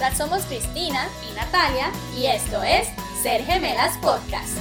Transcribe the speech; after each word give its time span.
Somos 0.00 0.44
Cristina 0.46 1.08
y 1.30 1.34
Natalia 1.34 1.92
y 2.16 2.24
esto 2.24 2.62
es 2.62 2.88
Ser 3.22 3.44
Gemelas 3.44 3.96
Podcast. 3.98 4.56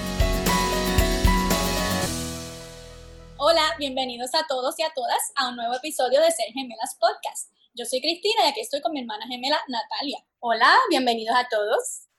Hola, 3.38 3.64
bienvenidos 3.80 4.36
a 4.36 4.46
todos 4.48 4.78
y 4.78 4.84
a 4.84 4.92
todas 4.94 5.32
a 5.36 5.48
un 5.48 5.56
nuevo 5.56 5.76
episodio 5.76 6.22
de 6.22 6.30
Ser 6.32 6.52
Gemelas 6.54 6.98
Podcast. 7.00 7.54
Yo 7.74 7.86
soy 7.86 8.02
Cristina 8.02 8.46
y 8.46 8.50
aquí 8.50 8.60
estoy 8.60 8.82
con 8.82 8.92
mi 8.92 9.00
hermana 9.00 9.26
gemela 9.28 9.58
Natalia. 9.70 10.20
Hola, 10.40 10.78
bienvenidos 10.90 11.36
a 11.36 11.48
todos. 11.50 12.10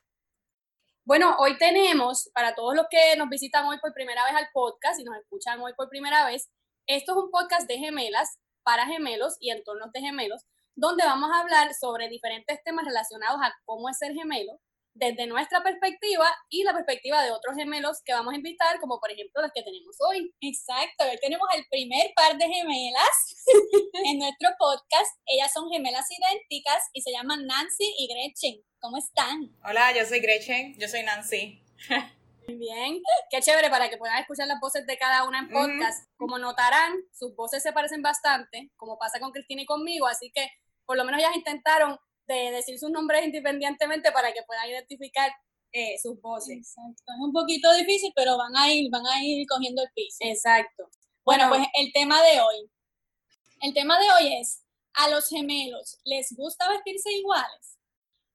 Bueno, 1.04 1.36
hoy 1.38 1.58
tenemos, 1.58 2.30
para 2.34 2.54
todos 2.54 2.74
los 2.74 2.86
que 2.90 3.16
nos 3.16 3.28
visitan 3.28 3.66
hoy 3.66 3.78
por 3.80 3.92
primera 3.92 4.24
vez 4.24 4.34
al 4.34 4.48
podcast 4.52 4.98
y 4.98 5.04
nos 5.04 5.16
escuchan 5.18 5.60
hoy 5.60 5.74
por 5.74 5.90
primera 5.90 6.24
vez, 6.24 6.50
esto 6.86 7.12
es 7.12 7.18
un 7.18 7.30
podcast 7.30 7.68
de 7.68 7.78
gemelas 7.78 8.38
para 8.62 8.86
gemelos 8.86 9.36
y 9.40 9.50
entornos 9.50 9.92
de 9.92 10.00
gemelos, 10.00 10.46
donde 10.80 11.04
vamos 11.04 11.30
a 11.30 11.40
hablar 11.40 11.74
sobre 11.74 12.08
diferentes 12.08 12.58
temas 12.64 12.86
relacionados 12.86 13.38
a 13.42 13.52
cómo 13.66 13.90
es 13.90 13.98
ser 13.98 14.14
gemelo, 14.14 14.58
desde 14.94 15.26
nuestra 15.26 15.62
perspectiva 15.62 16.26
y 16.48 16.64
la 16.64 16.72
perspectiva 16.72 17.22
de 17.22 17.30
otros 17.30 17.54
gemelos 17.54 17.98
que 18.02 18.14
vamos 18.14 18.32
a 18.32 18.36
invitar, 18.36 18.80
como 18.80 18.98
por 18.98 19.12
ejemplo 19.12 19.42
los 19.42 19.52
que 19.54 19.62
tenemos 19.62 19.94
hoy. 20.00 20.34
Exacto, 20.40 21.04
hoy 21.04 21.18
tenemos 21.20 21.46
el 21.54 21.66
primer 21.70 22.10
par 22.16 22.36
de 22.38 22.48
gemelas 22.48 23.44
en 24.06 24.18
nuestro 24.18 24.48
podcast. 24.58 25.20
Ellas 25.26 25.52
son 25.52 25.70
gemelas 25.70 26.06
idénticas 26.10 26.88
y 26.94 27.02
se 27.02 27.12
llaman 27.12 27.46
Nancy 27.46 27.94
y 27.98 28.08
Gretchen. 28.08 28.64
¿Cómo 28.80 28.96
están? 28.96 29.54
Hola, 29.62 29.94
yo 29.94 30.06
soy 30.06 30.20
Gretchen, 30.20 30.74
yo 30.78 30.88
soy 30.88 31.02
Nancy. 31.02 31.62
Muy 32.48 32.56
bien, 32.56 33.02
qué 33.30 33.40
chévere 33.40 33.68
para 33.68 33.90
que 33.90 33.98
puedan 33.98 34.18
escuchar 34.18 34.48
las 34.48 34.58
voces 34.60 34.86
de 34.86 34.96
cada 34.96 35.24
una 35.24 35.40
en 35.40 35.50
podcast. 35.50 36.08
Como 36.16 36.38
notarán, 36.38 36.94
sus 37.12 37.36
voces 37.36 37.62
se 37.62 37.72
parecen 37.72 38.00
bastante, 38.00 38.70
como 38.76 38.98
pasa 38.98 39.20
con 39.20 39.30
Cristina 39.30 39.62
y 39.62 39.66
conmigo, 39.66 40.06
así 40.06 40.32
que 40.34 40.48
por 40.90 40.96
lo 40.96 41.04
menos 41.04 41.20
ellas 41.20 41.36
intentaron 41.36 41.96
de 42.26 42.50
decir 42.50 42.76
sus 42.76 42.90
nombres 42.90 43.24
independientemente 43.24 44.10
para 44.10 44.32
que 44.32 44.42
puedan 44.42 44.68
identificar 44.68 45.30
eh, 45.70 45.96
sus 46.02 46.20
voces. 46.20 46.56
Exacto. 46.56 47.12
Es 47.12 47.20
un 47.20 47.32
poquito 47.32 47.72
difícil, 47.74 48.12
pero 48.16 48.36
van 48.36 48.56
a 48.56 48.72
ir, 48.72 48.90
van 48.90 49.06
a 49.06 49.22
ir 49.22 49.46
cogiendo 49.46 49.82
el 49.82 49.88
piso. 49.94 50.16
Exacto. 50.18 50.90
Bueno, 51.24 51.48
pues 51.48 51.62
el 51.74 51.92
tema 51.92 52.20
de 52.24 52.40
hoy. 52.40 52.68
El 53.60 53.72
tema 53.72 54.00
de 54.00 54.06
hoy 54.10 54.34
es, 54.40 54.64
¿a 54.94 55.08
los 55.10 55.28
gemelos 55.28 56.00
les 56.02 56.34
gusta 56.36 56.68
vestirse 56.68 57.12
iguales? 57.12 57.78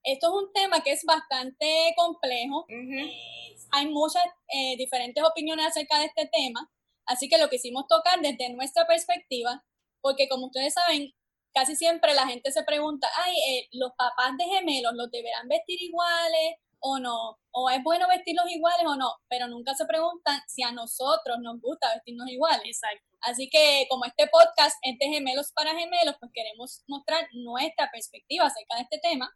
Esto 0.02 0.28
es 0.28 0.44
un 0.46 0.54
tema 0.54 0.82
que 0.82 0.94
es 0.94 1.04
bastante 1.04 1.94
complejo. 1.98 2.68
Eh, 2.70 3.58
hay 3.72 3.88
muchas 3.90 4.24
eh, 4.48 4.78
diferentes 4.78 5.22
opiniones 5.26 5.66
acerca 5.66 6.00
de 6.00 6.06
este 6.06 6.30
tema, 6.32 6.72
así 7.06 7.28
que 7.28 7.38
lo 7.38 7.50
quisimos 7.50 7.86
tocar 7.90 8.22
desde 8.22 8.48
nuestra 8.54 8.88
perspectiva, 8.88 9.62
porque 10.00 10.30
como 10.30 10.46
ustedes 10.46 10.74
saben, 10.74 11.14
casi 11.56 11.76
siempre 11.78 12.14
la 12.14 12.28
gente 12.28 12.52
se 12.52 12.64
pregunta, 12.64 13.08
ay, 13.16 13.34
eh, 13.50 13.70
los 13.72 13.94
papás 13.98 14.38
de 14.38 14.44
gemelos 14.44 14.94
los 14.94 15.10
deberán 15.10 15.48
vestir 15.48 15.82
iguales 15.82 16.58
o 16.80 17.00
no, 17.00 17.40
o 17.52 17.70
es 17.70 17.82
bueno 17.82 18.08
vestirlos 18.10 18.46
iguales 18.52 18.86
o 18.86 18.96
no, 18.96 19.16
pero 19.30 19.48
nunca 19.48 19.74
se 19.74 19.86
preguntan 19.86 20.42
si 20.48 20.62
a 20.64 20.74
nosotros 20.74 21.38
nos 21.42 21.60
gusta 21.62 21.94
vestirnos 21.96 22.28
iguales. 22.30 22.66
Exacto. 22.66 23.08
Así 23.22 23.50
que 23.50 23.88
como 23.90 24.04
este 24.06 24.28
podcast 24.28 24.78
es 24.84 25.00
de 25.00 25.08
gemelos 25.08 25.52
para 25.54 25.74
gemelos, 25.74 26.16
pues 26.20 26.32
queremos 26.34 26.84
mostrar 26.88 27.28
nuestra 27.34 27.90
perspectiva 27.90 28.46
acerca 28.46 28.76
de 28.76 28.82
este 28.84 29.00
tema. 29.00 29.34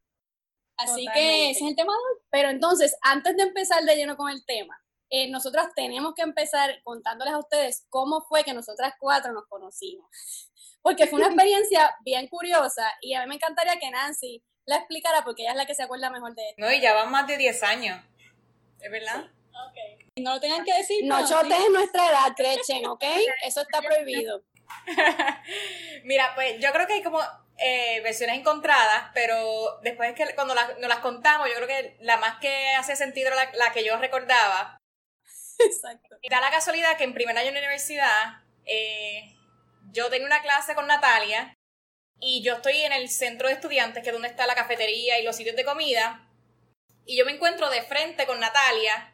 Así 0.77 1.07
que 1.13 1.51
ese 1.51 1.63
es 1.63 1.69
el 1.69 1.75
tema 1.75 1.93
de 1.93 1.97
hoy. 1.97 2.21
Pero 2.29 2.49
entonces, 2.49 2.95
antes 3.01 3.35
de 3.35 3.43
empezar 3.43 3.83
de 3.83 3.95
lleno 3.95 4.15
con 4.15 4.29
el 4.29 4.45
tema, 4.45 4.77
eh, 5.09 5.29
nosotras 5.31 5.69
tenemos 5.75 6.13
que 6.13 6.21
empezar 6.21 6.81
contándoles 6.83 7.33
a 7.33 7.39
ustedes 7.39 7.87
cómo 7.89 8.21
fue 8.29 8.43
que 8.43 8.53
nosotras 8.53 8.93
cuatro 8.99 9.33
nos 9.33 9.47
conocimos 9.47 10.05
porque 10.81 11.07
fue 11.07 11.19
una 11.19 11.27
experiencia 11.33 11.95
bien 12.03 12.27
curiosa 12.27 12.93
y 13.01 13.13
a 13.13 13.21
mí 13.21 13.27
me 13.27 13.35
encantaría 13.35 13.79
que 13.79 13.89
Nancy 13.89 14.43
la 14.65 14.77
explicara 14.77 15.23
porque 15.23 15.41
ella 15.43 15.51
es 15.51 15.57
la 15.57 15.65
que 15.65 15.75
se 15.75 15.83
acuerda 15.83 16.09
mejor 16.09 16.35
de 16.35 16.49
esto. 16.49 16.61
No, 16.61 16.71
y 16.71 16.79
ya 16.79 16.93
van 16.93 17.11
más 17.11 17.25
de 17.25 17.37
10 17.37 17.63
años. 17.63 17.99
¿Es 18.79 18.91
verdad? 18.91 19.25
Ok. 19.49 20.09
No 20.17 20.35
lo 20.35 20.39
tengan 20.39 20.63
que 20.63 20.73
decir. 20.73 21.05
No 21.05 21.27
chotes 21.27 21.69
nuestra 21.71 22.07
edad, 22.09 22.33
Gretchen, 22.37 22.85
¿ok? 22.85 23.03
Eso 23.43 23.61
está 23.61 23.81
prohibido. 23.81 24.43
Mira, 26.03 26.33
pues 26.35 26.59
yo 26.59 26.71
creo 26.71 26.85
que 26.85 26.93
hay 26.93 27.03
como 27.03 27.19
eh, 27.57 27.99
versiones 28.01 28.37
encontradas, 28.37 29.11
pero 29.13 29.79
después 29.81 30.13
que 30.13 30.33
cuando 30.35 30.55
nos 30.55 30.87
las 30.87 30.99
contamos, 30.99 31.49
yo 31.49 31.55
creo 31.55 31.67
que 31.67 31.97
la 32.01 32.17
más 32.17 32.39
que 32.39 32.75
hace 32.75 32.95
sentido 32.95 33.31
era 33.31 33.51
la, 33.53 33.71
que 33.71 33.83
yo 33.83 33.97
recordaba. 33.97 34.77
Exacto. 35.59 36.17
Y 36.21 36.29
da 36.29 36.39
la 36.41 36.51
casualidad 36.51 36.97
que 36.97 37.03
en 37.03 37.13
primer 37.13 37.37
año 37.37 37.51
de 37.51 37.57
universidad 37.57 38.43
eh, 38.65 39.35
yo 39.91 40.09
tengo 40.09 40.25
una 40.25 40.41
clase 40.41 40.75
con 40.75 40.87
Natalia 40.87 41.57
y 42.19 42.43
yo 42.43 42.55
estoy 42.55 42.81
en 42.81 42.91
el 42.91 43.09
centro 43.09 43.47
de 43.47 43.53
estudiantes, 43.53 44.03
que 44.03 44.09
es 44.09 44.13
donde 44.13 44.27
está 44.27 44.45
la 44.45 44.55
cafetería 44.55 45.19
y 45.19 45.23
los 45.23 45.35
sitios 45.35 45.55
de 45.55 45.63
comida, 45.63 46.27
y 47.05 47.17
yo 47.17 47.25
me 47.25 47.31
encuentro 47.31 47.69
de 47.69 47.81
frente 47.83 48.25
con 48.25 48.39
Natalia 48.39 49.13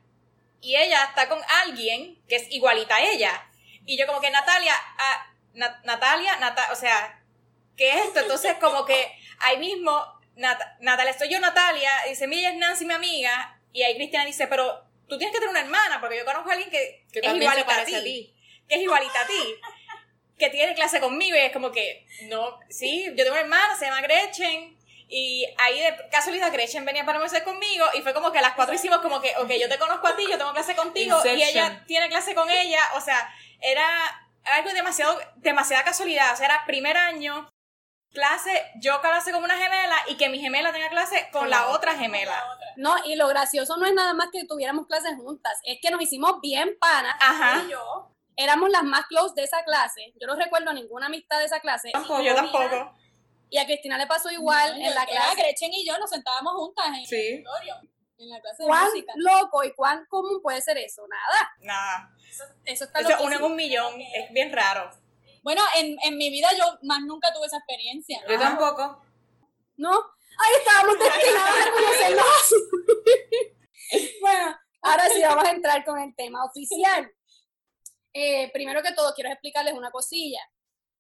y 0.59 0.75
ella 0.75 1.06
está 1.06 1.30
con 1.30 1.40
alguien 1.63 2.22
que 2.28 2.38
es 2.38 2.52
igualita 2.52 2.96
a 2.96 3.03
ella. 3.03 3.50
Y 3.86 3.97
yo 3.97 4.08
como 4.08 4.19
que 4.19 4.31
Natalia, 4.31 4.74
ah, 4.97 5.34
Natalia, 5.84 6.38
o 6.72 6.75
sea, 6.75 7.24
¿qué 7.78 7.92
es 7.92 8.06
esto? 8.07 8.19
Entonces 8.22 8.56
como 8.59 8.84
que 8.86 9.12
ahí 9.40 9.57
mismo, 9.57 10.03
Natalia, 10.36 11.12
estoy 11.12 11.30
yo 11.30 11.40
Natalia, 11.40 11.92
dice, 12.09 12.28
mira, 12.28 12.50
es 12.50 12.57
Nancy, 12.57 12.86
mi 12.86 12.94
amiga, 12.94 13.62
y 13.72 13.84
ahí 13.84 13.96
Cristina 13.96 14.25
dice, 14.25 14.47
pero 14.47 14.84
tú 15.07 15.18
tienes 15.18 15.34
que 15.34 15.40
tener 15.40 15.52
una 15.52 15.62
hermana, 15.62 16.02
porque 16.02 16.18
yo 16.18 16.25
conozco 16.25 16.50
a 16.50 16.53
alguien 16.53 16.72
que, 16.72 17.06
es 17.13 17.34
igualita 17.34 17.81
a 17.81 17.86
ti, 17.86 18.36
que 18.68 18.75
es 18.75 18.81
igualita 18.81 19.22
a 19.22 19.28
ti 19.28 19.56
que 20.38 20.50
tiene 20.50 20.75
clase 20.75 21.00
conmigo 21.00 21.35
y 21.35 21.40
es 21.40 21.51
como 21.51 21.72
que, 21.72 22.06
no, 22.23 22.59
sí, 22.69 23.06
yo 23.06 23.16
tengo 23.16 23.31
una 23.31 23.41
hermana, 23.41 23.75
se 23.78 23.85
llama 23.85 24.01
Gretchen, 24.01 24.75
y 25.07 25.46
ahí 25.57 25.79
de 25.79 26.09
casualidad 26.12 26.51
Gretchen 26.51 26.84
venía 26.84 27.06
para 27.06 27.18
almorzar 27.18 27.44
conmigo 27.44 27.85
y 27.94 28.01
fue 28.01 28.13
como 28.13 28.31
que 28.31 28.40
a 28.40 28.41
las 28.41 28.53
cuatro 28.53 28.74
hicimos 28.74 29.00
como 29.00 29.22
que, 29.22 29.34
ok, 29.38 29.51
yo 29.59 29.69
te 29.69 29.78
conozco 29.78 30.07
a 30.07 30.16
ti, 30.16 30.24
yo 30.29 30.38
tengo 30.38 30.51
clase 30.53 30.75
contigo 30.75 31.18
y 31.24 31.44
ella 31.44 31.84
tiene 31.85 32.09
clase 32.09 32.34
con 32.34 32.50
ella, 32.50 32.79
o 32.95 33.01
sea, 33.01 33.34
era 33.62 33.85
algo 34.45 34.72
demasiado, 34.74 35.19
demasiada 35.38 35.84
casualidad, 35.84 36.34
o 36.34 36.35
sea, 36.35 36.47
era 36.47 36.66
primer 36.66 36.97
año, 36.97 37.47
clase, 38.12 38.66
yo 38.81 39.00
clase 39.01 39.31
con 39.31 39.44
una 39.44 39.57
gemela 39.57 39.95
y 40.07 40.18
que 40.18 40.29
mi 40.29 40.40
gemela 40.40 40.74
tenga 40.74 40.90
clase 40.90 41.29
con, 41.31 41.50
la, 41.50 41.68
otra 41.68 41.95
gemela. 41.95 42.44
No, 42.78 42.95
y 43.06 43.16
lo 43.16 43.28
gracioso 43.28 43.78
no 43.78 43.85
es 43.85 43.94
nada 43.94 44.13
más 44.13 44.29
que 44.31 44.45
tuviéramos 44.45 44.88
clases 44.88 45.16
juntas, 45.18 45.59
es 45.63 45.78
que 45.81 45.91
nos 45.91 46.01
hicimos 46.01 46.41
bien 46.41 46.75
panas, 46.79 47.16
Ajá. 47.19 47.63
y 47.66 47.72
yo, 47.72 48.15
éramos 48.35 48.69
las 48.69 48.84
más 48.84 49.06
close 49.07 49.34
de 49.35 49.44
esa 49.44 49.63
clase. 49.63 50.13
Yo 50.19 50.28
no 50.28 50.35
recuerdo 50.35 50.73
ninguna 50.73 51.07
amistad 51.07 51.40
de 51.40 51.46
esa 51.46 51.59
clase. 51.59 51.90
Tampoco, 51.91 52.22
yo 52.22 52.35
tampoco. 52.35 52.96
Y 53.50 53.57
a 53.57 53.66
Cristina 53.66 53.97
le 53.97 54.07
pasó 54.07 54.31
igual 54.31 54.81
en 54.81 54.94
la 54.94 55.06
clase. 55.06 55.41
Gretchen 55.41 55.73
y 55.73 55.85
yo 55.85 55.97
nos 55.97 56.09
sentábamos 56.09 56.53
juntas 56.53 56.88
en 56.88 57.06
sí. 57.06 57.16
el 57.16 57.44
en 58.18 58.29
la 58.29 58.40
clase 58.40 58.63
de 58.63 58.68
¿Cuán 58.68 58.85
música. 58.85 59.13
loco 59.18 59.63
y 59.63 59.74
cuán 59.74 60.06
común 60.06 60.41
puede 60.41 60.62
ser 60.62 60.78
eso? 60.78 61.06
Nada. 61.07 61.53
Nada. 61.59 62.16
Eso, 62.29 62.44
eso 62.63 62.85
está 62.85 63.00
Eso 63.01 63.24
uno 63.24 63.35
en 63.35 63.44
un 63.44 63.56
millón, 63.56 64.00
es 64.01 64.31
bien 64.31 64.51
raro. 64.51 64.90
Bueno, 65.44 65.62
en, 65.75 65.97
en 66.03 66.18
mi 66.18 66.29
vida 66.29 66.47
yo 66.57 66.79
más 66.84 67.01
nunca 67.01 67.31
tuve 67.34 67.45
esa 67.45 67.57
experiencia. 67.57 68.22
Yo 68.28 68.40
tampoco. 68.40 69.01
¿No? 69.78 69.91
Ahí 69.91 70.53
estábamos 70.57 70.97
destinados 70.97 71.59
a 71.62 71.72
conocernos 71.72 72.25
bueno, 74.22 74.57
ahora 74.81 75.09
sí 75.09 75.22
vamos 75.22 75.45
a 75.45 75.51
entrar 75.51 75.85
con 75.85 76.00
el 76.00 76.16
tema 76.16 76.44
oficial. 76.45 77.12
Eh, 78.18 78.50
primero 78.53 78.81
que 78.81 78.94
todo, 78.94 79.14
quiero 79.14 79.30
explicarles 79.30 79.74
una 79.74 79.92
cosilla. 79.92 80.40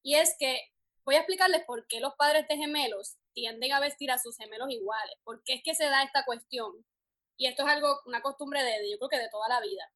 Y 0.03 0.15
es 0.15 0.35
que 0.37 0.73
voy 1.05 1.15
a 1.15 1.19
explicarles 1.19 1.63
por 1.65 1.87
qué 1.87 2.01
los 2.01 2.13
padres 2.15 2.45
de 2.49 2.57
gemelos 2.57 3.15
tienden 3.33 3.71
a 3.71 3.79
vestir 3.79 4.11
a 4.11 4.17
sus 4.17 4.35
gemelos 4.35 4.69
iguales. 4.69 5.15
¿Por 5.23 5.41
qué 5.43 5.53
es 5.53 5.63
que 5.63 5.75
se 5.75 5.85
da 5.85 6.03
esta 6.03 6.25
cuestión? 6.25 6.85
Y 7.37 7.47
esto 7.47 7.63
es 7.63 7.69
algo, 7.69 8.01
una 8.05 8.21
costumbre 8.21 8.61
de, 8.63 8.91
yo 8.91 8.97
creo 8.97 9.09
que 9.09 9.17
de 9.17 9.29
toda 9.29 9.47
la 9.47 9.61
vida. 9.61 9.89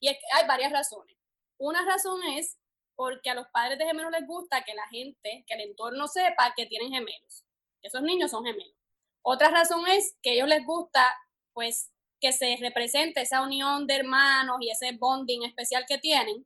Y 0.00 0.08
es 0.08 0.14
que 0.16 0.24
hay 0.32 0.48
varias 0.48 0.72
razones. 0.72 1.16
Una 1.58 1.84
razón 1.84 2.20
es 2.24 2.58
porque 2.96 3.30
a 3.30 3.34
los 3.34 3.46
padres 3.48 3.78
de 3.78 3.86
gemelos 3.86 4.10
les 4.10 4.26
gusta 4.26 4.64
que 4.64 4.74
la 4.74 4.86
gente, 4.88 5.44
que 5.46 5.54
el 5.54 5.60
entorno 5.60 6.08
sepa 6.08 6.54
que 6.56 6.66
tienen 6.66 6.90
gemelos, 6.92 7.44
que 7.80 7.88
esos 7.88 8.02
niños 8.02 8.32
son 8.32 8.44
gemelos. 8.44 8.76
Otra 9.22 9.48
razón 9.48 9.86
es 9.86 10.16
que 10.22 10.30
a 10.30 10.32
ellos 10.34 10.48
les 10.48 10.66
gusta, 10.66 11.16
pues, 11.52 11.92
que 12.20 12.32
se 12.32 12.56
represente 12.60 13.20
esa 13.20 13.42
unión 13.42 13.86
de 13.86 13.94
hermanos 13.94 14.56
y 14.60 14.70
ese 14.70 14.90
bonding 14.92 15.44
especial 15.44 15.84
que 15.86 15.98
tienen. 15.98 16.44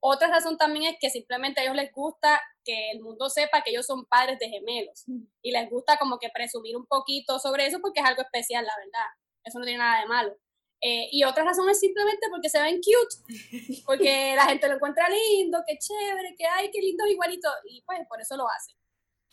Otra 0.00 0.28
razón 0.28 0.56
también 0.56 0.92
es 0.92 0.96
que 1.00 1.10
simplemente 1.10 1.60
a 1.60 1.64
ellos 1.64 1.76
les 1.76 1.92
gusta 1.92 2.40
que 2.64 2.90
el 2.92 3.00
mundo 3.00 3.28
sepa 3.30 3.62
que 3.62 3.70
ellos 3.70 3.86
son 3.86 4.04
padres 4.06 4.38
de 4.38 4.48
gemelos 4.48 5.04
y 5.42 5.50
les 5.50 5.68
gusta 5.68 5.96
como 5.98 6.18
que 6.18 6.28
presumir 6.30 6.76
un 6.76 6.86
poquito 6.86 7.38
sobre 7.38 7.66
eso 7.66 7.78
porque 7.80 8.00
es 8.00 8.06
algo 8.06 8.22
especial, 8.22 8.64
la 8.64 8.76
verdad. 8.76 9.06
Eso 9.42 9.58
no 9.58 9.64
tiene 9.64 9.78
nada 9.78 10.00
de 10.00 10.06
malo. 10.06 10.36
Eh, 10.80 11.08
y 11.10 11.24
otra 11.24 11.42
razón 11.42 11.68
es 11.68 11.80
simplemente 11.80 12.28
porque 12.30 12.48
se 12.48 12.62
ven 12.62 12.76
cute, 12.80 13.16
porque 13.86 14.34
la 14.36 14.44
gente 14.46 14.68
lo 14.68 14.74
encuentra 14.74 15.08
lindo, 15.08 15.58
qué 15.66 15.76
chévere, 15.78 16.36
que 16.38 16.46
hay, 16.46 16.70
qué 16.70 16.80
lindo 16.80 17.04
igualito, 17.06 17.48
y 17.68 17.82
pues 17.82 17.98
por 18.08 18.20
eso 18.20 18.36
lo 18.36 18.48
hacen. 18.48 18.76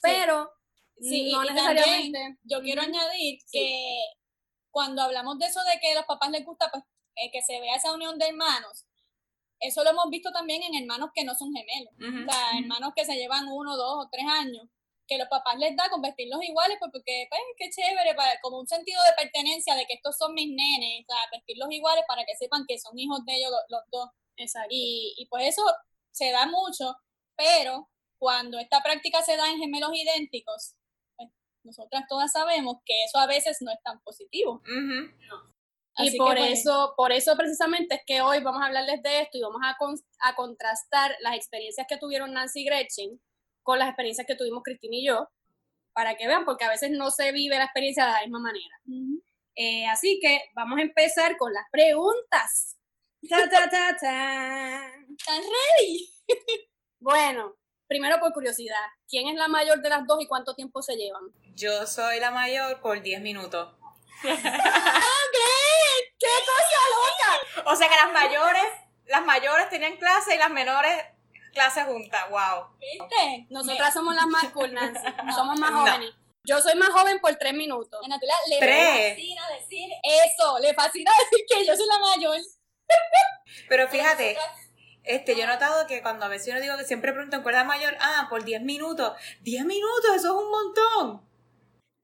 Pero 0.02 0.50
Sí, 1.00 1.32
no 1.32 1.44
necesariamente. 1.44 2.18
también 2.18 2.40
yo 2.44 2.62
quiero 2.62 2.82
añadir 2.82 3.40
Sí. 3.46 3.60
que 3.60 3.98
cuando 4.72 5.02
hablamos 5.04 5.38
de 5.38 5.46
eso 5.48 5.60
de 5.66 5.78
que 5.80 5.92
a 5.92 5.96
los 5.96 6.06
papás 6.06 6.32
les 6.32 6.46
gusta 6.46 6.72
pues 6.72 6.84
eh, 7.18 7.30
que 7.32 7.42
se 7.42 7.60
vea 7.60 7.76
esa 7.76 7.94
unión 7.94 8.18
de 8.18 8.28
hermanos, 8.30 8.85
eso 9.60 9.84
lo 9.84 9.90
hemos 9.92 10.10
visto 10.10 10.32
también 10.32 10.64
en 10.64 10.76
hermanos 10.76 11.10
que 11.14 11.24
no 11.24 11.34
son 11.36 11.54
gemelos. 11.54 11.94
O 11.98 12.32
sea, 12.32 12.60
hermanos 12.60 12.94
que 12.96 13.06
se 13.06 13.16
llevan 13.16 13.48
uno, 13.48 13.76
dos 13.78 14.06
o 14.06 14.10
tres 14.12 14.26
años. 14.28 14.68
que 15.08 15.20
los 15.20 15.28
papás 15.28 15.58
les 15.60 15.76
da 15.76 15.88
con 15.90 16.02
vestirlos 16.02 16.42
iguales, 16.44 16.78
pues, 16.80 16.92
porque, 16.92 17.28
pues, 17.30 17.40
qué 17.58 17.70
chévere, 17.70 18.16
para, 18.16 18.42
como 18.42 18.60
un 18.60 18.68
sentido 18.68 19.00
de 19.04 19.24
pertenencia 19.24 19.76
de 19.76 19.86
que 19.86 19.94
estos 19.94 20.18
son 20.18 20.34
mis 20.34 20.50
nenes, 20.50 21.06
o 21.08 21.14
sea, 21.14 21.30
vestirlos 21.32 21.70
iguales 21.72 22.04
para 22.08 22.26
que 22.26 22.36
sepan 22.36 22.66
que 22.68 22.80
son 22.80 22.98
hijos 22.98 23.24
de 23.24 23.36
ellos 23.36 23.52
los, 23.70 23.82
dos. 23.92 24.10
Exacto. 24.38 24.70
Y, 24.72 25.14
y 25.18 25.28
pues 25.28 25.50
eso 25.50 25.62
se 26.12 26.32
da 26.32 26.48
mucho, 26.48 26.96
pero 27.36 27.88
cuando 28.18 28.58
esta 28.58 28.82
práctica 28.82 29.22
se 29.22 29.38
da 29.38 29.50
en 29.50 29.60
gemelos 29.60 29.92
idénticos, 29.94 30.74
pues, 31.16 31.30
nosotras 31.64 32.06
todas 32.10 32.32
sabemos 32.32 32.78
que 32.86 33.04
eso 33.04 33.20
a 33.20 33.28
veces 33.28 33.58
no 33.62 33.72
es 33.72 33.82
tan 33.84 34.00
positivo. 34.02 34.62
Y 35.98 36.18
por 36.18 36.36
pues, 36.36 36.60
eso, 36.60 36.94
por 36.98 37.12
eso 37.12 37.36
precisamente 37.38 37.96
es 37.96 38.02
que 38.06 38.22
hoy 38.22 38.42
vamos 38.42 38.62
a 38.62 38.66
hablarles 38.66 39.02
de 39.02 39.22
esto 39.22 39.38
y 39.38 39.42
vamos 39.42 39.62
a, 39.64 39.78
a 40.30 40.36
contrastar 40.36 41.16
las 41.22 41.36
experiencias 41.36 41.88
que 41.88 41.98
tuvieron 41.98 42.34
Nancy 42.34 42.62
y 42.62 42.66
Gretchen 42.66 43.22
con 43.64 43.80
las 43.80 43.88
experiencias 43.88 44.28
que 44.28 44.36
tuvimos 44.36 44.62
Cristina 44.64 44.96
y 44.96 45.08
yo, 45.08 45.30
para 45.94 46.16
que 46.16 46.28
vean, 46.28 46.46
porque 46.46 46.66
a 46.66 46.70
veces 46.70 46.92
no 46.92 47.10
se 47.10 47.32
vive 47.32 47.58
la 47.58 47.66
experiencia 47.66 48.06
de 48.06 48.12
la 48.12 48.22
misma 48.22 48.40
manera. 48.40 48.82
Eh, 49.56 49.88
así 49.88 50.20
que 50.22 50.42
vamos 50.54 50.78
a 50.80 50.82
empezar 50.82 51.38
con 51.38 51.54
las 51.54 51.66
preguntas. 51.72 52.78
Ta, 53.30 53.50
ta, 53.50 53.70
ta, 53.70 53.96
ta. 54.00 54.86
¿Están 55.18 55.42
ready? 55.42 56.10
bueno, 57.00 57.56
primero 57.88 58.20
por 58.20 58.34
curiosidad, 58.34 58.86
¿quién 59.08 59.30
es 59.30 59.36
la 59.36 59.48
mayor 59.48 59.82
de 59.82 59.90
las 59.90 60.06
dos 60.06 60.22
y 60.22 60.28
cuánto 60.28 60.54
tiempo 60.54 60.82
se 60.82 60.96
llevan? 60.96 61.24
Yo 61.56 61.88
soy 61.88 62.20
la 62.20 62.32
mayor 62.32 62.82
por 62.82 63.02
10 63.02 63.22
minutos. 63.22 63.74
¡Qué 66.18 66.28
cosa 66.28 66.82
loca! 66.96 67.72
O 67.72 67.76
sea 67.76 67.90
que 67.90 67.96
las 67.96 68.12
mayores, 68.12 68.66
las 69.06 69.26
mayores 69.26 69.70
tenían 69.70 69.98
clase 69.98 70.36
y 70.36 70.38
las 70.38 70.50
menores 70.50 71.06
clase 71.54 71.84
juntas. 71.84 72.30
Wow. 72.30 72.68
¿Viste? 72.80 73.48
Nosotras 73.50 73.94
somos 73.94 74.16
las 74.16 74.28
más 74.28 74.46
cool, 74.50 74.74
Nancy. 74.74 75.02
somos 75.36 75.60
más 75.60 75.72
jóvenes. 75.72 76.14
Yo 76.44 76.62
soy 76.62 76.76
más 76.76 76.90
joven 76.90 77.20
por 77.20 77.36
tres 77.36 77.54
minutos. 77.54 78.00
En 78.04 78.12
le 78.12 79.10
fascina 79.10 79.50
decir 79.50 79.90
eso, 80.04 80.60
le 80.60 80.74
fascina 80.76 81.12
decir 81.32 81.46
que 81.50 81.66
yo 81.66 81.76
soy 81.76 81.88
la 81.88 82.00
mayor. 82.00 82.38
Pero 83.68 83.88
fíjate, 83.88 84.38
este, 85.04 85.36
yo 85.36 85.44
he 85.44 85.48
notado 85.48 85.88
que 85.88 86.04
cuando 86.04 86.26
a 86.26 86.30
veces 86.30 86.54
yo 86.54 86.62
digo 86.62 86.78
que 86.78 86.84
siempre 86.84 87.14
pregunto 87.14 87.42
¿cuál 87.42 87.56
es 87.56 87.62
la 87.62 87.68
mayor? 87.68 87.98
Ah, 88.00 88.28
por 88.30 88.44
10 88.44 88.62
minutos. 88.62 89.14
10 89.42 89.66
minutos, 89.66 90.16
eso 90.16 90.38
es 90.38 90.44
un 90.44 90.52
montón. 90.52 91.30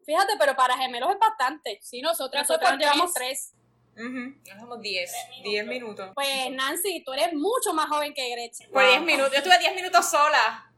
Fíjate, 0.05 0.33
pero 0.39 0.55
para 0.55 0.75
gemelos 0.77 1.11
es 1.11 1.19
bastante. 1.19 1.79
Sí, 1.83 2.01
nosotras, 2.01 2.49
nosotros 2.49 2.79
llevamos 2.79 3.13
tres. 3.13 3.53
Nos 3.95 4.59
somos 4.59 4.81
10, 4.81 5.11
10 5.43 5.67
minutos. 5.67 6.11
Pues 6.15 6.51
Nancy, 6.51 7.03
tú 7.03 7.13
eres 7.13 7.33
mucho 7.33 7.73
más 7.73 7.87
joven 7.87 8.13
que 8.13 8.29
Gretchen. 8.31 8.71
Por 8.71 8.85
10 8.85 9.01
minutos, 9.01 9.31
yo 9.31 9.37
estuve 9.37 9.59
10 9.59 9.75
minutos 9.75 10.09
sola. 10.09 10.71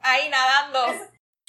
Ahí 0.00 0.28
nadando. 0.28 0.86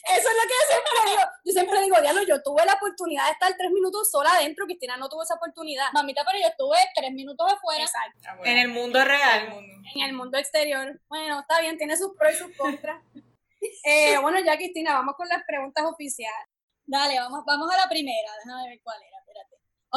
Eso 0.08 0.30
es 0.30 0.36
lo 0.36 0.44
que 0.44 0.56
yo 0.56 0.66
siempre 0.70 1.12
digo. 1.12 1.22
Yo 1.44 1.52
siempre 1.52 1.82
digo, 1.82 2.02
diablo, 2.02 2.22
yo 2.24 2.42
tuve 2.42 2.66
la 2.66 2.74
oportunidad 2.74 3.26
de 3.26 3.32
estar 3.34 3.54
3 3.58 3.72
minutos 3.72 4.10
sola 4.10 4.32
adentro, 4.32 4.66
Cristina 4.66 4.96
no 4.96 5.10
tuvo 5.10 5.24
esa 5.24 5.36
oportunidad. 5.36 5.92
Mamita, 5.94 6.24
pero 6.26 6.40
yo 6.40 6.48
estuve 6.48 6.78
3 6.96 7.12
minutos 7.12 7.52
afuera. 7.52 7.84
Exacto. 7.84 8.20
Ah, 8.26 8.38
en 8.46 8.58
el 8.58 8.70
mundo 8.70 9.04
real. 9.04 9.54
En 9.96 10.02
el 10.02 10.14
mundo 10.14 10.38
exterior. 10.38 11.00
Bueno, 11.10 11.42
está 11.42 11.60
bien, 11.60 11.78
tiene 11.78 11.98
sus 11.98 12.16
pros 12.18 12.34
y 12.34 12.36
sus 12.38 12.56
contras. 12.56 13.04
eh, 13.84 14.18
bueno, 14.20 14.40
ya 14.40 14.56
Cristina, 14.56 14.94
vamos 14.94 15.16
con 15.16 15.28
las 15.28 15.44
preguntas 15.46 15.84
oficiales. 15.86 16.48
Dale, 16.86 17.20
vamos, 17.20 17.44
vamos 17.46 17.70
a 17.74 17.78
la 17.78 17.90
primera. 17.90 18.32
Déjame 18.44 18.70
ver 18.70 18.80
cuál 18.82 18.98
era. 19.04 19.17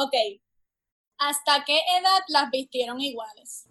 Ok. 0.03 0.13
¿Hasta 1.17 1.63
qué 1.65 1.79
edad 1.99 2.19
las 2.27 2.49
vistieron 2.49 2.99
iguales? 2.99 3.67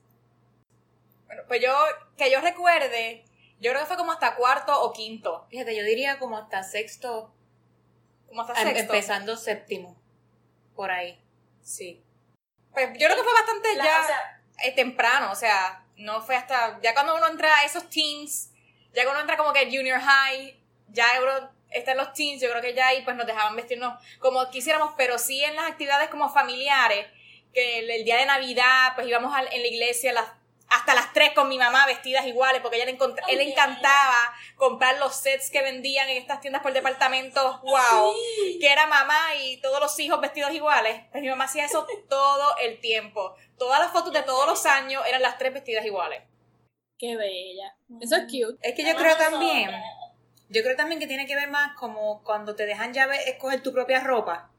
Bueno, 1.26 1.42
pues 1.48 1.60
yo, 1.60 1.74
que 2.16 2.30
yo 2.30 2.40
recuerde, 2.40 3.24
yo 3.58 3.70
creo 3.70 3.82
que 3.82 3.86
fue 3.86 3.96
como 3.96 4.12
hasta 4.12 4.36
cuarto 4.36 4.80
o 4.82 4.92
quinto. 4.92 5.46
Fíjate, 5.50 5.76
yo 5.76 5.82
diría 5.82 6.18
como 6.18 6.38
hasta 6.38 6.62
sexto. 6.62 7.34
Como 8.28 8.42
hasta 8.42 8.60
em, 8.62 8.68
sexto. 8.68 8.80
Empezando 8.80 9.36
séptimo. 9.36 10.00
Por 10.76 10.92
ahí. 10.92 11.20
Sí. 11.62 12.02
Pues 12.72 12.88
yo 12.92 13.06
creo 13.06 13.16
que 13.16 13.24
fue 13.24 13.32
bastante 13.32 13.76
ya 13.76 14.40
eh, 14.62 14.72
temprano, 14.72 15.32
o 15.32 15.34
sea, 15.34 15.84
no 15.96 16.22
fue 16.22 16.36
hasta. 16.36 16.80
Ya 16.82 16.94
cuando 16.94 17.16
uno 17.16 17.26
entra 17.28 17.52
a 17.58 17.64
esos 17.64 17.90
teens, 17.90 18.52
ya 18.94 19.02
cuando 19.02 19.12
uno 19.12 19.20
entra 19.22 19.36
como 19.36 19.52
que 19.52 19.66
junior 19.66 20.00
high, 20.00 20.56
ya 20.88 21.06
uno 21.20 21.50
está 21.70 21.92
en 21.92 21.98
los 21.98 22.12
teens, 22.12 22.40
yo 22.40 22.50
creo 22.50 22.62
que 22.62 22.74
ya 22.74 22.88
ahí 22.88 23.02
pues 23.02 23.16
nos 23.16 23.26
dejaban 23.26 23.56
vestirnos 23.56 23.94
como 24.18 24.48
quisiéramos, 24.50 24.94
pero 24.96 25.18
sí 25.18 25.42
en 25.42 25.56
las 25.56 25.70
actividades 25.70 26.08
como 26.08 26.28
familiares, 26.28 27.06
que 27.52 27.80
el, 27.80 28.04
día 28.04 28.16
de 28.16 28.26
Navidad 28.26 28.92
pues 28.94 29.06
íbamos 29.06 29.36
en 29.50 29.62
la 29.62 29.68
iglesia 29.68 30.12
las 30.12 30.26
hasta 30.70 30.94
las 30.94 31.12
tres 31.12 31.32
con 31.34 31.48
mi 31.48 31.58
mamá 31.58 31.84
vestidas 31.86 32.24
iguales, 32.26 32.62
porque 32.62 32.76
ella 32.76 32.86
le, 32.86 32.96
él 33.28 33.40
encantaba 33.40 34.32
comprar 34.56 34.98
los 34.98 35.16
sets 35.16 35.50
que 35.50 35.62
vendían 35.62 36.08
en 36.08 36.16
estas 36.16 36.40
tiendas 36.40 36.62
por 36.62 36.72
departamentos, 36.72 37.60
wow, 37.62 38.14
que 38.60 38.70
era 38.70 38.86
mamá 38.86 39.34
y 39.40 39.60
todos 39.60 39.80
los 39.80 39.98
hijos 39.98 40.20
vestidos 40.20 40.52
iguales. 40.52 41.02
Pues 41.10 41.22
mi 41.22 41.28
mamá 41.28 41.44
hacía 41.44 41.64
eso 41.64 41.86
todo 42.08 42.56
el 42.58 42.80
tiempo. 42.80 43.34
Todas 43.58 43.80
las 43.80 43.90
fotos 43.90 44.12
de 44.12 44.22
todos 44.22 44.46
los 44.46 44.64
años 44.64 45.02
eran 45.08 45.22
las 45.22 45.38
tres 45.38 45.52
vestidas 45.52 45.84
iguales. 45.84 46.22
Qué 46.96 47.16
bella. 47.16 47.74
Eso 48.00 48.14
es 48.14 48.22
cute. 48.24 48.58
Es 48.62 48.74
que 48.76 48.84
yo 48.84 48.94
creo 48.94 49.16
también, 49.16 49.70
yo 50.50 50.62
creo 50.62 50.76
también 50.76 51.00
que 51.00 51.06
tiene 51.06 51.26
que 51.26 51.36
ver 51.36 51.48
más 51.48 51.76
como 51.76 52.22
cuando 52.24 52.56
te 52.56 52.66
dejan 52.66 52.92
ya 52.92 53.04
escoger 53.26 53.62
tu 53.62 53.72
propia 53.72 54.00
ropa. 54.00 54.50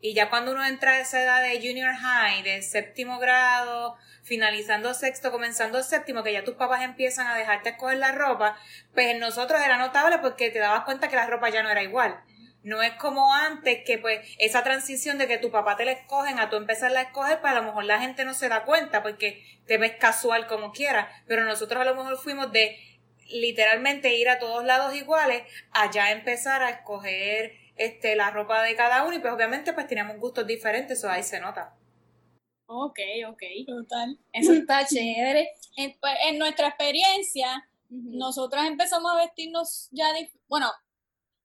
Y 0.00 0.14
ya 0.14 0.30
cuando 0.30 0.52
uno 0.52 0.64
entra 0.64 0.92
a 0.92 1.00
esa 1.00 1.22
edad 1.22 1.42
de 1.42 1.56
junior 1.56 1.92
high, 1.94 2.42
de 2.42 2.62
séptimo 2.62 3.18
grado, 3.18 3.96
finalizando 4.22 4.94
sexto, 4.94 5.32
comenzando 5.32 5.82
séptimo, 5.82 6.22
que 6.22 6.32
ya 6.32 6.44
tus 6.44 6.54
papás 6.54 6.82
empiezan 6.82 7.26
a 7.26 7.34
dejarte 7.34 7.70
escoger 7.70 7.98
la 7.98 8.12
ropa, 8.12 8.56
pues 8.92 9.06
en 9.06 9.18
nosotros 9.18 9.60
era 9.60 9.76
notable 9.76 10.18
porque 10.18 10.50
te 10.50 10.58
dabas 10.58 10.84
cuenta 10.84 11.08
que 11.08 11.16
la 11.16 11.26
ropa 11.26 11.48
ya 11.48 11.62
no 11.62 11.70
era 11.70 11.82
igual. 11.82 12.22
No 12.62 12.82
es 12.82 12.92
como 12.92 13.34
antes 13.34 13.82
que 13.84 13.98
pues 13.98 14.20
esa 14.38 14.62
transición 14.62 15.18
de 15.18 15.26
que 15.26 15.38
tu 15.38 15.50
papá 15.50 15.76
te 15.76 15.84
la 15.84 15.92
escogen 15.92 16.38
a 16.38 16.48
tú 16.48 16.56
empezar 16.56 16.96
a 16.96 17.02
escoger, 17.02 17.40
pues 17.40 17.52
a 17.52 17.56
lo 17.56 17.62
mejor 17.62 17.84
la 17.84 18.00
gente 18.00 18.24
no 18.24 18.34
se 18.34 18.48
da 18.48 18.64
cuenta 18.64 19.02
porque 19.02 19.42
te 19.66 19.78
ves 19.78 19.96
casual 19.98 20.46
como 20.46 20.72
quieras, 20.72 21.08
pero 21.26 21.44
nosotros 21.44 21.80
a 21.80 21.84
lo 21.84 21.94
mejor 21.94 22.18
fuimos 22.18 22.52
de 22.52 22.78
literalmente 23.30 24.16
ir 24.16 24.28
a 24.28 24.38
todos 24.38 24.64
lados 24.64 24.94
iguales, 24.94 25.42
allá 25.70 26.10
empezar 26.12 26.62
a 26.62 26.70
escoger 26.70 27.52
este, 27.76 28.16
la 28.16 28.30
ropa 28.30 28.62
de 28.62 28.76
cada 28.76 29.04
uno 29.04 29.16
y 29.16 29.18
pues 29.18 29.32
obviamente 29.32 29.72
pues 29.72 29.86
teníamos 29.86 30.18
gustos 30.18 30.46
diferentes, 30.46 30.98
eso 30.98 31.10
ahí 31.10 31.22
se 31.22 31.40
nota. 31.40 31.74
Ok, 32.66 32.98
ok. 33.28 33.42
Total. 33.66 34.18
Eso 34.32 34.52
está 34.52 34.86
chévere. 34.86 35.50
En, 35.76 35.96
pues, 36.00 36.14
en 36.28 36.38
nuestra 36.38 36.68
experiencia, 36.68 37.68
nosotras 37.90 38.66
empezamos 38.66 39.12
a 39.12 39.16
vestirnos 39.16 39.88
ya, 39.92 40.06
bueno, 40.48 40.70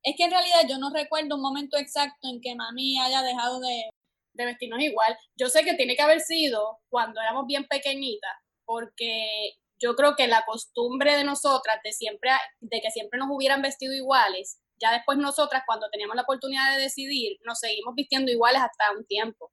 es 0.04 0.16
que 0.16 0.24
en 0.24 0.32
realidad 0.32 0.62
yo 0.68 0.78
no 0.78 0.92
recuerdo 0.92 1.36
un 1.36 1.42
momento 1.42 1.78
exacto 1.78 2.30
en 2.30 2.40
que 2.42 2.56
mami 2.56 3.00
haya 3.00 3.22
dejado 3.22 3.60
de, 3.60 3.90
de 4.34 4.46
vestirnos 4.46 4.82
igual. 4.82 5.18
Yo 5.36 5.50
sé 5.50 5.64
que 5.64 5.74
tiene 5.74 5.96
que 5.96 6.02
haber 6.02 6.22
sido 6.22 6.80
cuando 6.90 7.22
éramos 7.22 7.46
bien 7.48 7.68
pequeñitas, 7.68 8.32
porque 8.66 9.58
yo 9.80 9.96
creo 9.96 10.16
que 10.16 10.28
la 10.28 10.44
costumbre 10.46 11.16
de 11.16 11.24
nosotras 11.24 11.80
de 11.84 11.92
siempre, 11.92 12.32
de 12.60 12.82
que 12.82 12.92
siempre 12.92 13.20
nos 13.20 13.30
hubieran 13.32 13.62
vestido 13.62 13.94
iguales, 13.94 14.60
ya 14.82 14.92
después 14.92 15.18
nosotras, 15.18 15.64
cuando 15.66 15.90
teníamos 15.90 16.16
la 16.16 16.24
oportunidad 16.24 16.76
de 16.76 16.84
decidir, 16.84 17.38
nos 17.46 17.60
seguimos 17.60 17.96
vistiendo 17.96 18.32
iguales 18.32 18.62
hasta 18.62 18.98
un 18.98 19.06
tiempo. 19.06 19.52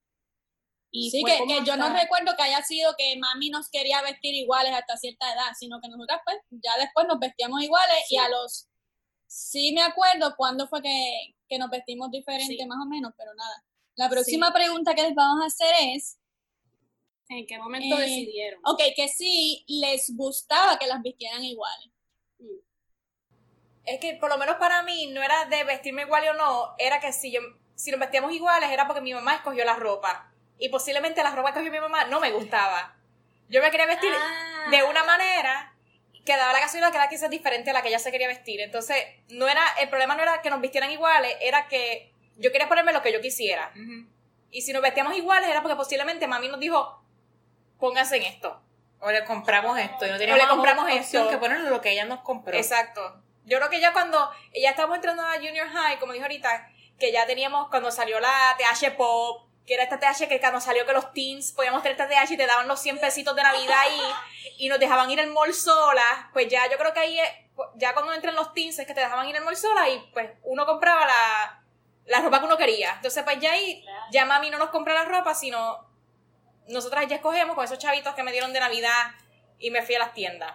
Y 0.91 1.11
sí, 1.11 1.23
que, 1.25 1.65
yo 1.65 1.77
no 1.77 1.91
recuerdo 1.91 2.37
que 2.37 2.45
haya 2.45 2.63
sido 2.63 2.95
que 2.97 3.19
mami 3.19 3.51
nos 3.51 3.69
quería 3.69 4.01
vestir 4.03 4.35
iguales 4.35 4.73
hasta 4.73 4.97
cierta 4.97 5.31
edad, 5.33 5.53
sino 5.59 5.81
que 5.81 5.89
nosotras 5.89 6.21
pues 6.25 6.39
ya 6.51 6.73
después 6.79 7.07
nos 7.07 7.19
vestíamos 7.19 7.63
iguales 7.63 8.11
y 8.11 8.17
a 8.17 8.29
los... 8.29 8.69
Sí 9.27 9.73
me 9.75 9.83
acuerdo 9.83 10.35
cuándo 10.37 10.69
fue 10.69 10.81
que, 10.81 11.59
nos 11.59 11.71
vestimos 11.71 12.11
diferente 12.11 12.65
más 12.67 12.79
o 12.81 12.89
menos, 12.89 13.13
pero 13.17 13.35
nada. 13.35 13.65
La 13.97 14.09
próxima 14.09 14.53
pregunta 14.53 14.95
que 14.95 15.03
les 15.03 15.15
vamos 15.15 15.43
a 15.43 15.47
hacer 15.47 15.75
es... 15.95 16.19
¿En 17.29 17.47
qué 17.47 17.59
momento 17.59 17.99
eh, 17.99 18.03
decidieron? 18.03 18.61
Ok, 18.65 18.81
que 18.95 19.09
sí 19.09 19.65
les 19.69 20.15
gustaba 20.17 20.79
que 20.79 20.87
las 20.87 21.03
vistieran 21.03 21.43
iguales. 21.43 21.91
Mm 22.39 22.67
es 23.87 24.01
que 24.01 24.15
por 24.15 24.29
lo 24.29 24.37
menos 24.37 24.57
para 24.57 24.83
mí 24.83 25.07
no 25.07 25.23
era 25.23 25.45
de 25.47 25.65
vestirme 25.65 26.03
igual 26.03 26.29
o 26.29 26.35
no, 26.35 26.75
era 26.77 27.01
que 27.01 27.13
si, 27.13 27.31
yo, 27.31 27.41
si 27.77 27.93
nos 27.93 28.01
vestíamos 28.01 28.33
iguales 28.33 28.71
era 28.71 28.87
porque 28.87 29.01
mi 29.01 29.15
mamá 29.15 29.37
escogió 29.37 29.65
la 29.65 29.77
ropa. 29.77 30.31
Y 30.59 30.69
posiblemente 30.69 31.23
la 31.23 31.31
ropa 31.31 31.53
que 31.53 31.61
escogió 31.61 31.71
mi 31.71 31.81
mamá 31.81 32.05
no 32.07 32.19
me 32.19 32.33
gustaba. 32.33 32.97
Yo 33.49 33.63
me 33.63 33.71
quería 33.71 33.87
vestir 33.87 34.11
ah. 34.13 34.71
de 34.71 34.83
una 34.83 35.05
manera 35.05 35.73
que 36.25 36.37
daba 36.37 36.53
la 36.53 36.61
casualidad 36.61 36.91
que 36.91 36.97
era 36.97 37.09
quizás 37.09 37.31
diferente 37.31 37.71
a 37.71 37.73
la 37.73 37.83
que 37.83 37.89
ella 37.89 38.01
se 38.01 38.11
quería 38.11 38.27
vestir. 38.27 38.61
Entonces, 38.61 38.97
no 39.29 39.47
era, 39.47 39.63
el 39.81 39.89
problema 39.89 40.17
no 40.17 40.23
era 40.23 40.43
que 40.43 40.51
nos 40.51 40.61
vistieran 40.61 40.91
iguales, 40.91 41.37
era 41.41 41.69
que 41.69 42.13
yo 42.39 42.51
quería 42.51 42.69
ponerme 42.69 42.93
lo 42.93 43.03
que 43.03 43.13
yo 43.13 43.21
quisiera. 43.21 43.73
Y 44.51 44.63
si 44.63 44.73
nos 44.73 44.83
vestíamos 44.83 45.17
iguales 45.17 45.49
era 45.49 45.63
porque 45.63 45.77
posiblemente 45.77 46.27
mami 46.27 46.49
nos 46.49 46.59
dijo, 46.59 47.01
pónganse 47.79 48.17
en 48.17 48.23
esto. 48.25 48.61
O 49.01 49.11
le 49.11 49.25
compramos 49.25 49.79
esto. 49.79 50.07
Y 50.07 50.11
no 50.11 50.19
teníamos 50.19 50.43
o 50.43 50.47
le 50.47 50.51
compramos 50.51 50.91
esto. 50.91 51.29
que 51.29 51.39
ponernos 51.39 51.71
lo 51.71 51.81
que 51.81 51.93
ella 51.93 52.05
nos 52.05 52.21
compró. 52.21 52.57
Exacto. 52.57 53.23
Yo 53.45 53.59
creo 53.59 53.71
que 53.71 53.81
ya 53.81 53.93
cuando 53.93 54.31
ya 54.61 54.71
estábamos 54.71 54.97
entrando 54.97 55.23
a 55.23 55.35
Junior 55.35 55.69
High, 55.69 55.99
como 55.99 56.13
dijo 56.13 56.25
ahorita, 56.25 56.69
que 56.99 57.13
ya 57.13 57.27
teníamos 57.27 57.69
cuando 57.69 57.91
salió 57.91 58.19
la 58.19 58.57
TH 58.59 58.97
Pop, 58.97 59.47
que 59.67 59.75
era 59.75 59.83
esta 59.83 59.99
TH 59.99 60.29
que 60.29 60.41
cuando 60.41 60.61
salió 60.61 60.87
que 60.87 60.93
los 60.93 61.13
teens 61.13 61.53
podíamos 61.53 61.83
tener 61.83 62.01
esta 62.01 62.09
TH 62.09 62.33
y 62.33 62.37
te 62.37 62.47
daban 62.47 62.69
los 62.69 62.81
100 62.81 62.99
pesitos 62.99 63.35
de 63.35 63.43
Navidad 63.43 63.83
y, 64.57 64.65
y 64.65 64.69
nos 64.69 64.79
dejaban 64.79 65.11
ir 65.11 65.21
al 65.21 65.29
mall 65.29 65.53
sola, 65.53 66.31
pues 66.33 66.49
ya 66.49 66.69
yo 66.71 66.79
creo 66.79 66.93
que 66.93 67.01
ahí, 67.01 67.19
ya 67.75 67.93
cuando 67.93 68.13
entran 68.13 68.35
los 68.35 68.53
teens 68.55 68.79
es 68.79 68.87
que 68.87 68.95
te 68.95 69.01
dejaban 69.01 69.29
ir 69.29 69.37
al 69.37 69.45
mall 69.45 69.57
sola 69.57 69.89
y 69.89 69.99
pues 70.13 70.31
uno 70.45 70.65
compraba 70.67 71.07
la, 71.07 71.63
la 72.07 72.21
ropa 72.21 72.39
que 72.39 72.47
uno 72.47 72.57
quería. 72.57 72.95
Entonces 72.95 73.23
pues 73.25 73.39
ya 73.41 73.53
ahí, 73.53 73.85
ya 74.11 74.25
mami 74.25 74.51
no 74.51 74.59
nos 74.59 74.71
compra 74.71 74.95
la 74.95 75.05
ropa, 75.05 75.35
sino 75.35 75.86
nosotras 76.69 77.07
ya 77.09 77.17
escogemos 77.17 77.55
con 77.55 77.65
esos 77.65 77.79
chavitos 77.79 78.15
que 78.15 78.23
me 78.23 78.33
dieron 78.33 78.53
de 78.53 78.61
Navidad 78.61 79.13
y 79.59 79.71
me 79.71 79.83
fui 79.83 79.95
a 79.95 80.01
las 80.01 80.13
tiendas. 80.13 80.53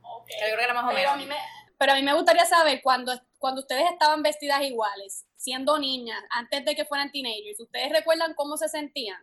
Okay. 0.00 0.36
yo 0.40 0.46
creo 0.46 0.58
que 0.58 0.64
era 0.64 0.74
más 0.74 0.84
o 0.84 0.94
menos. 0.94 1.36
pero 1.78 1.92
a 1.92 1.94
mí 1.94 2.02
me 2.02 2.14
gustaría 2.14 2.44
saber 2.44 2.80
cuando, 2.82 3.12
cuando 3.38 3.60
ustedes 3.60 3.90
estaban 3.90 4.22
vestidas 4.22 4.62
iguales, 4.62 5.26
siendo 5.36 5.78
niñas, 5.78 6.22
antes 6.30 6.64
de 6.64 6.74
que 6.74 6.84
fueran 6.84 7.10
teenagers, 7.10 7.60
¿ustedes 7.60 7.90
recuerdan 7.92 8.34
cómo 8.34 8.56
se 8.56 8.68
sentían? 8.68 9.20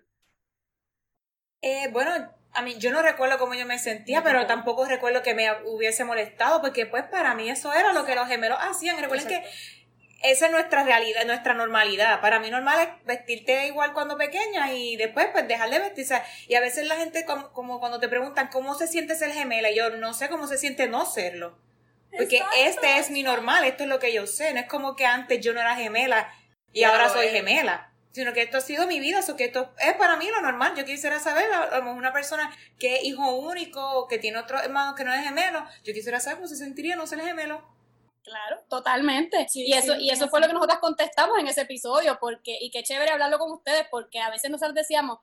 Eh, 1.62 1.90
bueno, 1.92 2.12
a 2.54 2.62
mí 2.64 2.76
yo 2.78 2.92
no 2.92 3.02
recuerdo 3.02 3.38
cómo 3.38 3.54
yo 3.54 3.66
me 3.66 3.80
sentía, 3.80 4.24
pero 4.24 4.46
tampoco 4.48 4.86
recuerdo 4.86 5.22
que 5.22 5.34
me 5.34 5.48
hubiese 5.66 6.04
molestado, 6.04 6.62
porque 6.62 6.86
pues 6.86 7.04
para 7.06 7.36
mí 7.36 7.50
eso 7.50 7.72
era 7.74 7.94
lo 7.94 8.06
que 8.06 8.16
los 8.16 8.28
gemelos 8.28 8.58
hacían. 8.60 9.00
Recuerden 9.00 9.28
que 9.28 9.50
esa 10.24 10.46
es 10.46 10.52
nuestra 10.52 10.84
realidad, 10.84 11.26
nuestra 11.26 11.54
normalidad. 11.54 12.22
Para 12.22 12.40
mí 12.40 12.50
normal 12.50 12.80
es 12.80 13.06
vestirte 13.06 13.68
igual 13.68 13.94
cuando 13.94 14.18
pequeña 14.18 14.72
y 14.74 14.96
después 14.96 15.28
pues 15.32 15.48
dejar 15.48 15.70
de 15.70 15.80
vestirse. 15.80 16.22
Y 16.48 16.56
a 16.56 16.62
veces 16.62 16.88
la 16.88 16.96
gente 16.96 17.26
como, 17.26 17.52
como 17.54 17.80
cuando 17.80 18.00
te 18.00 18.08
preguntan 18.08 18.50
cómo 18.50 18.76
se 18.76 18.88
siente 18.88 19.16
ser 19.16 19.32
gemela, 19.32 19.72
yo 19.72 19.90
no 19.92 20.14
sé 20.14 20.30
cómo 20.30 20.48
se 20.48 20.58
siente 20.58 20.88
no 20.88 21.06
serlo. 21.06 21.58
Porque 22.16 22.44
este 22.58 22.98
es 22.98 23.10
mi 23.10 23.24
normal, 23.24 23.64
esto 23.64 23.84
es 23.84 23.90
lo 23.90 24.00
que 24.00 24.14
yo 24.14 24.28
sé. 24.28 24.54
No 24.54 24.60
es 24.60 24.68
como 24.68 24.96
que 24.96 25.06
antes 25.06 25.40
yo 25.40 25.54
no 25.54 25.62
era 25.62 25.76
gemela 25.76 26.32
y 26.74 26.84
ahora 26.84 27.10
soy 27.10 27.30
gemela. 27.30 27.88
Sino 28.12 28.34
que 28.34 28.42
esto 28.42 28.58
ha 28.58 28.62
sido 28.62 28.88
mi 28.88 29.00
vida, 29.00 29.20
eso 29.20 29.38
que 29.38 29.46
esto 29.46 29.74
es 29.80 29.94
para 29.94 30.18
mí 30.18 30.28
lo 30.30 30.42
normal. 30.42 30.76
Yo 30.76 30.84
quisiera 30.84 31.20
saber, 31.20 31.48
como 31.72 31.94
una 31.94 32.12
persona 32.12 32.54
que 32.78 32.98
es 32.98 33.04
hijo 33.06 33.36
único, 33.36 34.08
que 34.10 34.18
tiene 34.18 34.38
otro 34.38 34.60
hermano 34.60 34.96
que 34.96 35.06
no 35.06 35.14
es 35.14 35.24
gemelo, 35.24 35.66
yo 35.86 35.94
quisiera 35.94 36.20
saber 36.20 36.40
cómo 36.40 36.50
se 36.50 36.58
sentiría 36.58 36.98
no 36.98 37.08
ser 37.08 37.22
gemelo. 37.22 37.66
Claro, 38.24 38.64
totalmente. 38.70 39.48
y 39.54 39.74
eso, 39.74 39.96
y 39.96 40.10
eso 40.12 40.30
fue 40.30 40.40
lo 40.40 40.48
que 40.48 40.54
nosotras 40.54 40.80
contestamos 40.80 41.40
en 41.40 41.48
ese 41.48 41.62
episodio, 41.62 42.18
porque, 42.20 42.58
y 42.62 42.70
qué 42.70 42.84
chévere 42.84 43.12
hablarlo 43.12 43.40
con 43.40 43.52
ustedes, 43.52 43.88
porque 43.90 44.20
a 44.20 44.30
veces 44.30 44.52
nosotros 44.52 44.76
decíamos, 44.76 45.20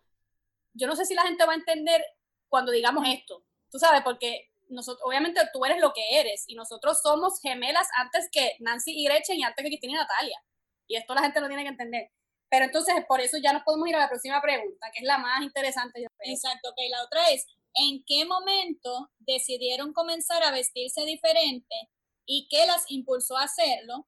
yo 0.75 0.87
no 0.87 0.97
sé 0.97 1.05
si 1.05 1.15
la 1.15 1.23
gente 1.23 1.45
va 1.47 1.53
a 1.53 1.57
entender 1.57 2.05
cuando 2.49 2.73
digamos 2.73 3.07
esto, 3.09 3.45
tú 3.71 3.79
sabes, 3.79 4.03
porque 4.03 4.51
nosotros, 4.69 5.03
obviamente 5.07 5.41
tú 5.53 5.65
eres 5.65 5.81
lo 5.81 5.93
que 5.93 6.21
eres 6.21 6.45
y 6.47 6.55
nosotros 6.55 7.01
somos 7.01 7.41
gemelas 7.41 7.89
antes 7.97 8.29
que 8.31 8.57
Nancy 8.61 8.93
y 8.95 9.05
Gretchen 9.05 9.39
y 9.39 9.45
antes 9.45 9.63
que 9.63 9.71
Cristina 9.71 9.93
y 9.93 9.97
Natalia. 9.97 10.43
Y 10.87 10.97
esto 10.97 11.15
la 11.15 11.23
gente 11.23 11.41
lo 11.41 11.49
tiene 11.49 11.63
que 11.63 11.71
entender. 11.71 12.11
Pero 12.51 12.65
entonces, 12.65 12.95
por 13.07 13.21
eso 13.21 13.37
ya 13.39 13.53
nos 13.53 13.63
podemos 13.63 13.89
ir 13.89 13.97
a 13.97 14.01
la 14.01 14.09
próxima 14.09 14.41
pregunta, 14.41 14.91
que 14.93 15.01
es 15.01 15.05
la 15.05 15.19
más 15.19 15.43
interesante. 15.43 16.07
Exacto, 16.21 16.71
ok. 16.71 16.77
La 16.91 17.05
otra 17.05 17.31
es, 17.31 17.47
¿en 17.75 18.03
qué 18.07 18.25
momento 18.25 19.11
decidieron 19.19 19.93
comenzar 19.93 20.43
a 20.43 20.51
vestirse 20.51 21.05
diferente 21.05 21.91
y 22.29 22.47
qué 22.49 22.65
las 22.67 22.89
impulsó 22.91 23.37
a 23.37 23.45
hacerlo? 23.45 24.07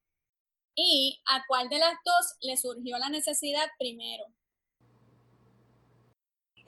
¿Y 0.76 1.20
a 1.26 1.42
cuál 1.48 1.68
de 1.68 1.78
las 1.78 1.94
dos 2.04 2.36
le 2.42 2.56
surgió 2.56 2.96
la 2.98 3.08
necesidad 3.08 3.66
primero? 3.78 4.24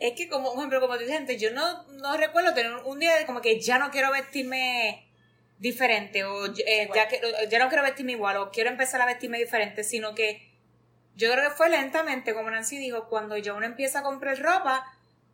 es 0.02 0.14
que 0.14 0.28
como, 0.28 0.50
por 0.50 0.58
ejemplo, 0.58 0.80
como 0.80 0.98
te 0.98 1.04
dije 1.04 1.16
antes, 1.16 1.40
yo 1.40 1.52
no, 1.52 1.84
no 1.84 2.16
recuerdo 2.16 2.52
tener 2.54 2.72
un 2.84 2.98
día 2.98 3.14
de 3.14 3.24
como 3.24 3.40
que 3.40 3.60
ya 3.60 3.78
no 3.78 3.92
quiero 3.92 4.10
vestirme 4.10 5.08
diferente 5.60 6.24
o 6.24 6.46
eh, 6.46 6.90
ya, 6.92 7.06
que, 7.06 7.20
ya 7.48 7.60
no 7.60 7.68
quiero 7.68 7.84
vestirme 7.84 8.12
igual 8.12 8.36
o 8.38 8.50
quiero 8.50 8.68
empezar 8.68 9.00
a 9.00 9.06
vestirme 9.06 9.38
diferente, 9.38 9.84
sino 9.84 10.12
que 10.12 10.50
yo 11.14 11.30
creo 11.30 11.48
que 11.48 11.54
fue 11.54 11.68
lentamente, 11.68 12.34
como 12.34 12.50
Nancy 12.50 12.78
dijo, 12.78 13.08
cuando 13.08 13.36
ya 13.36 13.54
uno 13.54 13.64
empieza 13.64 14.00
a 14.00 14.02
comprar 14.02 14.40
ropa, 14.40 14.84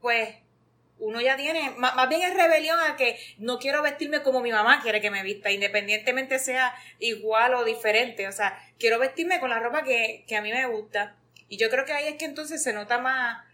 pues 0.02 0.37
uno 0.99 1.21
ya 1.21 1.37
tiene, 1.37 1.71
más, 1.76 1.95
más, 1.95 2.09
bien 2.09 2.23
es 2.23 2.35
rebelión 2.35 2.78
a 2.81 2.97
que 2.97 3.19
no 3.38 3.59
quiero 3.59 3.83
vestirme 3.83 4.23
como 4.23 4.40
mi 4.40 4.50
mamá 4.50 4.81
quiere 4.83 5.00
que 5.00 5.11
me 5.11 5.23
vista, 5.23 5.50
independientemente 5.50 6.38
sea 6.38 6.75
igual 6.99 7.55
o 7.55 7.64
diferente, 7.64 8.26
o 8.28 8.33
sea, 8.33 8.59
quiero 8.78 8.99
vestirme 8.99 9.40
con 9.40 9.50
la 9.50 9.61
ropa 9.61 9.85
que, 9.85 10.25
que 10.26 10.37
a 10.37 10.43
mí 10.43 10.50
me 10.50 10.67
gusta. 10.67 11.17
Y 11.49 11.57
yo 11.57 11.71
creo 11.71 11.85
que 11.85 11.93
ahí 11.93 12.09
es 12.09 12.17
que 12.17 12.25
entonces 12.25 12.62
se 12.62 12.73
nota 12.73 12.99
más 12.99 13.45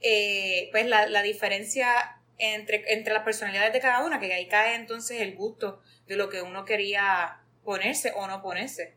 eh, 0.00 0.68
pues 0.70 0.86
la, 0.86 1.06
la 1.06 1.22
diferencia 1.22 2.20
entre, 2.38 2.92
entre 2.92 3.12
las 3.12 3.24
personalidades 3.24 3.72
de 3.72 3.80
cada 3.80 4.04
una, 4.04 4.20
que 4.20 4.32
ahí 4.32 4.46
cae 4.46 4.76
entonces 4.76 5.20
el 5.20 5.34
gusto 5.34 5.82
de 6.06 6.16
lo 6.16 6.28
que 6.28 6.42
uno 6.42 6.64
quería 6.64 7.40
ponerse 7.64 8.12
o 8.16 8.26
no 8.26 8.40
ponerse. 8.40 8.96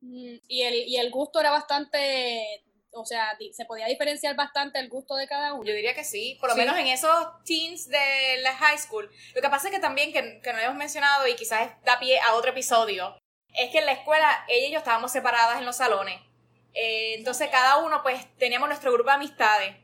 Mm, 0.00 0.36
y 0.46 0.62
el, 0.62 0.74
y 0.86 0.96
el 0.96 1.10
gusto 1.10 1.40
era 1.40 1.50
bastante, 1.50 2.63
o 2.94 3.04
sea, 3.04 3.36
se 3.52 3.64
podía 3.64 3.86
diferenciar 3.86 4.36
bastante 4.36 4.78
el 4.78 4.88
gusto 4.88 5.16
de 5.16 5.26
cada 5.26 5.54
uno. 5.54 5.64
Yo 5.64 5.74
diría 5.74 5.94
que 5.94 6.04
sí, 6.04 6.36
por 6.40 6.50
lo 6.50 6.56
menos 6.56 6.76
en 6.78 6.86
esos 6.86 7.28
teens 7.44 7.88
de 7.88 8.38
la 8.42 8.54
high 8.54 8.78
school. 8.78 9.10
Lo 9.34 9.42
que 9.42 9.48
pasa 9.48 9.68
es 9.68 9.74
que 9.74 9.80
también, 9.80 10.12
que, 10.12 10.40
que 10.40 10.52
no 10.52 10.58
hemos 10.58 10.76
mencionado 10.76 11.26
y 11.26 11.34
quizás 11.34 11.70
da 11.84 11.98
pie 11.98 12.20
a 12.20 12.34
otro 12.34 12.50
episodio, 12.50 13.16
es 13.54 13.70
que 13.70 13.78
en 13.78 13.86
la 13.86 13.92
escuela 13.92 14.44
ella 14.48 14.68
y 14.68 14.72
yo 14.72 14.78
estábamos 14.78 15.12
separadas 15.12 15.58
en 15.58 15.64
los 15.64 15.76
salones. 15.76 16.20
Eh, 16.74 17.14
entonces 17.14 17.48
cada 17.50 17.78
uno 17.78 18.02
pues 18.02 18.26
teníamos 18.36 18.68
nuestro 18.68 18.92
grupo 18.92 19.10
de 19.10 19.16
amistades. 19.16 19.76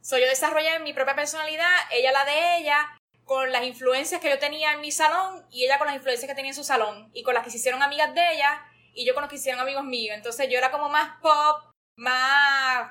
So, 0.00 0.18
yo 0.18 0.26
desarrollé 0.26 0.80
mi 0.80 0.92
propia 0.92 1.14
personalidad, 1.14 1.70
ella 1.92 2.10
la 2.10 2.24
de 2.24 2.58
ella, 2.58 2.98
con 3.24 3.52
las 3.52 3.64
influencias 3.64 4.20
que 4.20 4.28
yo 4.28 4.38
tenía 4.38 4.72
en 4.72 4.80
mi 4.80 4.90
salón 4.90 5.46
y 5.50 5.64
ella 5.64 5.78
con 5.78 5.86
las 5.86 5.94
influencias 5.94 6.28
que 6.28 6.34
tenía 6.34 6.50
en 6.50 6.56
su 6.56 6.64
salón 6.64 7.10
y 7.14 7.22
con 7.22 7.34
las 7.34 7.44
que 7.44 7.50
se 7.50 7.58
hicieron 7.58 7.82
amigas 7.82 8.12
de 8.12 8.34
ella 8.34 8.62
y 8.94 9.06
yo 9.06 9.14
con 9.14 9.22
los 9.22 9.30
que 9.30 9.36
hicieron 9.36 9.60
amigos 9.60 9.84
míos. 9.84 10.16
Entonces 10.16 10.48
yo 10.50 10.58
era 10.58 10.72
como 10.72 10.88
más 10.88 11.20
pop, 11.22 11.71
más 11.96 12.90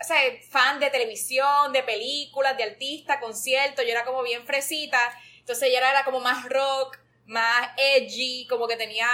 o 0.00 0.04
sea, 0.04 0.18
fan 0.48 0.80
de 0.80 0.90
televisión, 0.90 1.72
de 1.72 1.82
películas, 1.82 2.56
de 2.56 2.64
artistas, 2.64 3.18
conciertos, 3.20 3.84
yo 3.84 3.90
era 3.90 4.04
como 4.04 4.22
bien 4.22 4.44
fresita. 4.46 4.98
Entonces 5.38 5.68
ella 5.68 5.90
era 5.90 6.04
como 6.04 6.20
más 6.20 6.48
rock, 6.48 6.98
más 7.26 7.70
edgy, 7.76 8.46
como 8.48 8.66
que 8.66 8.76
tenía, 8.76 9.06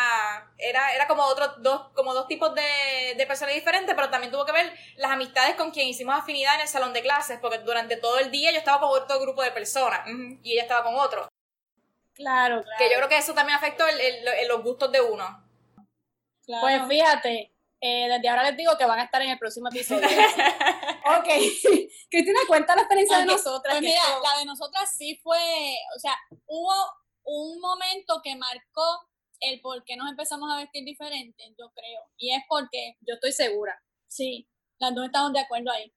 era, 0.59 0.95
era 0.95 1.07
como 1.07 1.23
otros 1.25 1.63
dos, 1.63 1.89
como 1.95 2.15
dos 2.15 2.27
tipos 2.27 2.55
de, 2.55 3.15
de 3.17 3.27
personas 3.27 3.55
diferentes, 3.55 3.95
pero 3.95 4.11
también 4.11 4.33
tuvo 4.33 4.45
que 4.45 4.53
ver 4.53 4.73
las 4.97 5.13
amistades 5.13 5.55
con 5.55 5.71
quien 5.71 5.89
hicimos 5.89 6.19
afinidad 6.19 6.57
en 6.57 6.63
el 6.63 6.69
salón 6.69 6.93
de 6.93 7.03
clases, 7.03 7.39
porque 7.41 7.59
durante 7.59 7.97
todo 7.97 8.19
el 8.19 8.31
día 8.31 8.53
yo 8.53 8.59
estaba 8.59 8.81
con 8.81 8.91
otro 8.91 9.21
grupo 9.21 9.43
de 9.43 9.53
personas 9.53 10.01
y 10.43 10.53
ella 10.53 10.63
estaba 10.63 10.85
con 10.85 10.95
otro. 10.97 11.29
Claro, 12.15 12.63
claro. 12.63 12.79
Que 12.79 12.91
yo 12.91 12.97
creo 12.97 13.09
que 13.09 13.19
eso 13.19 13.33
también 13.33 13.57
afectó 13.57 13.87
el, 13.87 14.49
los 14.49 14.63
gustos 14.63 14.93
de 14.93 15.01
uno. 15.01 15.47
Pues 16.47 16.83
fíjate, 16.89 17.50
eh, 17.81 18.09
desde 18.09 18.29
ahora 18.29 18.45
les 18.45 18.57
digo 18.57 18.77
que 18.77 18.85
van 18.85 18.99
a 18.99 19.05
estar 19.05 19.23
en 19.23 19.31
el 19.31 19.39
próximo 19.39 19.69
episodio. 19.69 20.07
ok. 21.19 21.29
Cristina, 22.11 22.41
cuenta 22.47 22.75
la 22.75 22.83
experiencia 22.83 23.19
de 23.19 23.27
nosotras. 23.27 23.75
Pues 23.75 23.83
mira, 23.83 24.03
la 24.23 24.39
de 24.39 24.45
nosotras 24.45 24.95
sí 24.97 25.19
fue, 25.23 25.39
o 25.97 25.99
sea, 25.99 26.15
hubo 26.47 26.75
un 27.25 27.61
momento 27.61 28.21
que 28.23 28.37
marcó 28.37 29.09
el 29.41 29.61
por 29.61 29.83
qué 29.85 29.97
nos 29.97 30.11
empezamos 30.11 30.53
a 30.53 30.59
vestir 30.59 30.85
diferente, 30.85 31.55
yo 31.59 31.71
creo. 31.75 32.03
Y 32.19 32.35
es 32.35 32.43
porque, 32.49 32.97
yo 33.01 33.15
estoy 33.15 33.33
segura. 33.33 33.81
Sí, 34.07 34.47
las 34.79 34.95
dos 34.95 35.07
estamos 35.07 35.33
de 35.33 35.41
acuerdo 35.41 35.71
ahí. 35.71 35.93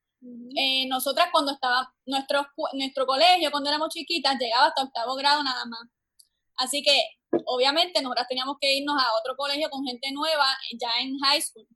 Eh, 0.55 0.87
nosotras 0.87 1.27
cuando 1.31 1.51
estaba, 1.51 1.93
nuestro, 2.05 2.47
nuestro 2.73 3.05
colegio, 3.05 3.51
cuando 3.51 3.69
éramos 3.69 3.89
chiquitas, 3.89 4.39
llegaba 4.39 4.67
hasta 4.67 4.83
octavo 4.83 5.15
grado 5.15 5.43
nada 5.43 5.65
más. 5.65 5.81
Así 6.55 6.81
que, 6.81 6.97
obviamente, 7.45 8.01
nosotras 8.01 8.27
teníamos 8.27 8.57
que 8.59 8.73
irnos 8.73 8.95
a 9.01 9.15
otro 9.19 9.35
colegio 9.35 9.69
con 9.69 9.85
gente 9.85 10.11
nueva 10.11 10.45
ya 10.79 10.91
en 11.01 11.17
high 11.19 11.41
school. 11.41 11.67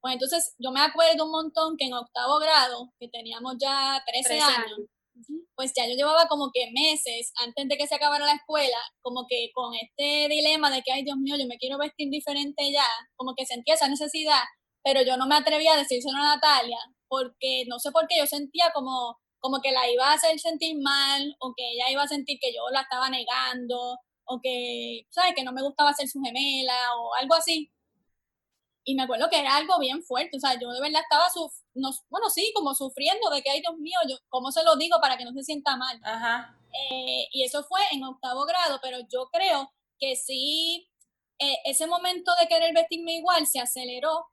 Pues 0.00 0.14
entonces, 0.14 0.54
yo 0.58 0.72
me 0.72 0.80
acuerdo 0.80 1.26
un 1.26 1.30
montón 1.30 1.76
que 1.76 1.86
en 1.86 1.94
octavo 1.94 2.38
grado, 2.40 2.92
que 2.98 3.08
teníamos 3.08 3.54
ya 3.60 4.02
13, 4.04 4.40
años, 4.40 4.80
pues 5.54 5.72
ya 5.76 5.86
yo 5.86 5.94
llevaba 5.94 6.26
como 6.26 6.50
que 6.52 6.70
meses 6.72 7.32
antes 7.36 7.68
de 7.68 7.76
que 7.76 7.86
se 7.86 7.94
acabara 7.94 8.26
la 8.26 8.34
escuela, 8.34 8.78
como 9.00 9.26
que 9.28 9.50
con 9.54 9.72
este 9.74 10.28
dilema 10.28 10.70
de 10.70 10.82
que, 10.82 10.92
ay 10.92 11.04
Dios 11.04 11.16
mío, 11.18 11.36
yo 11.38 11.46
me 11.46 11.58
quiero 11.58 11.78
vestir 11.78 12.08
diferente 12.10 12.72
ya, 12.72 12.86
como 13.16 13.34
que 13.36 13.46
sentía 13.46 13.74
esa 13.74 13.88
necesidad, 13.88 14.42
pero 14.82 15.02
yo 15.02 15.16
no 15.16 15.26
me 15.26 15.36
atrevía 15.36 15.74
a 15.74 15.76
decírselo 15.76 16.16
a 16.18 16.34
Natalia, 16.34 16.78
porque 17.08 17.64
no 17.68 17.78
sé 17.78 17.92
por 17.92 18.08
qué 18.08 18.18
yo 18.18 18.26
sentía 18.26 18.72
como, 18.72 19.18
como 19.38 19.60
que 19.60 19.70
la 19.70 19.88
iba 19.88 20.08
a 20.08 20.14
hacer 20.14 20.38
sentir 20.40 20.76
mal, 20.82 21.36
o 21.38 21.52
que 21.56 21.72
ella 21.72 21.90
iba 21.90 22.02
a 22.02 22.08
sentir 22.08 22.38
que 22.40 22.52
yo 22.52 22.68
la 22.72 22.80
estaba 22.80 23.08
negando, 23.10 23.98
o 24.24 24.40
que, 24.40 25.06
¿sabes? 25.10 25.34
Que 25.34 25.44
no 25.44 25.52
me 25.52 25.62
gustaba 25.62 25.92
ser 25.94 26.08
su 26.08 26.20
gemela, 26.20 26.96
o 26.96 27.14
algo 27.14 27.34
así. 27.34 27.70
Y 28.84 28.94
me 28.94 29.02
acuerdo 29.04 29.28
que 29.30 29.38
era 29.38 29.56
algo 29.56 29.78
bien 29.78 30.02
fuerte, 30.02 30.36
o 30.36 30.40
sea, 30.40 30.58
yo 30.58 30.70
de 30.72 30.80
verdad 30.80 31.02
estaba, 31.02 31.30
suf 31.30 31.52
no, 31.74 31.90
bueno, 32.10 32.28
sí, 32.30 32.52
como 32.54 32.74
sufriendo 32.74 33.30
de 33.30 33.42
que, 33.42 33.50
ay 33.50 33.60
Dios 33.60 33.76
mío, 33.78 33.98
yo, 34.08 34.16
¿cómo 34.28 34.50
se 34.50 34.64
lo 34.64 34.76
digo 34.76 34.98
para 35.00 35.16
que 35.16 35.24
no 35.24 35.32
se 35.32 35.44
sienta 35.44 35.76
mal? 35.76 36.00
Ajá. 36.02 36.58
Eh, 36.90 37.26
y 37.32 37.44
eso 37.44 37.62
fue 37.64 37.80
en 37.92 38.02
octavo 38.02 38.44
grado, 38.44 38.80
pero 38.82 38.98
yo 39.12 39.28
creo 39.32 39.72
que 39.98 40.16
sí, 40.16 40.88
eh, 41.38 41.56
ese 41.64 41.86
momento 41.86 42.32
de 42.40 42.48
querer 42.48 42.74
vestirme 42.74 43.14
igual 43.14 43.46
se 43.46 43.60
aceleró 43.60 44.26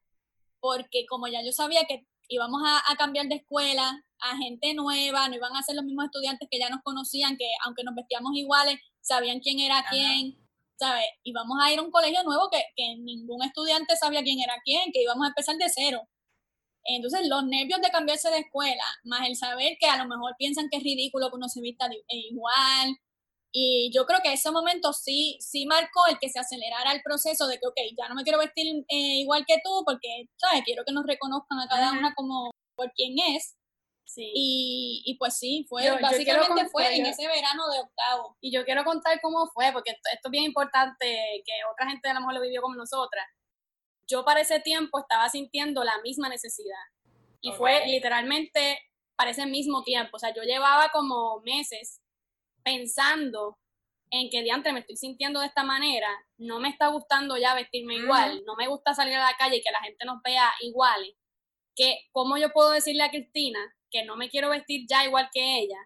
porque 0.60 1.06
como 1.08 1.28
ya 1.28 1.44
yo 1.44 1.52
sabía 1.52 1.86
que 1.86 2.06
íbamos 2.28 2.62
a, 2.66 2.92
a, 2.92 2.96
cambiar 2.96 3.28
de 3.28 3.36
escuela, 3.36 4.04
a 4.20 4.38
gente 4.38 4.74
nueva, 4.74 5.28
no 5.28 5.36
iban 5.36 5.56
a 5.56 5.64
ser 5.64 5.76
los 5.76 5.86
mismos 5.86 6.06
estudiantes 6.06 6.48
que 6.52 6.60
ya 6.60 6.70
nos 6.70 6.82
conocían, 6.84 7.38
que 7.38 7.50
aunque 7.66 7.84
nos 7.84 7.96
vestíamos 7.96 8.36
iguales, 8.36 8.80
sabían 9.10 9.40
quién 9.40 9.60
era 9.60 9.84
quién, 9.90 10.38
¿sabes? 10.78 11.06
Íbamos 11.24 11.58
a 11.62 11.74
ir 11.74 11.80
a 11.80 11.82
un 11.82 11.92
colegio 11.92 12.24
nuevo 12.24 12.50
que, 12.52 12.62
que 12.76 12.96
ningún 12.98 13.44
estudiante 13.44 13.96
sabía 13.98 14.24
quién 14.24 14.40
era 14.40 14.56
quién, 14.64 14.92
que 14.94 15.02
íbamos 15.02 15.26
a 15.26 15.30
empezar 15.30 15.58
de 15.58 15.70
cero. 15.70 16.08
Entonces, 16.86 17.28
los 17.28 17.44
nervios 17.46 17.82
de 17.82 17.90
cambiarse 17.90 18.30
de 18.30 18.40
escuela, 18.40 18.84
más 19.04 19.28
el 19.28 19.36
saber 19.36 19.78
que 19.80 19.88
a 19.88 19.98
lo 19.98 20.08
mejor 20.08 20.36
piensan 20.38 20.70
que 20.70 20.78
es 20.78 20.84
ridículo 20.84 21.30
que 21.30 21.36
uno 21.36 21.50
se 21.50 21.62
vista 21.62 21.88
eh, 21.88 22.18
igual. 22.32 22.96
Y 23.52 23.92
yo 23.94 24.06
creo 24.06 24.20
que 24.24 24.34
ese 24.34 24.52
momento 24.52 24.94
sí, 24.94 25.38
sí 25.40 25.66
marcó 25.66 26.06
el 26.08 26.20
que 26.20 26.30
se 26.30 26.40
acelerara 26.40 26.92
el 26.94 27.02
proceso 27.04 27.48
de 27.48 27.60
que, 27.60 27.68
ok, 27.68 27.78
ya 27.98 28.08
no 28.08 28.16
me 28.16 28.24
quiero 28.24 28.40
vestir 28.40 28.68
eh, 28.88 29.22
igual 29.22 29.44
que 29.48 29.58
tú 29.64 29.84
porque, 29.86 30.30
¿sabes? 30.38 30.64
Quiero 30.66 30.84
que 30.86 30.94
nos 30.94 31.06
reconozcan 31.06 31.60
a 31.60 31.68
cada 31.68 31.92
una 31.94 32.14
como 32.16 32.52
por 32.76 32.92
quién 32.94 33.16
es. 33.36 33.56
Sí. 34.10 34.32
Y, 34.34 35.04
y, 35.06 35.18
pues 35.20 35.38
sí, 35.38 35.68
fue 35.70 35.88
básicamente 36.02 36.68
fue 36.72 36.96
en 36.96 37.06
ese 37.06 37.28
verano 37.28 37.70
de 37.72 37.80
octavo. 37.80 38.38
Y 38.42 38.52
yo 38.52 38.66
quiero 38.66 38.84
contar 38.84 39.22
cómo 39.22 39.46
fue, 39.54 39.72
porque 39.72 39.92
esto, 39.92 40.10
es 40.12 40.32
bien 40.32 40.46
importante 40.46 41.44
que 41.46 41.54
otra 41.72 41.88
gente 41.88 42.10
a 42.10 42.16
lo 42.16 42.22
mejor 42.22 42.34
lo 42.34 42.42
vivió 42.42 42.64
como 42.64 42.74
nosotras. 42.74 43.24
Yo 44.08 44.26
para 44.26 44.42
ese 44.42 44.62
tiempo 44.62 44.98
estaba 44.98 45.30
sintiendo 45.30 45.84
la 45.84 46.02
misma 46.02 46.28
necesidad. 46.28 46.82
Y 47.40 47.52
fue 47.52 47.86
literalmente 47.86 48.80
para 49.16 49.30
ese 49.30 49.46
mismo 49.46 49.84
tiempo. 49.84 50.18
O 50.18 50.20
sea, 50.20 50.34
yo 50.34 50.42
llevaba 50.42 50.90
como 50.90 51.42
meses 51.42 52.02
pensando 52.64 53.60
en 54.10 54.32
que 54.32 54.42
diante 54.42 54.74
me 54.74 54.80
estoy 54.80 54.98
sintiendo 54.98 55.40
de 55.40 55.46
esta 55.46 55.64
manera, 55.64 56.10
no 56.40 56.60
me 56.60 56.70
está 56.70 56.88
gustando 56.88 57.38
ya 57.38 57.54
vestirme 57.54 57.94
igual, 57.94 58.42
no 58.44 58.56
me 58.56 58.68
gusta 58.68 58.96
salir 58.96 59.14
a 59.14 59.24
la 59.24 59.38
calle 59.38 59.58
y 59.58 59.62
que 59.62 59.70
la 59.70 59.82
gente 59.82 60.04
nos 60.04 60.20
vea 60.24 60.52
iguales, 60.62 61.16
que 61.76 62.08
cómo 62.12 62.40
yo 62.40 62.50
puedo 62.50 62.72
decirle 62.72 63.04
a 63.04 63.12
Cristina 63.12 63.60
que 63.92 64.04
no 64.06 64.16
me 64.16 64.30
quiero 64.30 64.50
vestir 64.50 64.86
ya 64.90 65.06
igual 65.06 65.30
que 65.34 65.60
ella, 65.60 65.78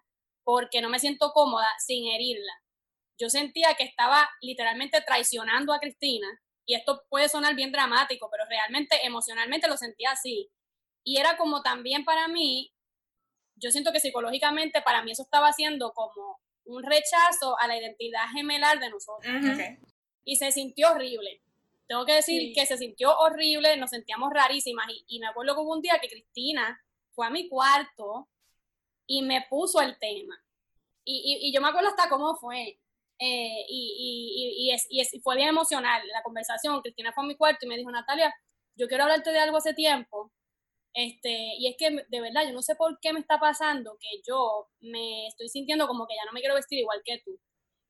porque 0.43 0.81
no 0.81 0.89
me 0.89 0.99
siento 0.99 1.31
cómoda 1.31 1.67
sin 1.79 2.07
herirla. 2.07 2.53
Yo 3.19 3.29
sentía 3.29 3.75
que 3.75 3.83
estaba 3.83 4.29
literalmente 4.41 5.01
traicionando 5.01 5.73
a 5.73 5.79
Cristina, 5.79 6.27
y 6.65 6.75
esto 6.75 7.03
puede 7.09 7.29
sonar 7.29 7.55
bien 7.55 7.71
dramático, 7.71 8.29
pero 8.31 8.45
realmente 8.47 9.05
emocionalmente 9.05 9.67
lo 9.67 9.77
sentía 9.77 10.11
así. 10.11 10.49
Y 11.03 11.17
era 11.17 11.37
como 11.37 11.61
también 11.61 12.05
para 12.05 12.27
mí, 12.27 12.73
yo 13.55 13.71
siento 13.71 13.91
que 13.91 13.99
psicológicamente 13.99 14.81
para 14.81 15.03
mí 15.03 15.11
eso 15.11 15.23
estaba 15.23 15.47
haciendo 15.47 15.91
como 15.93 16.39
un 16.65 16.83
rechazo 16.83 17.59
a 17.59 17.67
la 17.67 17.77
identidad 17.77 18.29
gemelar 18.33 18.79
de 18.79 18.89
nosotros. 18.89 19.33
Y 20.23 20.37
se 20.37 20.51
sintió 20.51 20.91
horrible. 20.91 21.41
Tengo 21.87 22.05
que 22.05 22.13
decir 22.13 22.53
que 22.53 22.65
se 22.65 22.77
sintió 22.77 23.17
horrible, 23.17 23.75
nos 23.75 23.89
sentíamos 23.89 24.31
rarísimas. 24.31 24.87
Y, 24.89 25.03
y 25.07 25.19
me 25.19 25.27
acuerdo 25.27 25.55
que 25.55 25.61
hubo 25.61 25.73
un 25.73 25.81
día 25.81 25.99
que 26.01 26.07
Cristina 26.07 26.81
fue 27.13 27.27
a 27.27 27.29
mi 27.29 27.49
cuarto 27.49 28.29
y 29.07 29.21
me 29.23 29.45
puso 29.49 29.81
el 29.81 29.97
tema. 29.99 30.35
Y, 31.05 31.49
y, 31.49 31.53
yo 31.53 31.61
me 31.61 31.67
acuerdo 31.67 31.89
hasta 31.89 32.09
cómo 32.09 32.35
fue. 32.35 32.79
Eh, 33.19 33.65
y, 33.69 34.71
es, 34.73 34.87
y, 34.89 35.01
es, 35.01 35.11
fue 35.23 35.35
bien 35.35 35.49
emocional 35.49 36.01
la 36.07 36.23
conversación. 36.23 36.81
Cristina 36.81 37.11
fue 37.13 37.23
a 37.23 37.27
mi 37.27 37.35
cuarto 37.35 37.65
y 37.65 37.69
me 37.69 37.77
dijo, 37.77 37.91
Natalia, 37.91 38.33
yo 38.75 38.87
quiero 38.87 39.03
hablarte 39.03 39.31
de 39.31 39.39
algo 39.39 39.57
hace 39.57 39.73
tiempo. 39.73 40.31
Este, 40.93 41.55
y 41.57 41.67
es 41.67 41.75
que 41.77 42.05
de 42.07 42.21
verdad, 42.21 42.43
yo 42.47 42.53
no 42.53 42.61
sé 42.61 42.75
por 42.75 42.99
qué 43.01 43.13
me 43.13 43.19
está 43.19 43.39
pasando 43.39 43.97
que 43.99 44.21
yo 44.27 44.69
me 44.81 45.27
estoy 45.27 45.49
sintiendo 45.49 45.87
como 45.87 46.05
que 46.07 46.15
ya 46.15 46.25
no 46.25 46.33
me 46.33 46.39
quiero 46.39 46.55
vestir 46.55 46.79
igual 46.79 47.01
que 47.03 47.19
tú. 47.25 47.39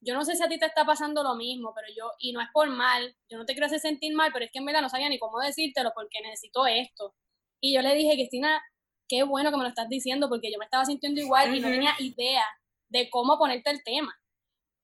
Yo 0.02 0.16
no 0.16 0.26
sé 0.26 0.36
si 0.36 0.44
a 0.44 0.50
ti 0.50 0.60
te 0.60 0.66
está 0.66 0.86
pasando 0.86 1.24
lo 1.24 1.36
mismo, 1.36 1.74
pero 1.74 1.88
yo, 1.96 2.12
y 2.20 2.34
no 2.34 2.42
es 2.42 2.48
por 2.54 2.70
mal, 2.70 3.16
yo 3.30 3.38
no 3.38 3.46
te 3.46 3.54
quiero 3.54 3.68
hacer 3.68 3.80
sentir 3.80 4.14
mal, 4.14 4.32
pero 4.34 4.46
es 4.46 4.52
que 4.52 4.60
en 4.60 4.66
verdad 4.66 4.82
no 4.82 4.90
sabía 4.90 5.10
ni 5.10 5.20
cómo 5.20 5.40
decírtelo 5.40 5.92
porque 5.96 6.22
necesito 6.22 6.66
esto. 6.68 7.16
Y 7.62 7.74
yo 7.76 7.82
le 7.82 7.96
dije, 7.96 8.14
Cristina, 8.16 8.62
qué 9.14 9.22
bueno 9.22 9.52
que 9.52 9.58
me 9.58 9.64
lo 9.64 9.70
estás 9.70 9.90
diciendo 9.90 10.28
porque 10.28 10.52
yo 10.52 10.58
me 10.58 10.66
estaba 10.66 10.86
sintiendo 10.86 11.22
igual 11.22 11.54
y 11.54 11.60
no 11.60 11.70
tenía 11.70 11.94
idea 12.00 12.46
de 12.90 13.12
cómo 13.12 13.38
ponerte 13.38 13.70
el 13.70 13.84
tema. 13.84 14.20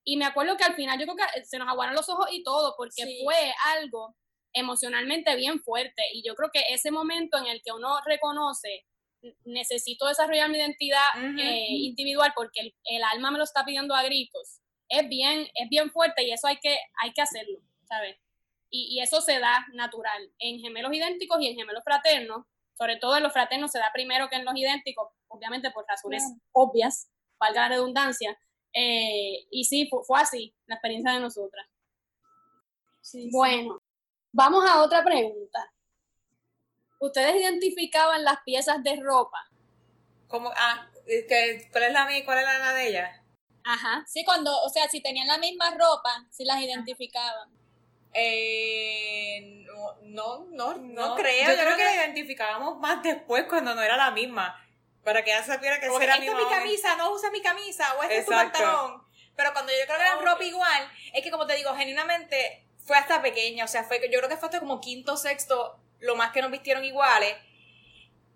Y 0.04 0.16
me 0.16 0.24
acuerdo 0.24 0.56
que 0.56 0.62
al 0.62 0.76
final 0.76 1.00
yo 1.00 1.04
creo 1.04 1.16
que 1.16 1.44
se 1.44 1.58
nos 1.58 1.66
aguaron 1.66 1.96
los 1.96 2.08
ojos 2.08 2.26
y 2.30 2.44
todo 2.44 2.74
porque 2.76 3.22
fue 3.24 3.52
algo 3.76 4.14
emocionalmente 4.52 5.34
bien 5.34 5.60
fuerte. 5.60 6.02
Y 6.12 6.22
yo 6.24 6.36
creo 6.36 6.50
que 6.52 6.62
ese 6.70 6.92
momento 6.92 7.38
en 7.38 7.46
el 7.46 7.60
que 7.60 7.72
uno 7.72 7.98
reconoce 8.06 8.86
necesito 9.44 10.06
desarrollar 10.06 10.48
mi 10.48 10.58
identidad 10.58 11.08
eh, 11.36 11.66
individual 11.70 12.32
porque 12.36 12.72
el, 12.84 13.02
alma 13.12 13.32
me 13.32 13.38
lo 13.38 13.44
está 13.44 13.64
pidiendo 13.66 13.94
a 13.94 14.02
gritos 14.02 14.60
es 14.88 15.06
bien 15.10 15.46
es 15.54 15.68
bien 15.68 15.90
fuerte 15.90 16.24
y 16.24 16.32
eso 16.32 16.46
hay 16.46 16.56
que 16.56 16.74
hay 17.02 17.12
que 17.12 17.20
hacerlo 17.20 17.60
sabes 17.86 18.16
y, 18.70 18.96
y 18.96 19.02
eso 19.02 19.20
se 19.20 19.38
da 19.38 19.66
natural 19.74 20.32
en 20.38 20.58
gemelos 20.60 20.94
idénticos 20.94 21.38
y 21.42 21.48
en 21.48 21.56
gemelos 21.56 21.84
fraternos 21.84 22.46
sobre 22.80 22.96
todo 22.96 23.14
en 23.18 23.22
los 23.22 23.32
fraternos 23.34 23.70
se 23.70 23.78
da 23.78 23.90
primero 23.92 24.30
que 24.30 24.36
en 24.36 24.44
los 24.46 24.56
idénticos, 24.56 25.12
obviamente 25.28 25.70
por 25.70 25.84
razones 25.86 26.22
obvias, 26.52 27.10
valga 27.38 27.62
la 27.62 27.76
redundancia. 27.76 28.38
Eh, 28.72 29.46
y 29.50 29.64
sí, 29.64 29.90
fue, 29.90 30.18
así 30.18 30.54
la 30.66 30.76
experiencia 30.76 31.12
de 31.12 31.20
nosotras. 31.20 31.66
bueno, 33.30 33.82
vamos 34.32 34.64
a 34.66 34.82
otra 34.82 35.04
pregunta. 35.04 35.70
¿Ustedes 37.00 37.36
identificaban 37.36 38.24
las 38.24 38.38
piezas 38.46 38.82
de 38.82 38.96
ropa? 38.96 39.38
Como, 40.26 40.50
ah, 40.56 40.90
¿cuál 41.70 41.84
es 41.84 41.92
la 41.92 42.06
mía 42.06 42.18
y 42.18 42.24
cuál 42.24 42.38
es 42.38 42.44
la 42.44 42.72
de 42.72 42.88
ella? 42.88 43.24
Ajá, 43.62 44.06
sí, 44.06 44.24
cuando, 44.24 44.58
o 44.62 44.70
sea, 44.70 44.88
si 44.88 45.02
tenían 45.02 45.26
la 45.26 45.36
misma 45.36 45.70
ropa, 45.72 46.26
si 46.30 46.46
las 46.46 46.62
identificaban. 46.62 47.50
Eh, 48.12 49.64
no, 50.02 50.46
no, 50.50 50.74
no, 50.74 51.14
creo. 51.16 51.48
Yo, 51.48 51.60
creo, 51.60 51.76
que, 51.76 51.84
la 51.84 51.94
identificábamos 51.94 52.78
más 52.78 53.02
después 53.02 53.44
cuando 53.48 53.74
no 53.74 53.82
era 53.82 53.96
la 53.96 54.10
misma. 54.10 54.56
Para 55.04 55.24
que 55.24 55.30
ella 55.30 55.42
supiera 55.42 55.80
que 55.80 55.86
era 55.86 56.18
mi 56.18 56.26
camisa, 56.26 56.96
no 56.96 57.12
usa 57.12 57.30
mi 57.30 57.40
camisa, 57.40 57.94
o 57.94 58.02
este 58.02 58.18
es 58.18 58.26
tu 58.26 58.32
pantalón. 58.32 59.02
Pero 59.34 59.52
cuando 59.52 59.72
yo 59.72 59.86
creo 59.86 59.96
que 59.96 60.02
era 60.02 60.16
ropa 60.16 60.44
igual, 60.44 60.90
es 61.14 61.22
que 61.22 61.30
como 61.30 61.46
te 61.46 61.54
digo, 61.54 61.74
genuinamente 61.74 62.66
fue 62.84 62.98
hasta 62.98 63.22
pequeña. 63.22 63.64
O 63.64 63.68
sea, 63.68 63.84
fue 63.84 64.00
yo 64.10 64.18
creo 64.18 64.28
que 64.28 64.36
fue 64.36 64.48
hasta 64.48 64.60
como 64.60 64.80
quinto, 64.80 65.16
sexto, 65.16 65.80
lo 66.00 66.16
más 66.16 66.32
que 66.32 66.42
nos 66.42 66.50
vistieron 66.50 66.84
iguales. 66.84 67.36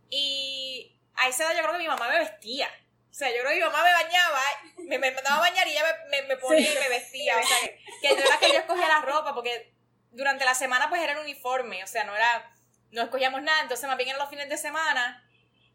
Y 0.09 0.97
a 1.17 1.29
esa 1.29 1.45
edad 1.45 1.55
yo 1.55 1.63
creo 1.63 1.73
que 1.73 1.79
mi 1.79 1.89
mamá 1.89 2.09
me 2.09 2.19
vestía. 2.21 2.69
O 3.15 3.17
sea, 3.17 3.29
yo 3.29 3.43
creo 3.43 3.51
que 3.51 3.57
mi 3.59 3.63
mamá 3.63 3.85
me 3.85 3.93
bañaba, 3.93 4.41
me, 4.79 4.99
me 4.99 5.13
mandaba 5.13 5.37
a 5.37 5.41
bañar 5.49 5.69
y 5.69 5.71
ella 5.71 5.85
me, 6.11 6.23
me, 6.23 6.37
ponía 6.37 6.69
y 6.69 6.79
me 6.81 6.89
vestía. 6.89 7.39
O 7.39 7.47
sea, 7.47 7.59
que, 8.03 8.17
no 8.17 8.21
era 8.21 8.39
que 8.41 8.49
yo 8.49 8.59
escogía 8.59 8.89
la 8.89 9.03
ropa, 9.03 9.33
porque 9.33 9.73
durante 10.11 10.45
la 10.45 10.57
semana 10.57 10.89
pues 10.89 11.01
era 11.01 11.13
el 11.13 11.19
uniforme, 11.19 11.85
o 11.85 11.87
sea, 11.87 12.03
no 12.03 12.17
era, 12.17 12.53
no 12.91 13.03
escogíamos 13.03 13.41
nada, 13.41 13.63
entonces 13.63 13.87
más 13.87 13.97
bien 13.97 14.09
eran 14.09 14.19
los 14.19 14.31
fines 14.31 14.49
de 14.49 14.57
semana. 14.57 15.25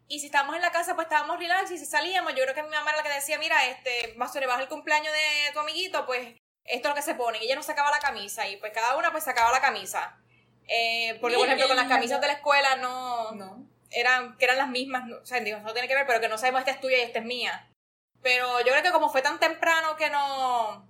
Y 0.06 0.20
si 0.20 0.26
estábamos 0.26 0.54
en 0.54 0.60
la 0.60 0.70
casa, 0.70 0.94
pues 0.94 1.06
estábamos 1.06 1.38
relax 1.38 1.70
y 1.70 1.78
si 1.78 1.86
salíamos, 1.86 2.34
yo 2.34 2.42
creo 2.42 2.54
que 2.54 2.62
mi 2.62 2.68
mamá 2.68 2.90
era 2.90 2.98
la 2.98 3.08
que 3.08 3.14
decía, 3.14 3.38
mira, 3.38 3.64
este, 3.68 4.12
vas 4.18 4.36
a 4.36 4.60
el 4.60 4.68
cumpleaños 4.68 5.10
de 5.14 5.52
tu 5.54 5.60
amiguito, 5.60 6.04
pues 6.04 6.34
esto 6.64 6.88
es 6.88 6.90
lo 6.90 6.94
que 6.94 7.00
se 7.00 7.14
pone. 7.14 7.38
Y 7.38 7.46
ella 7.46 7.54
no 7.54 7.62
sacaba 7.62 7.90
la 7.90 8.00
camisa 8.00 8.46
y 8.48 8.58
pues 8.58 8.70
cada 8.74 8.98
una 8.98 9.12
pues 9.12 9.24
sacaba 9.24 9.50
la 9.50 9.62
camisa. 9.62 10.20
Eh, 10.68 11.16
porque, 11.22 11.36
por 11.38 11.46
ejemplo, 11.46 11.68
con 11.68 11.76
las 11.76 11.88
camisas 11.88 12.20
de 12.20 12.26
la 12.26 12.34
escuela 12.34 12.76
no... 12.76 13.32
no 13.32 13.79
eran, 13.90 14.36
que 14.36 14.44
eran 14.44 14.58
las 14.58 14.68
mismas, 14.68 15.10
o 15.10 15.26
sea, 15.26 15.40
digo, 15.40 15.58
no 15.58 15.72
tiene 15.72 15.88
que 15.88 15.94
ver, 15.94 16.06
pero 16.06 16.20
que 16.20 16.28
no 16.28 16.38
sabemos 16.38 16.60
esta 16.60 16.72
es 16.72 16.80
tuya 16.80 16.98
y 16.98 17.02
esta 17.02 17.18
es 17.18 17.24
mía. 17.24 17.68
Pero 18.22 18.60
yo 18.60 18.66
creo 18.66 18.82
que 18.82 18.92
como 18.92 19.10
fue 19.10 19.22
tan 19.22 19.40
temprano 19.40 19.96
que 19.96 20.10
no, 20.10 20.88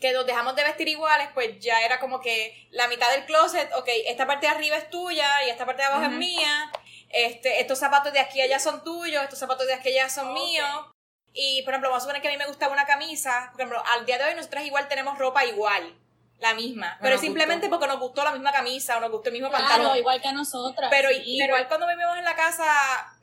que 0.00 0.12
nos 0.12 0.26
dejamos 0.26 0.56
de 0.56 0.64
vestir 0.64 0.88
iguales, 0.88 1.28
pues 1.34 1.58
ya 1.60 1.80
era 1.82 1.98
como 2.00 2.20
que 2.20 2.68
la 2.70 2.88
mitad 2.88 3.10
del 3.10 3.24
closet, 3.24 3.70
ok, 3.74 3.88
esta 4.06 4.26
parte 4.26 4.46
de 4.46 4.52
arriba 4.52 4.76
es 4.76 4.90
tuya 4.90 5.44
y 5.44 5.50
esta 5.50 5.66
parte 5.66 5.82
de 5.82 5.88
abajo 5.88 6.04
es 6.04 6.12
mía, 6.12 6.70
este, 7.08 7.60
estos 7.60 7.78
zapatos 7.78 8.12
de 8.12 8.20
aquí 8.20 8.40
allá 8.40 8.58
son 8.58 8.82
tuyos, 8.84 9.22
estos 9.22 9.38
zapatos 9.38 9.66
de 9.66 9.74
aquí 9.74 9.90
allá 9.90 10.08
son 10.08 10.32
míos. 10.34 10.86
Y, 11.32 11.62
por 11.62 11.72
ejemplo, 11.72 11.90
vamos 11.90 12.02
a 12.02 12.06
suponer 12.06 12.22
que 12.22 12.28
a 12.28 12.30
mí 12.32 12.36
me 12.36 12.46
gustaba 12.46 12.72
una 12.72 12.86
camisa, 12.86 13.50
por 13.52 13.60
ejemplo, 13.60 13.82
al 13.94 14.06
día 14.06 14.18
de 14.18 14.24
hoy 14.24 14.34
nosotras 14.34 14.64
igual 14.64 14.88
tenemos 14.88 15.18
ropa 15.18 15.44
igual 15.44 15.94
la 16.40 16.54
misma. 16.54 16.96
Pero 17.00 17.18
simplemente 17.18 17.68
porque 17.68 17.86
nos 17.86 17.98
gustó 17.98 18.22
la 18.22 18.32
misma 18.32 18.52
camisa 18.52 18.96
o 18.96 19.00
nos 19.00 19.10
gustó 19.10 19.28
el 19.28 19.34
mismo 19.34 19.48
claro, 19.48 19.64
pantalón. 19.64 19.96
igual 19.96 20.20
que 20.20 20.28
a 20.28 20.32
nosotras. 20.32 20.88
Pero 20.90 21.10
igual 21.10 21.66
cuando 21.68 21.86
vivimos 21.88 22.16
en 22.16 22.24
la 22.24 22.36
casa, 22.36 22.64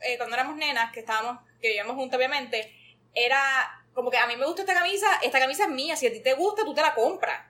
eh, 0.02 0.18
cuando 0.18 0.36
éramos 0.36 0.58
nenas, 0.58 0.92
que 0.92 1.00
estábamos, 1.00 1.42
que 1.62 1.70
vivíamos 1.70 1.96
juntas 1.96 2.18
obviamente, 2.18 2.74
era 3.14 3.84
como 3.94 4.12
que 4.12 4.18
a 4.18 4.28
mí 4.28 4.36
me 4.36 4.46
gusta 4.46 4.64
esta 4.64 4.74
camisa, 4.74 5.08
esta 5.22 5.40
camisa 5.40 5.64
es 5.64 5.70
mía, 5.70 5.96
si 5.96 6.08
a 6.08 6.12
ti 6.12 6.20
te 6.22 6.34
gusta, 6.34 6.64
tú 6.66 6.74
te 6.74 6.82
la 6.82 6.94
compras. 6.94 7.42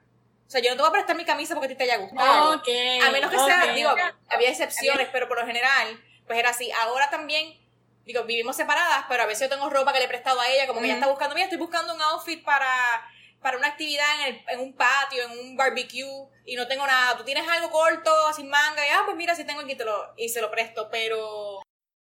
O 0.47 0.49
sea, 0.49 0.61
yo 0.61 0.69
no 0.69 0.75
te 0.75 0.81
voy 0.81 0.89
a 0.89 0.91
prestar 0.91 1.15
mi 1.15 1.25
camisa 1.25 1.55
porque 1.55 1.65
a 1.65 1.69
ti 1.69 1.75
te 1.75 1.83
haya 1.85 1.97
gustado. 1.97 2.59
Okay, 2.59 2.99
a 2.99 3.09
menos 3.09 3.31
que 3.31 3.39
sea, 3.39 3.73
digo, 3.73 3.89
había 4.29 4.49
excepciones, 4.49 5.09
pero 5.11 5.27
por 5.27 5.39
lo 5.39 5.47
general, 5.47 5.99
pues 6.27 6.37
era 6.37 6.51
así. 6.51 6.71
Ahora 6.71 7.09
también, 7.09 7.59
digo, 8.05 8.23
vivimos 8.25 8.55
separadas, 8.55 9.05
pero 9.09 9.23
a 9.23 9.25
veces 9.25 9.49
yo 9.49 9.55
tengo 9.55 9.67
ropa 9.71 9.91
que 9.91 9.97
le 9.97 10.05
he 10.05 10.07
prestado 10.07 10.39
a 10.39 10.47
ella, 10.47 10.67
como 10.67 10.81
que 10.81 10.85
ella 10.85 10.95
está 10.95 11.07
buscando, 11.07 11.33
mira, 11.33 11.45
estoy 11.45 11.57
buscando 11.57 11.95
un 11.95 12.01
outfit 12.03 12.43
para 12.43 12.67
para 13.45 13.59
una 13.59 13.67
actividad 13.67 14.07
en, 14.21 14.33
el, 14.33 14.41
en, 14.47 14.59
un 14.59 14.73
patio, 14.73 15.23
en 15.23 15.37
un 15.37 15.55
barbecue, 15.55 16.27
y 16.47 16.55
no 16.55 16.65
tengo 16.65 16.87
nada. 16.87 17.15
Tú 17.15 17.23
tienes 17.23 17.47
algo 17.47 17.69
corto, 17.69 18.11
sin 18.33 18.49
manga, 18.49 18.83
y 18.83 18.89
ah, 18.89 19.03
pues 19.05 19.15
mira, 19.15 19.35
si 19.35 19.45
tengo 19.45 19.61
aquí 19.61 19.75
te 19.75 19.85
lo, 19.85 20.15
y 20.17 20.29
se 20.29 20.41
lo 20.41 20.49
presto, 20.49 20.89
pero, 20.89 21.61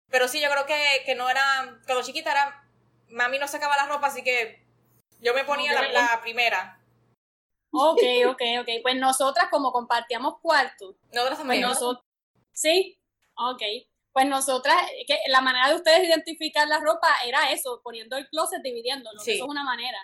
pero 0.09 0.29
sí, 0.29 0.41
yo 0.41 0.49
creo 0.49 0.67
que, 0.67 1.03
que 1.05 1.17
no 1.17 1.29
era, 1.29 1.81
cuando 1.85 2.05
chiquita 2.05 2.31
era, 2.31 2.65
mami 3.09 3.41
no 3.41 3.49
sacaba 3.49 3.77
la 3.77 3.89
ropa, 3.89 4.07
así 4.07 4.23
que 4.23 4.65
yo 5.19 5.35
me 5.35 5.43
ponía 5.43 5.73
la, 5.91 6.21
primera. 6.23 6.81
Ok, 7.73 8.03
ok, 8.29 8.43
ok. 8.61 8.69
Pues 8.83 8.95
nosotras, 8.95 9.49
como 9.51 9.73
compartíamos 9.73 10.39
cuartos. 10.41 10.95
Nosotras 11.13 11.39
también. 11.39 11.63
Pues 11.63 11.73
nosotros, 11.73 12.05
sí, 12.53 13.01
ok. 13.37 13.63
Pues 14.13 14.27
nosotras, 14.27 14.77
que 15.09 15.19
la 15.27 15.41
manera 15.41 15.71
de 15.71 15.75
ustedes 15.75 16.05
identificar 16.05 16.69
la 16.69 16.79
ropa 16.79 17.09
era 17.27 17.51
eso, 17.51 17.81
poniendo 17.83 18.17
el 18.17 18.29
closet, 18.29 18.63
dividiéndolo. 18.63 19.21
Eso 19.21 19.33
es 19.33 19.41
una 19.41 19.65
manera 19.65 19.99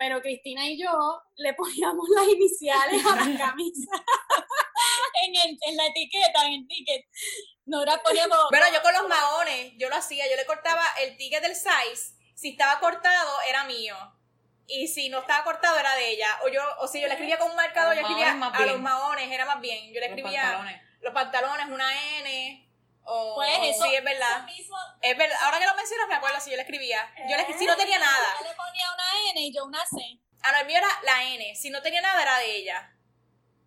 pero 0.00 0.22
Cristina 0.22 0.66
y 0.66 0.82
yo 0.82 0.90
le 1.36 1.52
poníamos 1.52 2.08
las 2.08 2.26
iniciales 2.26 3.04
a 3.04 3.16
la 3.16 3.38
camisa. 3.38 3.90
en, 5.24 5.36
el, 5.36 5.58
en 5.60 5.76
la 5.76 5.86
etiqueta, 5.88 6.46
en 6.46 6.54
el 6.54 6.66
ticket, 6.66 7.04
nosotras 7.66 8.00
poníamos... 8.02 8.38
Bueno, 8.48 8.64
yo 8.72 8.80
con 8.80 8.94
los 8.94 9.06
maones, 9.06 9.74
yo 9.76 9.90
lo 9.90 9.96
hacía, 9.96 10.24
yo 10.30 10.36
le 10.36 10.46
cortaba 10.46 10.82
el 11.02 11.18
ticket 11.18 11.42
del 11.42 11.54
size, 11.54 12.14
si 12.34 12.52
estaba 12.52 12.80
cortado, 12.80 13.30
era 13.46 13.64
mío. 13.64 13.94
Y 14.66 14.88
si 14.88 15.10
no 15.10 15.18
estaba 15.18 15.44
cortado, 15.44 15.78
era 15.78 15.94
de 15.94 16.12
ella. 16.12 16.28
O 16.44 16.48
yo, 16.48 16.62
o 16.78 16.88
si 16.88 16.98
yo 16.98 17.06
le 17.06 17.12
escribía 17.12 17.38
con 17.38 17.50
un 17.50 17.56
marcador, 17.56 17.94
yo 17.94 18.00
escribía 18.00 18.30
a 18.30 18.66
los 18.66 18.80
maones, 18.80 19.30
era 19.30 19.44
más 19.44 19.60
bien. 19.60 19.92
Yo 19.92 20.00
le 20.00 20.06
escribía 20.06 20.80
los 21.02 21.12
pantalones, 21.12 21.66
una 21.68 22.18
N, 22.20 22.69
o, 23.04 23.34
pues 23.34 23.50
eso, 23.62 23.84
sí, 23.84 23.94
es 23.94 24.04
verdad. 24.04 24.46
Es 25.00 25.16
verdad. 25.16 25.38
Ahora 25.42 25.58
que 25.58 25.66
lo 25.66 25.74
mencionas, 25.74 26.08
me 26.08 26.14
acuerdo 26.14 26.40
si 26.40 26.50
yo 26.50 26.56
le 26.56 26.62
escribía. 26.62 27.12
Yo 27.28 27.36
le 27.36 27.58
si 27.58 27.66
no 27.66 27.76
tenía 27.76 27.98
nada. 27.98 28.26
Yo 28.38 28.48
le 28.48 28.54
ponía 28.54 28.92
una 28.92 29.30
N 29.30 29.40
y 29.40 29.52
yo 29.52 29.64
una 29.64 29.84
C. 29.86 30.20
Ah, 30.42 30.52
no, 30.52 30.58
el 30.58 30.66
mío 30.66 30.78
era 30.78 30.88
la 31.02 31.24
N. 31.24 31.54
Si 31.56 31.70
no 31.70 31.82
tenía 31.82 32.00
nada, 32.00 32.22
era 32.22 32.38
de 32.38 32.56
ella. 32.56 32.96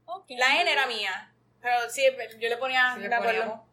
Okay. 0.06 0.38
La 0.38 0.62
N 0.62 0.72
era 0.72 0.86
mía. 0.88 1.34
Pero 1.62 1.90
sí, 1.90 2.04
yo 2.40 2.50
le 2.50 2.58
ponía. 2.58 2.96
Sí, 3.00 3.06
acuerdo. 3.06 3.66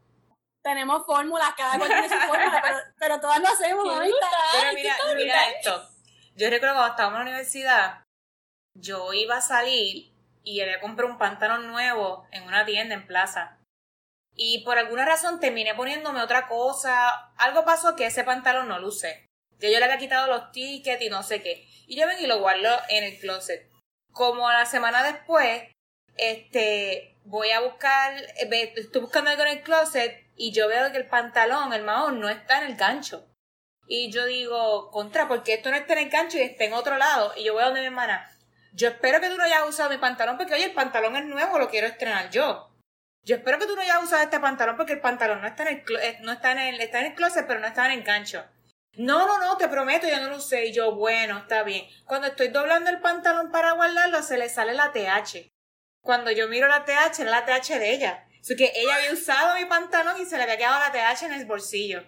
Tenemos 0.62 1.06
fórmulas, 1.06 1.54
cada 1.56 1.78
cual 1.78 1.88
tiene 1.88 2.08
su 2.08 2.14
fórmula, 2.14 2.60
pero, 2.62 2.78
pero 2.98 3.20
todas 3.20 3.40
lo 3.40 3.48
hacemos 3.48 3.88
ahorita. 3.88 4.28
Pero 4.52 4.74
mira, 4.74 4.96
mira 5.16 5.48
esto. 5.50 5.88
Yo 6.34 6.50
recuerdo 6.50 6.74
cuando 6.74 6.92
estábamos 6.92 7.18
en 7.18 7.24
la 7.24 7.30
universidad, 7.30 8.04
yo 8.74 9.12
iba 9.12 9.36
a 9.36 9.40
salir 9.40 10.12
y 10.44 10.60
había 10.60 10.80
comprado 10.80 11.10
un 11.10 11.18
pantalón 11.18 11.66
nuevo 11.68 12.26
en 12.30 12.44
una 12.44 12.64
tienda 12.64 12.94
en 12.94 13.06
plaza. 13.06 13.58
Y 14.34 14.64
por 14.64 14.78
alguna 14.78 15.04
razón 15.04 15.40
terminé 15.40 15.74
poniéndome 15.74 16.22
otra 16.22 16.46
cosa. 16.48 17.32
Algo 17.36 17.64
pasó 17.64 17.96
que 17.96 18.06
ese 18.06 18.24
pantalón 18.24 18.68
no 18.68 18.78
luce. 18.78 19.26
Que 19.58 19.72
yo 19.72 19.78
le 19.78 19.84
había 19.84 19.98
quitado 19.98 20.26
los 20.28 20.52
tickets 20.52 21.02
y 21.02 21.10
no 21.10 21.22
sé 21.22 21.42
qué. 21.42 21.66
Y 21.86 21.98
yo 21.98 22.06
vengo 22.06 22.22
y 22.22 22.26
lo 22.26 22.40
guardo 22.40 22.70
en 22.88 23.04
el 23.04 23.18
closet. 23.18 23.68
Como 24.12 24.50
la 24.50 24.64
semana 24.66 25.02
después, 25.02 25.64
este, 26.16 27.18
voy 27.24 27.50
a 27.50 27.60
buscar, 27.60 28.14
eh, 28.14 28.72
estoy 28.76 29.00
buscando 29.00 29.30
algo 29.30 29.42
en 29.42 29.58
el 29.58 29.62
closet 29.62 30.30
y 30.36 30.52
yo 30.52 30.68
veo 30.68 30.90
que 30.90 30.98
el 30.98 31.06
pantalón, 31.06 31.72
el 31.72 31.82
mahón, 31.82 32.20
no 32.20 32.28
está 32.28 32.62
en 32.62 32.70
el 32.70 32.76
gancho. 32.76 33.26
Y 33.86 34.10
yo 34.12 34.24
digo, 34.24 34.90
contra, 34.90 35.26
porque 35.28 35.54
esto 35.54 35.70
no 35.70 35.76
está 35.76 35.94
en 35.94 35.98
el 36.00 36.10
gancho 36.10 36.38
y 36.38 36.42
está 36.42 36.64
en 36.64 36.74
otro 36.74 36.96
lado. 36.96 37.32
Y 37.36 37.44
yo 37.44 37.52
voy 37.52 37.62
a 37.62 37.66
donde 37.66 37.80
mi 37.80 37.86
hermana. 37.86 38.30
Yo 38.72 38.88
espero 38.88 39.20
que 39.20 39.28
tú 39.28 39.36
no 39.36 39.42
hayas 39.42 39.68
usado 39.68 39.90
mi 39.90 39.98
pantalón 39.98 40.36
porque, 40.36 40.54
oye, 40.54 40.66
el 40.66 40.72
pantalón 40.72 41.16
es 41.16 41.24
nuevo, 41.24 41.58
lo 41.58 41.68
quiero 41.68 41.88
estrenar 41.88 42.30
yo. 42.30 42.69
Yo 43.22 43.36
espero 43.36 43.58
que 43.58 43.66
tú 43.66 43.76
no 43.76 43.82
hayas 43.82 44.02
usado 44.02 44.22
este 44.22 44.40
pantalón 44.40 44.76
porque 44.76 44.94
el 44.94 45.00
pantalón 45.00 45.40
no 45.42 45.46
está 45.46 45.64
en 45.68 45.84
el, 45.86 45.96
eh, 46.00 46.18
no 46.22 46.32
está 46.32 46.52
en 46.52 46.58
el, 46.58 46.80
está 46.80 47.00
en 47.00 47.06
el 47.06 47.14
closet, 47.14 47.46
pero 47.46 47.60
no 47.60 47.66
está 47.66 47.86
en 47.86 47.92
el 47.92 48.02
gancho. 48.02 48.44
No, 48.94 49.26
no, 49.26 49.38
no, 49.38 49.56
te 49.56 49.68
prometo, 49.68 50.08
yo 50.08 50.18
no 50.20 50.30
lo 50.30 50.36
usé. 50.36 50.66
Y 50.66 50.72
yo, 50.72 50.94
bueno, 50.94 51.38
está 51.38 51.62
bien. 51.62 51.86
Cuando 52.06 52.28
estoy 52.28 52.48
doblando 52.48 52.90
el 52.90 53.00
pantalón 53.00 53.50
para 53.50 53.72
guardarlo, 53.72 54.22
se 54.22 54.36
le 54.36 54.48
sale 54.48 54.74
la 54.74 54.92
TH. 54.92 55.52
Cuando 56.00 56.30
yo 56.30 56.48
miro 56.48 56.66
la 56.66 56.84
TH, 56.84 57.20
era 57.20 57.30
la 57.30 57.44
TH 57.44 57.78
de 57.78 57.94
ella. 57.94 58.26
Así 58.40 58.56
que 58.56 58.72
ella 58.74 58.96
había 58.96 59.12
usado 59.12 59.54
mi 59.54 59.66
pantalón 59.66 60.20
y 60.20 60.24
se 60.24 60.36
le 60.36 60.44
había 60.44 60.56
quedado 60.56 60.80
la 60.80 60.92
TH 60.92 61.26
en 61.26 61.32
el 61.34 61.46
bolsillo. 61.46 62.02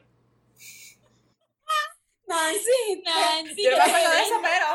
Nancy, 2.26 3.02
Nancy. 3.04 3.64
Yo 3.64 3.70
no 3.70 3.76
me 3.76 3.82
acuerdo 3.82 4.10
de 4.10 4.22
eso, 4.22 4.40
pero. 4.42 4.66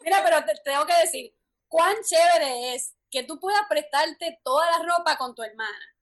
Mira, 0.00 0.22
pero 0.22 0.44
te 0.44 0.52
tengo 0.62 0.86
que 0.86 0.96
decir, 0.96 1.34
cuán 1.66 1.96
chévere 2.02 2.74
es 2.74 2.94
que 3.10 3.22
tú 3.22 3.38
puedas 3.40 3.62
prestarte 3.68 4.40
toda 4.44 4.70
la 4.70 4.84
ropa 4.84 5.16
con 5.16 5.34
tu 5.34 5.42
hermana. 5.42 5.94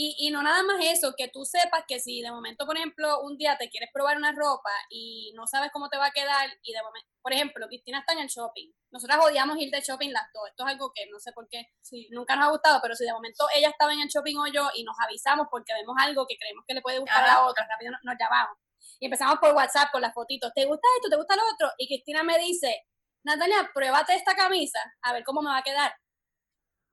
Y, 0.00 0.14
y, 0.16 0.30
no 0.30 0.44
nada 0.44 0.62
más 0.62 0.76
eso, 0.80 1.14
que 1.16 1.26
tú 1.26 1.44
sepas 1.44 1.82
que 1.88 1.98
si 1.98 2.22
de 2.22 2.30
momento, 2.30 2.66
por 2.66 2.76
ejemplo, 2.76 3.20
un 3.22 3.36
día 3.36 3.58
te 3.58 3.68
quieres 3.68 3.90
probar 3.92 4.16
una 4.16 4.30
ropa 4.30 4.70
y 4.90 5.32
no 5.34 5.48
sabes 5.48 5.70
cómo 5.72 5.88
te 5.88 5.98
va 5.98 6.06
a 6.06 6.12
quedar, 6.12 6.48
y 6.62 6.72
de 6.72 6.80
momento, 6.84 7.08
por 7.20 7.32
ejemplo, 7.32 7.66
Cristina 7.66 7.98
está 7.98 8.12
en 8.12 8.20
el 8.20 8.28
shopping. 8.28 8.70
Nosotras 8.92 9.18
odiamos 9.20 9.58
ir 9.58 9.72
de 9.72 9.80
shopping 9.80 10.12
las 10.12 10.22
dos. 10.32 10.48
Esto 10.50 10.64
es 10.64 10.70
algo 10.70 10.92
que 10.94 11.06
no 11.10 11.18
sé 11.18 11.32
por 11.32 11.48
qué 11.48 11.66
nunca 12.10 12.36
nos 12.36 12.46
ha 12.46 12.50
gustado, 12.50 12.78
pero 12.80 12.94
si 12.94 13.04
de 13.04 13.12
momento 13.12 13.44
ella 13.56 13.70
estaba 13.70 13.92
en 13.92 14.00
el 14.00 14.08
shopping 14.08 14.36
o 14.36 14.46
yo 14.46 14.70
y 14.76 14.84
nos 14.84 14.94
avisamos 15.04 15.48
porque 15.50 15.74
vemos 15.74 15.96
algo 15.98 16.28
que 16.28 16.36
creemos 16.38 16.64
que 16.64 16.74
le 16.74 16.80
puede 16.80 17.00
gustar 17.00 17.24
a 17.24 17.26
la 17.26 17.46
otra, 17.46 17.66
rápido 17.68 17.90
nos, 17.90 18.00
nos 18.04 18.14
llamamos. 18.20 18.56
Y 19.00 19.06
empezamos 19.06 19.38
por 19.40 19.52
WhatsApp 19.52 19.90
con 19.90 20.00
las 20.00 20.14
fotitos. 20.14 20.52
¿Te 20.54 20.64
gusta 20.64 20.86
esto? 20.96 21.10
¿Te 21.10 21.16
gusta 21.16 21.34
lo 21.34 21.42
otro? 21.52 21.72
Y 21.76 21.88
Cristina 21.88 22.22
me 22.22 22.38
dice, 22.38 22.86
Natalia, 23.24 23.68
pruébate 23.74 24.14
esta 24.14 24.36
camisa, 24.36 24.80
a 25.02 25.12
ver 25.12 25.24
cómo 25.24 25.42
me 25.42 25.50
va 25.50 25.58
a 25.58 25.62
quedar. 25.62 25.92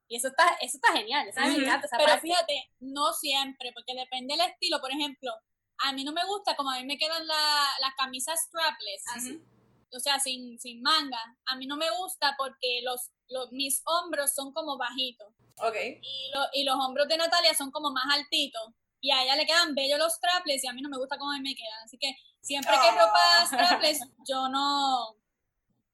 Y 0.07 0.17
eso 0.17 0.27
está, 0.27 0.45
eso 0.61 0.77
está 0.77 0.93
genial, 0.93 1.25
me 1.35 1.55
encanta. 1.55 1.87
Esa 1.87 1.97
Pero 1.97 2.09
parte. 2.09 2.27
fíjate, 2.27 2.71
no 2.79 3.11
siempre, 3.13 3.71
porque 3.73 3.95
depende 3.95 4.35
del 4.37 4.47
estilo. 4.51 4.79
Por 4.79 4.91
ejemplo, 4.91 5.31
a 5.79 5.93
mí 5.93 6.03
no 6.03 6.11
me 6.11 6.23
gusta 6.25 6.55
como 6.55 6.69
a 6.71 6.77
mí 6.79 6.85
me 6.85 6.97
quedan 6.97 7.25
la, 7.25 7.67
las 7.81 7.95
camisas 7.97 8.39
strapless, 8.47 9.03
así, 9.15 9.41
o 9.91 9.99
sea, 9.99 10.19
sin, 10.19 10.59
sin 10.59 10.81
manga. 10.81 11.19
A 11.47 11.55
mí 11.55 11.65
no 11.65 11.75
me 11.75 11.89
gusta 11.97 12.35
porque 12.37 12.81
los, 12.83 13.09
los 13.29 13.51
mis 13.51 13.81
hombros 13.85 14.33
son 14.33 14.53
como 14.53 14.77
bajitos. 14.77 15.27
Ok. 15.57 15.75
Y, 16.01 16.31
lo- 16.33 16.49
y 16.53 16.63
los 16.65 16.75
hombros 16.75 17.07
de 17.07 17.17
Natalia 17.17 17.53
son 17.53 17.71
como 17.71 17.91
más 17.91 18.05
altitos. 18.13 18.73
Y 19.01 19.11
a 19.11 19.23
ella 19.23 19.35
le 19.35 19.45
quedan 19.45 19.73
bellos 19.75 19.99
los 19.99 20.13
strapless 20.13 20.63
y 20.63 20.67
a 20.67 20.73
mí 20.73 20.81
no 20.81 20.89
me 20.89 20.97
gusta 20.97 21.17
cómo 21.17 21.31
a 21.31 21.35
mí 21.35 21.41
me 21.41 21.55
quedan. 21.55 21.83
Así 21.83 21.97
que 21.99 22.13
siempre 22.41 22.71
que 22.73 22.87
hay 22.89 22.97
ropa 22.97 23.45
strapless, 23.45 23.99
yo 24.27 24.49
no, 24.49 25.15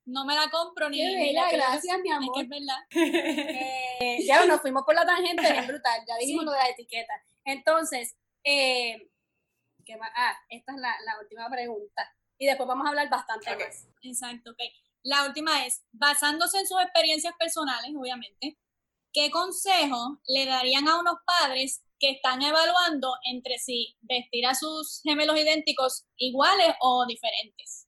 no 0.06 0.26
me 0.26 0.36
la 0.36 0.50
compro 0.50 0.90
ni, 0.90 0.98
Qué 0.98 1.32
la 1.34 1.52
gracias, 1.52 2.00
mi 2.02 2.10
Es 2.10 2.16
amor. 2.16 2.34
que 2.36 2.42
es 2.42 2.50
verdad. 2.50 2.78
Eh, 4.04 4.26
ya 4.26 4.46
nos 4.46 4.62
fuimos 4.62 4.84
por 4.84 4.96
la 4.96 5.06
tangente, 5.06 5.44
es 5.44 5.68
brutal, 5.68 6.02
ya 6.08 6.16
dijimos 6.18 6.42
Sí. 6.42 6.46
lo 6.46 6.52
de 6.52 6.58
la 6.58 6.70
etiqueta. 6.70 7.14
Entonces, 7.46 8.16
eh, 8.44 9.10
¿qué 9.86 9.96
más? 9.98 10.10
Ah, 10.16 10.36
esta 10.50 10.72
es 10.74 10.80
la, 10.80 10.96
la 11.06 11.20
última 11.20 11.48
pregunta. 11.50 12.12
Y 12.40 12.48
después 12.48 12.68
vamos 12.68 12.86
a 12.88 12.90
hablar 12.90 13.10
bastante 13.10 13.54
Ok. 13.54 13.60
más. 13.60 13.88
Exacto, 14.02 14.52
ok. 14.52 14.58
La 15.04 15.26
última 15.26 15.66
es, 15.66 15.84
basándose 15.92 16.58
en 16.60 16.68
sus 16.68 16.82
experiencias 16.82 17.34
personales, 17.38 17.92
obviamente, 17.96 18.58
¿qué 19.14 19.30
consejo 19.30 20.20
le 20.28 20.46
darían 20.48 20.88
a 20.88 21.00
unos 21.00 21.18
padres 21.26 21.84
que 22.00 22.10
están 22.12 22.42
evaluando 22.42 23.14
entre 23.32 23.60
si 23.60 23.96
vestir 24.02 24.48
a 24.48 24.56
sus 24.56 25.02
gemelos 25.04 25.40
idénticos 25.40 26.06
iguales 26.18 26.74
o 26.82 27.06
diferentes? 27.08 27.81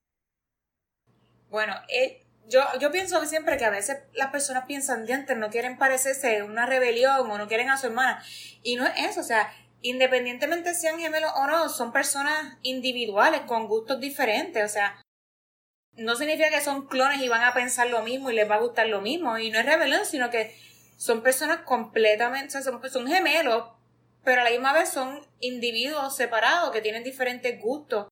Bueno, 1.53 1.75
eh, 1.87 2.25
yo, 2.47 2.61
yo 2.79 2.89
pienso 2.89 3.23
siempre 3.27 3.57
que 3.57 3.65
a 3.65 3.69
veces 3.69 3.99
las 4.13 4.31
personas 4.31 4.65
piensan, 4.65 5.05
diantres, 5.05 5.37
no 5.37 5.51
quieren 5.51 5.77
parecerse 5.77 6.41
una 6.41 6.65
rebelión 6.65 7.29
o 7.29 7.37
no 7.37 7.47
quieren 7.47 7.69
a 7.69 7.77
su 7.77 7.85
hermana. 7.85 8.23
Y 8.63 8.75
no 8.75 8.87
es 8.87 8.93
eso, 8.97 9.19
o 9.19 9.23
sea, 9.23 9.53
independientemente 9.83 10.73
sean 10.73 10.97
gemelos 10.97 11.31
o 11.35 11.45
no, 11.45 11.69
son 11.69 11.93
personas 11.93 12.57
individuales 12.63 13.41
con 13.41 13.67
gustos 13.67 13.99
diferentes, 13.99 14.65
o 14.65 14.67
sea, 14.67 14.99
no 15.95 16.15
significa 16.15 16.49
que 16.49 16.59
son 16.59 16.87
clones 16.87 17.21
y 17.21 17.29
van 17.29 17.43
a 17.43 17.53
pensar 17.53 17.85
lo 17.85 18.01
mismo 18.01 18.31
y 18.31 18.33
les 18.33 18.49
va 18.49 18.55
a 18.55 18.61
gustar 18.61 18.87
lo 18.87 19.01
mismo. 19.01 19.37
Y 19.37 19.51
no 19.51 19.59
es 19.59 19.65
rebelión, 19.67 20.07
sino 20.07 20.31
que 20.31 20.57
son 20.97 21.21
personas 21.21 21.59
completamente, 21.59 22.57
o 22.57 22.63
sea, 22.63 22.89
son 22.89 23.07
gemelos, 23.07 23.65
pero 24.23 24.41
a 24.41 24.45
la 24.45 24.49
misma 24.49 24.73
vez 24.73 24.89
son 24.89 25.21
individuos 25.39 26.15
separados 26.15 26.71
que 26.71 26.81
tienen 26.81 27.03
diferentes 27.03 27.61
gustos. 27.61 28.07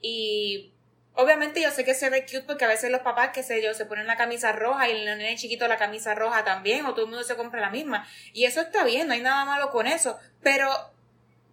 Y 0.00 0.75
obviamente 1.16 1.60
yo 1.60 1.70
sé 1.70 1.84
que 1.84 1.94
se 1.94 2.10
ve 2.10 2.22
cute 2.22 2.42
porque 2.42 2.64
a 2.64 2.68
veces 2.68 2.90
los 2.90 3.00
papás, 3.00 3.30
qué 3.32 3.42
sé 3.42 3.62
yo, 3.62 3.74
se 3.74 3.86
ponen 3.86 4.06
la 4.06 4.16
camisa 4.16 4.52
roja 4.52 4.88
y 4.88 4.92
el 4.92 5.04
nene 5.04 5.36
chiquito 5.36 5.66
la 5.68 5.76
camisa 5.76 6.14
roja 6.14 6.44
también, 6.44 6.84
o 6.86 6.92
todo 6.94 7.04
el 7.06 7.10
mundo 7.10 7.24
se 7.24 7.36
compra 7.36 7.60
la 7.60 7.70
misma. 7.70 8.06
Y 8.32 8.44
eso 8.44 8.60
está 8.60 8.84
bien, 8.84 9.08
no 9.08 9.14
hay 9.14 9.20
nada 9.20 9.44
malo 9.44 9.70
con 9.70 9.86
eso. 9.86 10.18
Pero 10.42 10.70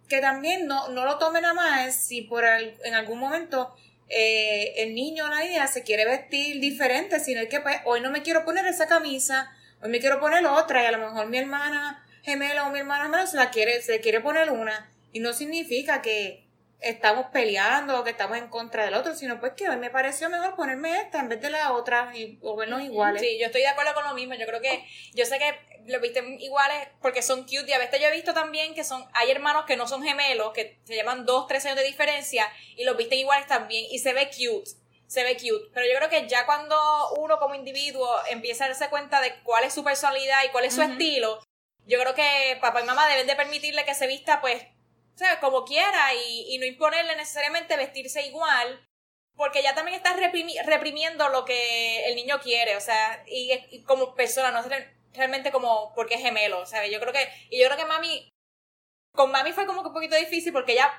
que 0.08 0.20
también 0.20 0.66
no, 0.66 0.88
no 0.88 1.04
lo 1.04 1.18
tomen 1.18 1.44
a 1.44 1.54
más 1.54 1.94
si 1.94 2.22
por 2.22 2.44
al- 2.44 2.76
en 2.84 2.94
algún 2.94 3.18
momento 3.18 3.74
eh, 4.08 4.74
el 4.76 4.94
niño 4.94 5.24
o 5.24 5.28
la 5.28 5.40
niña 5.40 5.66
se 5.66 5.82
quiere 5.82 6.04
vestir 6.04 6.60
diferente, 6.60 7.20
sino 7.20 7.40
es 7.40 7.48
que 7.48 7.60
pues 7.60 7.76
hoy 7.84 8.00
no 8.00 8.10
me 8.10 8.22
quiero 8.22 8.44
poner 8.44 8.66
esa 8.66 8.86
camisa, 8.86 9.50
hoy 9.80 9.88
me 9.90 10.00
quiero 10.00 10.20
poner 10.20 10.44
otra 10.46 10.82
y 10.82 10.86
a 10.86 10.92
lo 10.92 10.98
mejor 10.98 11.26
mi 11.28 11.38
hermana 11.38 12.04
gemela 12.22 12.66
o 12.66 12.70
mi 12.70 12.80
hermana 12.80 13.04
gemela 13.04 13.26
se 13.26 13.36
la 13.36 13.50
quiere, 13.50 13.80
se 13.82 14.00
quiere 14.00 14.20
poner 14.20 14.50
una 14.50 14.90
y 15.12 15.20
no 15.20 15.32
significa 15.32 16.02
que 16.02 16.43
estamos 16.80 17.26
peleando 17.32 17.98
o 17.98 18.04
que 18.04 18.10
estamos 18.10 18.36
en 18.36 18.48
contra 18.48 18.84
del 18.84 18.94
otro, 18.94 19.14
sino 19.14 19.40
pues 19.40 19.52
que 19.56 19.68
hoy 19.68 19.76
me 19.76 19.90
pareció 19.90 20.28
mejor 20.28 20.54
ponerme 20.54 21.00
esta 21.00 21.20
en 21.20 21.28
vez 21.28 21.40
de 21.40 21.50
la 21.50 21.72
otra 21.72 22.12
y, 22.14 22.38
o 22.42 22.56
vernos 22.56 22.82
iguales. 22.82 23.22
Sí, 23.22 23.38
yo 23.40 23.46
estoy 23.46 23.62
de 23.62 23.68
acuerdo 23.68 23.94
con 23.94 24.04
lo 24.04 24.14
mismo. 24.14 24.34
Yo 24.34 24.46
creo 24.46 24.60
que, 24.60 24.86
yo 25.14 25.24
sé 25.24 25.38
que 25.38 25.58
los 25.86 26.00
visten 26.00 26.40
iguales 26.40 26.88
porque 27.00 27.22
son 27.22 27.42
cute. 27.42 27.66
Y 27.68 27.72
a 27.72 27.78
veces 27.78 28.00
yo 28.00 28.08
he 28.08 28.12
visto 28.12 28.34
también 28.34 28.74
que 28.74 28.84
son, 28.84 29.04
hay 29.14 29.30
hermanos 29.30 29.64
que 29.64 29.76
no 29.76 29.88
son 29.88 30.02
gemelos, 30.02 30.52
que 30.52 30.80
se 30.84 30.96
llaman 30.96 31.24
dos, 31.24 31.46
tres 31.46 31.64
años 31.66 31.78
de 31.78 31.84
diferencia 31.84 32.50
y 32.76 32.84
los 32.84 32.96
visten 32.96 33.18
iguales 33.18 33.46
también 33.46 33.84
y 33.90 33.98
se 33.98 34.12
ve 34.12 34.28
cute. 34.28 34.70
Se 35.06 35.22
ve 35.22 35.36
cute. 35.36 35.70
Pero 35.72 35.86
yo 35.86 35.96
creo 35.96 36.08
que 36.08 36.28
ya 36.28 36.46
cuando 36.46 36.76
uno 37.18 37.38
como 37.38 37.54
individuo 37.54 38.08
empieza 38.30 38.64
a 38.64 38.68
darse 38.68 38.88
cuenta 38.88 39.20
de 39.20 39.34
cuál 39.42 39.64
es 39.64 39.74
su 39.74 39.84
personalidad 39.84 40.44
y 40.44 40.48
cuál 40.50 40.64
es 40.64 40.74
su 40.74 40.82
estilo, 40.82 41.40
yo 41.86 42.00
creo 42.00 42.14
que 42.14 42.58
papá 42.60 42.80
y 42.80 42.84
mamá 42.84 43.06
deben 43.08 43.26
de 43.26 43.36
permitirle 43.36 43.84
que 43.84 43.94
se 43.94 44.06
vista 44.06 44.40
pues, 44.40 44.66
¿sabes? 45.16 45.38
Como 45.40 45.64
quiera 45.64 46.14
y, 46.14 46.54
y 46.54 46.58
no 46.58 46.66
imponerle 46.66 47.16
necesariamente 47.16 47.76
vestirse 47.76 48.26
igual 48.26 48.86
porque 49.36 49.62
ya 49.62 49.74
también 49.74 49.96
estás 49.96 50.16
reprimi- 50.16 50.62
reprimiendo 50.64 51.28
lo 51.28 51.44
que 51.44 52.06
el 52.06 52.14
niño 52.14 52.40
quiere, 52.40 52.76
o 52.76 52.80
sea, 52.80 53.22
y, 53.26 53.82
como 53.84 54.14
persona, 54.14 54.50
no 54.52 54.62
realmente 55.12 55.50
como 55.52 55.92
porque 55.94 56.14
es 56.14 56.20
gemelo, 56.22 56.66
¿sabes? 56.66 56.90
Yo 56.92 57.00
creo 57.00 57.12
que, 57.12 57.28
y 57.50 57.60
yo 57.60 57.66
creo 57.66 57.78
que 57.78 57.84
mami, 57.84 58.30
con 59.12 59.30
mami 59.30 59.52
fue 59.52 59.66
como 59.66 59.82
que 59.82 59.88
un 59.88 59.94
poquito 59.94 60.16
difícil 60.16 60.52
porque 60.52 60.72
ella 60.72 60.92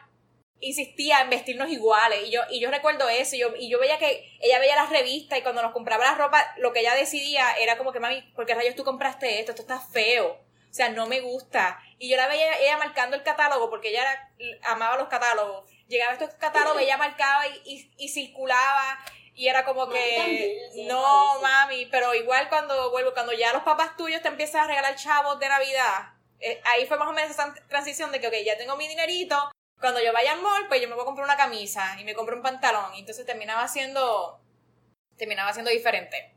insistía 0.61 1.21
en 1.21 1.29
vestirnos 1.29 1.69
iguales. 1.69 2.27
Y 2.27 2.31
yo, 2.31 2.41
y 2.49 2.59
yo 2.59 2.71
recuerdo 2.71 3.09
eso. 3.09 3.35
Y 3.35 3.39
yo, 3.39 3.53
y 3.57 3.69
yo 3.69 3.79
veía 3.79 3.97
que 3.97 4.37
ella 4.41 4.59
veía 4.59 4.75
las 4.75 4.89
revistas 4.89 5.39
y 5.39 5.41
cuando 5.41 5.61
nos 5.61 5.73
compraba 5.73 6.05
la 6.05 6.15
ropa, 6.15 6.53
lo 6.57 6.73
que 6.73 6.79
ella 6.79 6.95
decidía 6.95 7.53
era 7.53 7.77
como 7.77 7.91
que, 7.91 7.99
mami, 7.99 8.21
¿por 8.35 8.45
qué 8.45 8.55
rayos 8.55 8.75
tú 8.75 8.83
compraste 8.83 9.39
esto? 9.39 9.51
Esto 9.51 9.63
está 9.63 9.79
feo. 9.79 10.44
O 10.75 10.77
sea, 10.77 10.89
no 10.89 11.07
me 11.07 11.21
gusta. 11.21 11.79
Y 11.99 12.09
yo 12.09 12.17
la 12.17 12.27
veía 12.27 12.59
ella 12.59 12.77
marcando 12.77 13.15
el 13.15 13.23
catálogo 13.23 13.69
porque 13.69 13.91
ella 13.91 14.29
amaba 14.63 14.97
los 14.97 15.07
catálogos. 15.07 15.71
Llegaba 15.87 16.11
a 16.11 16.15
estos 16.15 16.35
catálogos, 16.35 16.81
ella 16.81 16.97
marcaba 16.97 17.47
y, 17.47 17.89
y, 17.95 18.09
circulaba. 18.09 18.99
Y 19.35 19.47
era 19.47 19.63
como 19.63 19.87
que, 19.87 20.69
no, 20.85 21.39
mami, 21.39 21.85
pero 21.85 22.13
igual 22.13 22.49
cuando 22.49 22.91
vuelvo, 22.91 23.13
cuando 23.13 23.31
ya 23.31 23.53
los 23.53 23.63
papás 23.63 23.95
tuyos 23.95 24.21
te 24.21 24.27
empiezan 24.27 24.65
a 24.65 24.67
regalar 24.67 24.97
chavos 24.97 25.39
de 25.39 25.47
Navidad, 25.47 26.09
eh, 26.41 26.59
ahí 26.65 26.85
fue 26.85 26.97
más 26.97 27.07
o 27.07 27.13
menos 27.13 27.31
esa 27.31 27.53
transición 27.69 28.11
de 28.11 28.19
que, 28.19 28.27
ok, 28.27 28.33
ya 28.45 28.57
tengo 28.57 28.75
mi 28.75 28.89
dinerito, 28.89 29.51
cuando 29.79 30.03
yo 30.03 30.11
vaya 30.11 30.33
al 30.33 30.41
mall, 30.41 30.67
pues 30.67 30.81
yo 30.81 30.89
me 30.89 30.95
voy 30.95 31.03
a 31.03 31.05
comprar 31.05 31.23
una 31.23 31.37
camisa 31.37 31.95
y 32.01 32.03
me 32.03 32.13
compro 32.13 32.35
un 32.35 32.41
pantalón. 32.41 32.93
Y 32.95 32.99
entonces 32.99 33.25
terminaba 33.25 33.65
siendo, 33.69 34.41
terminaba 35.15 35.53
siendo 35.53 35.71
diferente. 35.71 36.35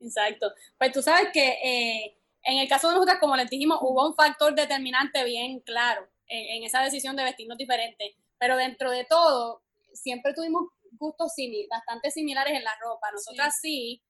Exacto. 0.00 0.52
Pues 0.76 0.90
tú 0.90 1.00
sabes 1.00 1.28
que 1.32 1.60
eh, 1.62 2.17
en 2.48 2.58
el 2.58 2.68
caso 2.68 2.88
de 2.88 2.94
nosotras, 2.94 3.18
como 3.20 3.36
les 3.36 3.50
dijimos, 3.50 3.78
hubo 3.82 4.08
un 4.08 4.14
factor 4.14 4.54
determinante 4.54 5.22
bien 5.24 5.60
claro 5.60 6.08
en, 6.26 6.64
esa 6.64 6.82
decisión 6.82 7.14
de 7.14 7.24
vestirnos 7.24 7.58
diferente. 7.58 8.16
Pero 8.38 8.56
dentro 8.56 8.90
de 8.90 9.04
todo, 9.04 9.62
siempre 9.92 10.34
tuvimos 10.34 10.62
gustos 10.92 11.32
bastante 11.70 12.10
similares 12.10 12.54
en 12.54 12.64
la 12.64 12.72
ropa. 12.80 13.10
Nosotras 13.12 13.58
sí. 13.60 14.02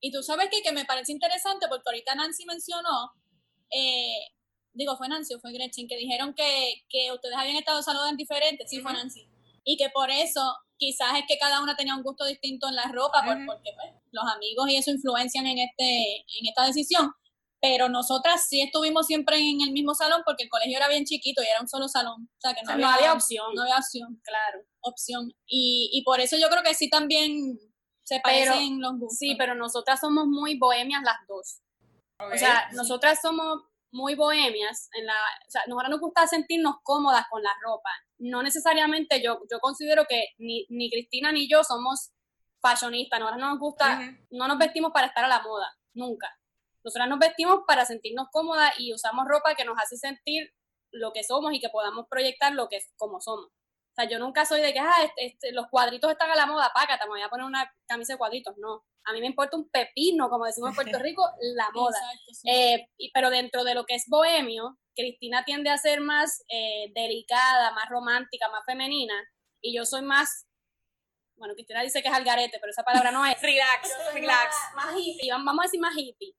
Y 0.00 0.10
tú 0.10 0.22
sabes 0.22 0.48
que, 0.50 0.60
que 0.62 0.72
me 0.72 0.84
parece 0.84 1.12
interesante 1.12 1.66
porque 1.68 1.84
ahorita 1.86 2.14
Nancy 2.14 2.44
mencionó 2.46 3.12
eh, 3.70 4.34
digo, 4.72 4.96
fue 4.96 5.08
Nancy 5.08 5.34
o 5.34 5.40
fue 5.40 5.52
Gretchen, 5.52 5.88
que 5.88 5.96
dijeron 5.96 6.34
que, 6.34 6.84
que 6.88 7.12
ustedes 7.12 7.36
habían 7.36 7.56
estado 7.56 7.82
saludan 7.82 8.16
diferentes, 8.16 8.68
sí, 8.68 8.80
fue 8.80 8.92
Nancy. 8.92 9.28
Y 9.64 9.76
que 9.76 9.88
por 9.90 10.10
eso 10.10 10.56
quizás 10.76 11.18
es 11.18 11.24
que 11.26 11.38
cada 11.38 11.62
una 11.62 11.76
tenía 11.76 11.94
un 11.94 12.02
gusto 12.02 12.24
distinto 12.24 12.68
en 12.68 12.76
la 12.76 12.84
ropa, 12.92 13.24
porque 13.46 13.70
pues, 13.74 13.92
los 14.10 14.24
amigos 14.32 14.68
y 14.68 14.76
eso 14.76 14.90
influencian 14.90 15.46
en, 15.46 15.58
este, 15.58 16.16
en 16.18 16.46
esta 16.48 16.66
decisión. 16.66 17.12
Pero 17.64 17.88
nosotras 17.88 18.46
sí 18.46 18.60
estuvimos 18.60 19.06
siempre 19.06 19.38
en 19.38 19.62
el 19.62 19.72
mismo 19.72 19.94
salón 19.94 20.20
porque 20.26 20.42
el 20.42 20.50
colegio 20.50 20.76
era 20.76 20.86
bien 20.86 21.06
chiquito 21.06 21.42
y 21.42 21.46
era 21.46 21.62
un 21.62 21.66
solo 21.66 21.88
salón. 21.88 22.28
O 22.30 22.40
sea 22.40 22.52
que 22.52 22.60
no, 22.62 22.86
había, 22.86 23.14
opción. 23.14 23.54
No 23.54 23.62
había 23.62 23.78
opción, 23.78 24.20
claro, 24.22 24.58
opción. 24.82 25.32
Y, 25.46 25.88
y 25.94 26.02
por 26.04 26.20
eso 26.20 26.36
yo 26.36 26.50
creo 26.50 26.62
que 26.62 26.74
sí 26.74 26.90
también 26.90 27.58
se 28.02 28.20
parecen 28.20 28.82
los 28.82 28.98
gustos. 28.98 29.16
Sí, 29.18 29.34
pero 29.38 29.54
nosotras 29.54 29.98
somos 29.98 30.26
muy 30.26 30.58
bohemias 30.58 31.00
las 31.02 31.16
dos. 31.26 31.62
O 32.18 32.36
sea, 32.36 32.68
nosotras 32.74 33.20
somos 33.22 33.62
muy 33.92 34.14
bohemias, 34.14 34.90
en 34.98 35.06
la, 35.06 35.14
o 35.14 35.50
sea, 35.50 35.62
nosotros 35.66 35.88
nos 35.88 36.00
gusta 36.00 36.26
sentirnos 36.26 36.74
cómodas 36.82 37.24
con 37.30 37.42
la 37.42 37.52
ropa. 37.62 37.88
No 38.18 38.42
necesariamente 38.42 39.22
yo, 39.22 39.40
yo 39.50 39.58
considero 39.60 40.04
que 40.06 40.26
ni, 40.36 40.66
ni 40.68 40.90
Cristina 40.90 41.32
ni 41.32 41.48
yo 41.48 41.64
somos 41.64 42.12
fashionistas, 42.60 43.20
nosotros 43.20 43.40
no 43.40 43.50
nos 43.52 43.58
gusta, 43.58 44.18
no 44.30 44.48
nos 44.48 44.58
vestimos 44.58 44.92
para 44.92 45.06
estar 45.06 45.24
a 45.24 45.28
la 45.28 45.40
moda, 45.40 45.74
nunca. 45.94 46.28
Nosotras 46.84 47.08
nos 47.08 47.18
vestimos 47.18 47.60
para 47.66 47.84
sentirnos 47.84 48.28
cómodas 48.30 48.72
y 48.78 48.92
usamos 48.92 49.24
ropa 49.26 49.54
que 49.54 49.64
nos 49.64 49.78
hace 49.78 49.96
sentir 49.96 50.52
lo 50.92 51.12
que 51.12 51.24
somos 51.24 51.52
y 51.54 51.60
que 51.60 51.70
podamos 51.70 52.06
proyectar 52.08 52.52
lo 52.52 52.68
que 52.68 52.76
es 52.76 52.92
como 52.96 53.20
somos. 53.20 53.46
O 53.46 53.94
sea, 53.94 54.08
yo 54.08 54.18
nunca 54.18 54.44
soy 54.44 54.60
de 54.60 54.72
que, 54.72 54.80
ah, 54.80 55.04
este, 55.04 55.26
este, 55.26 55.52
los 55.52 55.68
cuadritos 55.68 56.10
están 56.10 56.30
a 56.30 56.34
la 56.34 56.46
moda, 56.46 56.72
págata, 56.74 57.04
me 57.04 57.10
voy 57.10 57.22
a 57.22 57.28
poner 57.28 57.46
una 57.46 57.72
camisa 57.86 58.14
de 58.14 58.18
cuadritos. 58.18 58.54
No, 58.58 58.84
a 59.04 59.12
mí 59.12 59.20
me 59.20 59.26
importa 59.26 59.56
un 59.56 59.70
pepino, 59.70 60.28
como 60.28 60.46
decimos 60.46 60.70
en 60.70 60.74
Puerto 60.74 60.98
Rico, 61.02 61.24
la 61.40 61.70
moda. 61.72 61.98
Eh, 62.44 62.88
pero 63.12 63.30
dentro 63.30 63.62
de 63.62 63.74
lo 63.74 63.86
que 63.86 63.94
es 63.94 64.06
bohemio, 64.08 64.78
Cristina 64.96 65.44
tiende 65.44 65.70
a 65.70 65.78
ser 65.78 66.00
más 66.00 66.44
eh, 66.48 66.92
delicada, 66.94 67.70
más 67.72 67.88
romántica, 67.88 68.48
más 68.48 68.64
femenina, 68.66 69.14
y 69.60 69.76
yo 69.76 69.84
soy 69.84 70.02
más, 70.02 70.46
bueno, 71.36 71.54
Cristina 71.54 71.82
dice 71.82 72.02
que 72.02 72.08
es 72.08 72.14
algarete, 72.14 72.58
pero 72.58 72.70
esa 72.70 72.82
palabra 72.82 73.12
no 73.12 73.24
es. 73.24 73.40
relax, 73.42 73.90
relax. 74.12 74.56
Más, 74.74 74.94
hippie, 74.98 75.30
vamos 75.30 75.56
a 75.60 75.66
decir 75.66 75.80
más 75.80 75.96
hippie. 75.96 76.34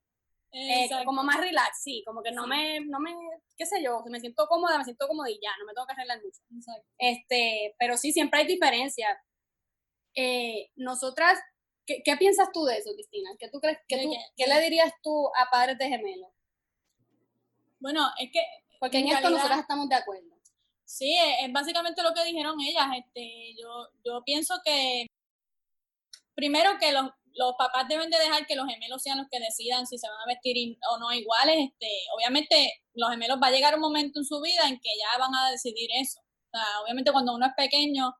Eh, 0.52 0.90
como 1.04 1.24
más 1.24 1.40
relax, 1.42 1.82
sí, 1.84 2.02
como 2.06 2.24
que 2.24 2.32
no 2.32 2.48
me, 2.48 2.80
no 2.80 3.00
me, 3.00 3.12
qué 3.58 3.66
sé 3.66 3.84
yo, 3.84 4.02
me 4.06 4.22
siento 4.22 4.48
cómoda, 4.48 4.78
me 4.78 4.86
siento 4.86 5.06
cómoda 5.08 5.30
y 5.30 5.38
ya, 5.42 5.52
no 5.60 5.66
me 5.66 5.74
tengo 5.74 5.86
que 5.86 5.94
arreglar 5.94 6.22
mucho. 6.24 6.72
Este, 6.98 7.76
pero 7.78 7.98
sí, 7.98 8.14
siempre 8.14 8.40
hay 8.40 8.48
diferencia. 8.48 9.22
Eh, 10.16 10.70
nosotras, 10.76 11.38
¿qué, 11.86 12.02
¿qué, 12.04 12.16
piensas 12.16 12.50
tú 12.54 12.64
de 12.64 12.78
eso, 12.78 12.92
Cristina? 12.94 13.32
¿Qué 13.38 13.50
tú 13.50 13.60
crees, 13.60 13.80
qué, 13.88 14.10
¿qué 14.38 14.48
le 14.48 14.62
dirías 14.62 14.94
tú 15.04 15.28
a 15.38 15.50
padres 15.50 15.78
de 15.78 15.90
gemelos? 15.90 16.32
Bueno, 17.80 18.08
es 18.18 18.32
que... 18.32 18.40
Porque 18.80 19.00
en, 19.00 19.10
esto 19.10 19.30
nosotras 19.30 19.60
estamos 19.60 19.90
de 19.90 19.96
acuerdo. 19.96 20.36
Sí, 20.86 21.18
es, 21.42 21.52
básicamente 21.52 22.04
lo 22.04 22.14
que 22.14 22.24
dijeron 22.24 22.60
ellas. 22.62 22.88
Este, 22.98 23.56
yo, 23.60 23.90
yo 24.06 24.24
pienso 24.24 24.56
que 24.64 25.08
primero 26.36 26.78
que 26.80 26.92
los, 26.92 27.10
los 27.36 27.54
papás 27.58 27.88
deben 27.88 28.10
de 28.10 28.18
dejar 28.18 28.46
que 28.46 28.56
los 28.56 28.68
gemelos 28.68 29.02
sean 29.04 29.18
los 29.18 29.28
que 29.30 29.40
decidan 29.40 29.86
si 29.86 29.98
se 29.98 30.08
van 30.08 30.20
a 30.22 30.34
vestir 30.34 30.78
o 30.92 30.98
no 30.98 31.12
iguales. 31.12 31.70
Este, 31.72 31.90
obviamente, 32.16 32.82
los 32.94 33.10
gemelos 33.12 33.40
va 33.42 33.48
a 33.48 33.52
llegar 33.52 33.76
un 33.76 33.82
momento 33.82 34.20
en 34.20 34.26
su 34.26 34.42
vida 34.42 34.68
en 34.68 34.80
que 34.80 34.90
ya 34.98 35.20
van 35.20 35.36
a 35.36 35.52
decidir 35.52 35.90
eso. 36.00 36.20
O 36.20 36.58
sea, 36.58 36.66
obviamente 36.82 37.12
cuando 37.12 37.36
uno 37.36 37.46
es 37.46 37.54
pequeño, 37.56 38.16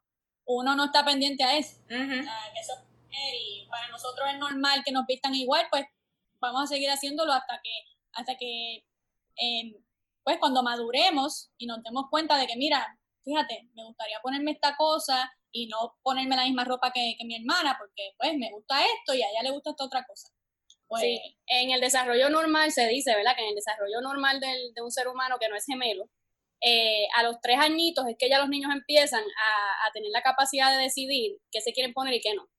uno 0.46 0.76
no 0.76 0.86
está 0.86 1.06
pendiente 1.06 1.44
a 1.44 1.58
eso. 1.58 1.78
y 1.90 3.68
para 3.70 3.88
nosotros 3.88 4.28
es 4.30 4.38
normal 4.38 4.84
que 4.86 4.92
nos 4.92 5.06
vistan 5.06 5.34
igual, 5.34 5.66
pues 5.72 5.86
vamos 6.40 6.64
a 6.64 6.68
seguir 6.68 6.90
haciéndolo 6.90 7.32
hasta 7.34 7.62
que, 7.64 7.72
hasta 8.14 8.38
que, 8.38 8.84
em, 9.38 9.74
pues 10.24 10.38
cuando 10.38 10.64
maduremos 10.64 11.50
y 11.58 11.66
nos 11.66 11.82
demos 11.84 12.06
cuenta 12.10 12.38
de 12.38 12.48
que, 12.48 12.58
mira, 12.58 13.00
fíjate, 13.24 13.70
me 13.74 13.86
gustaría 13.86 14.20
ponerme 14.22 14.52
esta 14.52 14.76
cosa, 14.76 15.32
y 15.56 15.68
no 15.68 15.96
ponerme 16.04 16.36
la 16.36 16.44
misma 16.44 16.66
ropa 16.66 16.92
que, 16.94 17.16
mi 17.24 17.38
hermana, 17.38 17.78
porque 17.80 18.12
pues 18.18 18.38
me 18.38 18.52
gusta 18.52 18.76
esto 18.86 19.14
y 19.14 19.24
a 19.24 19.30
ella 19.30 19.42
le 19.44 19.52
gusta 19.52 19.70
esta 19.70 19.86
otra 19.86 20.04
cosa. 20.06 20.28
Pues, 20.86 21.02
sí, 21.02 21.38
en 21.48 21.72
el 21.72 21.80
desarrollo 21.80 22.30
normal 22.30 22.74
se 22.74 22.88
dice, 22.90 23.16
¿verdad? 23.16 23.38
Que 23.38 23.44
en 23.44 23.50
el 23.50 23.56
desarrollo 23.56 24.02
normal 24.02 24.42
del, 24.42 24.74
de 24.74 24.82
un 24.82 24.92
ser 24.92 25.08
humano 25.08 25.38
que 25.40 25.48
no 25.48 25.56
es 25.56 25.66
gemelo, 25.66 26.10
eh, 26.60 27.08
a 27.16 27.24
los 27.24 27.40
tres 27.42 27.58
añitos 27.58 28.06
es 28.08 28.18
que 28.20 28.30
ya 28.30 28.38
los 28.38 28.50
niños 28.50 28.70
empiezan 28.74 29.24
a, 29.24 29.88
a, 29.88 29.92
tener 29.94 30.10
la 30.12 30.22
capacidad 30.22 30.76
de 30.76 30.84
decidir 30.84 31.38
qué 31.52 31.62
se 31.62 31.72
quieren 31.72 31.94
poner 31.94 32.16
y 32.16 32.20
qué 32.20 32.34
no. 32.34 32.50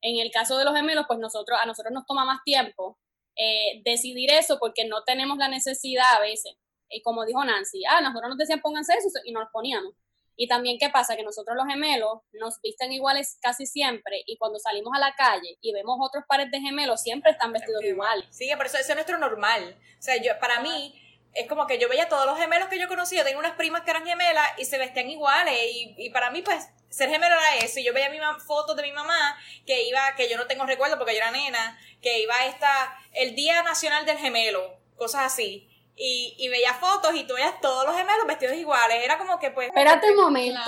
En 0.00 0.18
el 0.18 0.30
caso 0.30 0.56
de 0.56 0.64
los 0.64 0.74
gemelos, 0.74 1.04
pues 1.06 1.18
nosotros, 1.18 1.58
a 1.62 1.66
nosotros 1.66 1.92
nos 1.92 2.06
toma 2.06 2.24
más 2.24 2.40
tiempo 2.42 2.98
eh, 3.36 3.82
decidir 3.84 4.30
eso 4.30 4.58
porque 4.58 4.86
no 4.86 5.04
tenemos 5.04 5.36
la 5.36 5.48
necesidad 5.48 6.16
a 6.16 6.20
veces. 6.20 6.54
Y 6.88 7.02
como 7.02 7.26
dijo 7.26 7.44
Nancy, 7.44 7.82
ah, 7.86 8.00
nosotros 8.00 8.30
nos 8.30 8.38
decían 8.38 8.62
pónganse 8.62 8.94
eso 8.94 9.08
y 9.26 9.32
nos 9.32 9.42
los 9.42 9.52
poníamos. 9.52 9.94
Y 10.40 10.48
también, 10.48 10.78
¿qué 10.78 10.88
pasa? 10.88 11.16
Que 11.16 11.22
nosotros 11.22 11.54
los 11.54 11.66
gemelos 11.66 12.20
nos 12.32 12.62
visten 12.62 12.90
iguales 12.92 13.36
casi 13.42 13.66
siempre 13.66 14.22
y 14.24 14.38
cuando 14.38 14.58
salimos 14.58 14.96
a 14.96 14.98
la 14.98 15.14
calle 15.14 15.58
y 15.60 15.70
vemos 15.74 15.98
otros 16.00 16.24
pares 16.26 16.50
de 16.50 16.58
gemelos, 16.58 17.02
siempre 17.02 17.32
están 17.32 17.52
vestidos 17.52 17.84
iguales. 17.84 18.24
Sí, 18.30 18.48
pero 18.56 18.64
eso, 18.64 18.78
eso, 18.78 18.88
es 18.88 18.94
nuestro 18.94 19.18
normal. 19.18 19.76
O 19.98 20.02
sea, 20.02 20.16
yo, 20.16 20.32
para 20.40 20.60
mí, 20.60 20.98
es 21.34 21.46
como 21.46 21.66
que 21.66 21.78
yo 21.78 21.90
veía 21.90 22.08
todos 22.08 22.24
los 22.24 22.38
gemelos 22.38 22.70
que 22.70 22.78
yo 22.78 22.88
conocía, 22.88 23.22
tengo 23.22 23.38
unas 23.38 23.52
primas 23.52 23.82
que 23.82 23.90
eran 23.90 24.06
gemelas 24.06 24.48
y 24.56 24.64
se 24.64 24.78
vestían 24.78 25.10
iguales 25.10 25.60
y, 25.74 25.94
y 25.98 26.08
para 26.08 26.30
mí, 26.30 26.40
pues, 26.40 26.70
ser 26.88 27.10
gemelo 27.10 27.34
era 27.34 27.56
eso. 27.58 27.78
Y 27.78 27.84
yo 27.84 27.92
veía 27.92 28.08
mi 28.08 28.18
fotos 28.46 28.74
de 28.76 28.82
mi 28.82 28.92
mamá 28.92 29.36
que 29.66 29.82
iba, 29.82 30.14
que 30.16 30.30
yo 30.30 30.38
no 30.38 30.46
tengo 30.46 30.64
recuerdo 30.64 30.96
porque 30.96 31.12
yo 31.12 31.18
era 31.18 31.32
nena, 31.32 31.78
que 32.00 32.18
iba 32.22 32.34
a 32.34 32.46
esta, 32.46 32.98
el 33.12 33.34
Día 33.34 33.62
Nacional 33.62 34.06
del 34.06 34.16
Gemelo, 34.16 34.74
cosas 34.96 35.34
así 35.34 35.69
y, 36.02 36.34
y 36.38 36.48
veía 36.48 36.72
fotos 36.72 37.14
y 37.14 37.24
tú 37.24 37.34
veías 37.34 37.60
todos 37.60 37.84
los 37.84 37.94
gemelos 37.94 38.26
vestidos 38.26 38.56
iguales. 38.56 39.04
Era 39.04 39.18
como 39.18 39.38
que 39.38 39.50
pues... 39.50 39.68
Espérate 39.68 40.10
un 40.10 40.16
momento. 40.16 40.60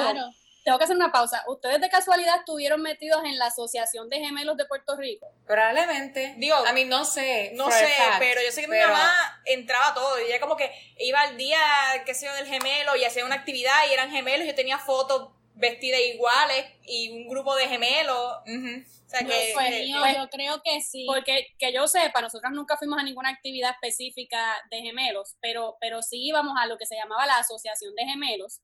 Tengo 0.63 0.79
que 0.79 0.85
hacer 0.85 0.95
una 0.95 1.11
pausa. 1.11 1.43
¿Ustedes 1.49 1.81
de 1.81 1.89
casualidad 1.89 2.37
estuvieron 2.37 2.83
metidos 2.83 3.25
en 3.25 3.37
la 3.39 3.47
Asociación 3.47 4.09
de 4.09 4.21
Gemelos 4.21 4.57
de 4.57 4.67
Puerto 4.67 4.95
Rico? 4.97 5.27
Probablemente. 5.47 6.35
Digo, 6.37 6.55
a 6.55 6.73
mí 6.73 6.85
no 6.85 7.05
sé. 7.05 7.51
No 7.55 7.71
sé, 7.71 7.89
pero 8.21 8.41
yo 8.43 8.53
sé 8.53 8.61
que 8.61 8.69
mi 8.69 8.79
mamá 8.79 9.11
entraba 9.47 9.95
todo. 9.95 10.21
Y 10.21 10.27
ella 10.27 10.39
como 10.39 10.57
que 10.57 10.71
iba 10.99 11.21
al 11.21 11.37
día, 11.37 11.59
qué 12.05 12.15
sé 12.15 12.27
yo, 12.27 12.35
del 12.35 12.47
gemelo 12.47 12.95
y 12.95 13.05
hacía 13.05 13.25
una 13.25 13.35
actividad 13.35 13.75
y 13.91 13.95
eran 13.95 14.11
gemelos. 14.11 14.47
Yo 14.47 14.55
tenía 14.55 14.79
fotos 14.79 15.31
vestidas 15.55 16.01
iguales 16.01 16.67
y 16.87 17.11
un 17.11 17.29
grupo 17.29 17.55
de 17.55 17.69
gemelos. 17.69 18.33
O 18.45 19.15
sea 19.15 19.27
que, 19.27 19.51
pues, 19.55 19.89
yo, 19.89 20.29
creo 20.31 20.63
que 20.63 20.81
sí. 20.81 21.05
Porque 21.07 21.49
que 21.59 21.73
yo 21.73 21.87
sepa, 21.87 22.23
nosotros 22.23 22.53
nunca 22.53 22.77
fuimos 22.79 22.99
a 22.99 23.03
ninguna 23.03 23.29
actividad 23.29 23.73
específica 23.73 24.57
de 24.71 24.81
gemelos, 24.81 25.37
pero, 25.41 25.77
pero 25.81 26.03
sí 26.03 26.27
íbamos 26.27 26.55
a 26.59 26.67
lo 26.67 26.79
que 26.79 26.87
se 26.87 26.97
llamaba 26.97 27.27
la 27.27 27.39
Asociación 27.39 27.95
de 27.95 28.05
Gemelos, 28.05 28.61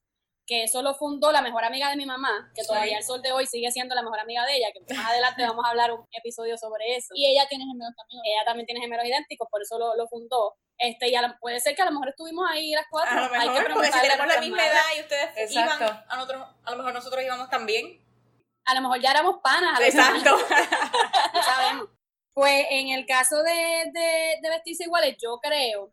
que 0.48 0.64
eso 0.64 0.82
lo 0.82 0.94
fundó 0.94 1.30
la 1.30 1.42
mejor 1.42 1.62
amiga 1.62 1.90
de 1.90 1.96
mi 1.96 2.06
mamá, 2.06 2.50
que 2.54 2.64
todavía 2.64 2.96
al 2.96 3.04
sol 3.04 3.20
de 3.20 3.32
hoy 3.32 3.46
sigue 3.46 3.70
siendo 3.70 3.94
la 3.94 4.00
mejor 4.02 4.18
amiga 4.18 4.46
de 4.46 4.56
ella, 4.56 4.68
que 4.72 4.94
más 4.94 5.06
adelante 5.06 5.42
vamos 5.42 5.62
a 5.64 5.68
hablar 5.68 5.92
un 5.92 6.06
episodio 6.11 6.56
sobre 6.56 6.96
eso. 6.96 7.12
Y 7.14 7.26
ella 7.26 7.46
tiene 7.46 7.66
gemelos 7.66 7.94
también. 7.94 8.22
Ella 8.24 8.44
también 8.46 8.64
tiene 8.64 8.80
gemelos 8.80 9.04
idénticos, 9.04 9.46
por 9.50 9.61
eso 9.61 9.78
lo, 9.78 9.94
lo 9.94 10.08
fundó. 10.08 10.56
Este, 10.78 11.08
y 11.08 11.14
puede 11.40 11.61
ser 11.61 11.76
que 11.76 11.82
a 11.82 11.84
lo 11.84 11.90
mejor 11.90 12.08
estuvimos 12.08 12.50
ahí 12.50 12.70
las 12.70 12.87
cuatro. 12.90 13.18
A 13.18 13.26
lo 13.26 13.30
mejor, 13.30 13.56
Hay 13.56 13.62
que 13.62 13.72
porque 13.74 13.92
si 13.92 14.00
tenemos 14.00 14.26
la 14.26 14.40
misma 14.40 14.66
edad 14.66 14.82
y 14.96 15.00
ustedes 15.00 15.52
iban, 15.52 15.68
a, 15.68 16.16
nosotros, 16.16 16.46
a 16.64 16.70
lo 16.70 16.76
mejor 16.78 16.94
nosotros 16.94 17.22
íbamos 17.22 17.50
también. 17.50 18.02
A 18.64 18.74
lo 18.74 18.80
mejor 18.80 19.00
ya 19.00 19.11
éramos 19.11 19.40
panas. 19.42 19.78
Exacto. 19.80 20.38
no 21.34 21.42
sabemos. 21.42 21.88
Pues 22.32 22.66
en 22.70 22.88
el 22.88 23.04
caso 23.04 23.42
de, 23.42 23.90
de, 23.92 24.38
de 24.40 24.48
vestirse 24.48 24.84
iguales, 24.84 25.16
yo 25.20 25.38
creo 25.42 25.92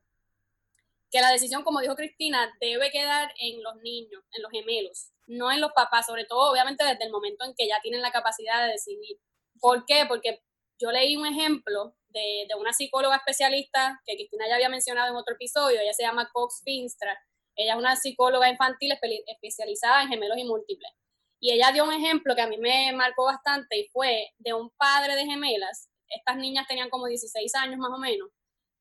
que 1.11 1.21
la 1.21 1.31
decisión, 1.31 1.63
como 1.63 1.79
dijo 1.79 1.95
Cristina, 1.95 2.53
debe 2.59 2.91
quedar 2.91 3.33
en 3.39 3.61
los 3.63 3.75
niños, 3.77 4.23
en 4.31 4.43
los 4.43 4.51
gemelos. 4.51 5.11
no 5.27 5.51
en 5.51 5.59
los 5.59 5.71
papás, 5.73 6.05
sobre 6.05 6.25
todo 6.25 6.51
obviamente 6.51 6.83
desde 6.83 7.05
el 7.05 7.11
momento 7.11 7.45
en 7.45 7.55
que 7.55 7.67
ya 7.67 7.79
tienen 7.81 8.01
la 8.01 8.11
capacidad 8.11 8.65
de 8.65 8.73
decidir. 8.73 9.17
¿Por 9.59 9.85
qué? 9.85 10.05
Porque 10.07 10.43
yo 10.79 10.91
leí 10.91 11.15
un 11.15 11.25
ejemplo 11.25 11.95
de, 12.09 12.45
de 12.47 12.55
una 12.59 12.73
psicóloga 12.73 13.15
especialista 13.15 14.01
que 14.05 14.15
Cristina 14.15 14.47
ya 14.47 14.55
había 14.55 14.69
mencionado 14.69 15.09
en 15.09 15.15
otro 15.15 15.33
episodio, 15.35 15.79
ella 15.79 15.93
se 15.93 16.03
llama 16.03 16.29
Cox 16.31 16.61
Finstra, 16.63 17.17
ella 17.55 17.73
es 17.73 17.79
una 17.79 17.95
psicóloga 17.95 18.49
infantil 18.49 18.93
especializada 19.27 20.03
en 20.03 20.09
gemelos 20.09 20.37
y 20.37 20.43
múltiples. 20.43 20.91
Y 21.39 21.53
ella 21.53 21.71
dio 21.71 21.85
un 21.85 21.93
ejemplo 21.93 22.35
que 22.35 22.41
a 22.41 22.47
mí 22.47 22.57
me 22.57 22.91
marcó 22.93 23.25
bastante 23.25 23.77
y 23.77 23.87
fue 23.87 24.33
de 24.39 24.53
un 24.53 24.69
padre 24.71 25.15
de 25.15 25.25
gemelas. 25.25 25.89
Estas 26.09 26.37
niñas 26.37 26.67
tenían 26.67 26.89
como 26.89 27.07
16 27.07 27.55
años 27.55 27.77
más 27.77 27.91
o 27.91 27.97
menos 27.97 28.29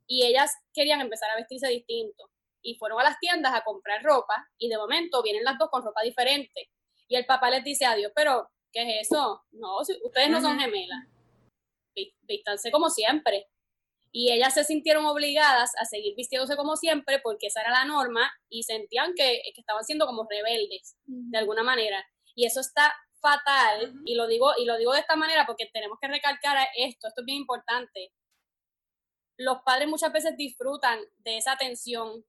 y 0.07 0.25
ellas 0.25 0.53
querían 0.73 1.01
empezar 1.01 1.31
a 1.31 1.37
vestirse 1.37 1.69
distinto. 1.69 2.31
Y 2.63 2.77
fueron 2.77 3.01
a 3.01 3.05
las 3.05 3.19
tiendas 3.19 3.53
a 3.55 3.63
comprar 3.63 4.03
ropa 4.03 4.49
y 4.59 4.69
de 4.69 4.79
momento 4.79 5.23
vienen 5.23 5.45
las 5.45 5.59
dos 5.59 5.69
con 5.71 5.83
ropa 5.83 6.03
diferente. 6.03 6.71
Y 7.09 7.17
el 7.17 7.27
papá 7.27 7.51
les 7.51 7.63
dice 7.63 7.85
adiós, 7.85 8.13
pero 8.15 8.51
¿qué 8.73 8.83
es 8.83 9.09
eso? 9.09 9.43
No, 9.53 9.79
ustedes 9.81 10.31
no 10.31 10.41
son 10.41 10.59
gemelas. 10.59 11.07
Vístanse 12.23 12.71
como 12.71 12.89
siempre 12.89 13.49
y 14.17 14.31
ellas 14.31 14.55
se 14.55 14.63
sintieron 14.63 15.05
obligadas 15.07 15.73
a 15.77 15.85
seguir 15.85 16.15
vistiéndose 16.15 16.57
como 16.57 16.77
siempre 16.77 17.19
porque 17.19 17.49
esa 17.49 17.63
era 17.63 17.71
la 17.71 17.85
norma 17.85 18.33
y 18.49 18.63
sentían 18.63 19.13
que, 19.15 19.43
estaban 19.57 19.83
siendo 19.83 20.07
como 20.07 20.25
rebeldes 20.31 20.97
de 21.05 21.37
alguna 21.37 21.65
manera. 21.65 22.07
Y 22.37 22.47
eso 22.47 22.61
está 22.61 22.95
fatal 23.21 23.93
y 24.05 24.15
lo 24.15 24.29
digo 24.29 24.53
y 24.57 24.67
lo 24.67 24.79
digo 24.79 24.93
de 24.93 25.01
esta 25.01 25.17
manera 25.17 25.47
porque 25.47 25.69
tenemos 25.73 25.99
que 26.01 26.07
recalcar 26.07 26.57
esto, 26.77 27.09
esto 27.09 27.23
es 27.23 27.25
bien 27.27 27.39
importante. 27.39 28.13
Los 29.37 29.63
padres 29.63 29.89
muchas 29.89 30.13
veces 30.13 30.37
disfrutan 30.37 31.01
de 31.19 31.39
esa 31.39 31.53
atención 31.53 32.25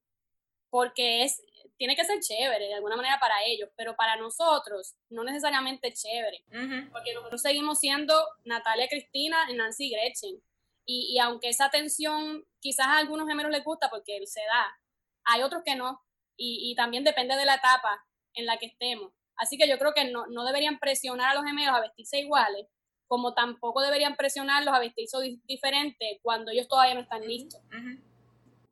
porque 0.70 1.24
es 1.24 1.42
tiene 1.78 1.96
que 1.96 2.06
ser 2.06 2.20
chévere 2.20 2.68
de 2.68 2.74
alguna 2.74 2.96
manera 2.96 3.20
para 3.20 3.44
ellos, 3.44 3.70
pero 3.76 3.96
para 3.96 4.16
nosotros 4.16 4.96
no 5.10 5.24
necesariamente 5.24 5.92
chévere, 5.94 6.44
porque 6.92 7.14
nosotros 7.14 7.42
seguimos 7.42 7.80
siendo 7.80 8.14
Natalia 8.46 8.88
Cristina 8.88 9.46
y 9.50 9.56
Nancy 9.56 9.90
Gretchen 9.90 10.42
y, 10.86 11.18
aunque 11.20 11.50
esa 11.50 11.66
atención 11.66 12.46
quizás 12.60 12.88
a 12.88 12.98
algunos 12.98 13.28
gemelos 13.28 13.52
les 13.52 13.64
gusta 13.64 13.90
porque 13.90 14.26
se 14.28 14.42
da, 14.42 14.80
hay 15.24 15.42
otros 15.42 15.64
que 15.66 15.76
no. 15.76 16.02
Y, 16.38 16.76
también 16.76 17.04
depende 17.04 17.36
de 17.36 17.46
la 17.46 17.56
etapa 17.56 18.06
en 18.34 18.46
la 18.46 18.58
que 18.58 18.68
estemos. 18.68 19.12
Así 19.38 19.58
que 19.58 19.68
yo 19.68 19.78
creo 19.80 19.94
que 19.94 20.12
no, 20.12 20.46
deberían 20.46 20.80
presionar 20.80 21.32
a 21.32 21.36
los 21.36 21.46
gemelos 21.46 21.76
a 21.76 21.82
vestirse 21.82 22.20
iguales, 22.20 22.68
como 23.08 23.34
tampoco 23.34 23.82
deberían 23.82 24.16
presionarlos 24.16 24.74
a 24.74 24.80
vestirse 24.80 25.18
diferente 25.46 26.20
cuando 26.22 26.52
ellos 26.52 26.68
todavía 26.68 26.96
no 26.96 27.02
están 27.02 27.26
listos. 27.26 27.62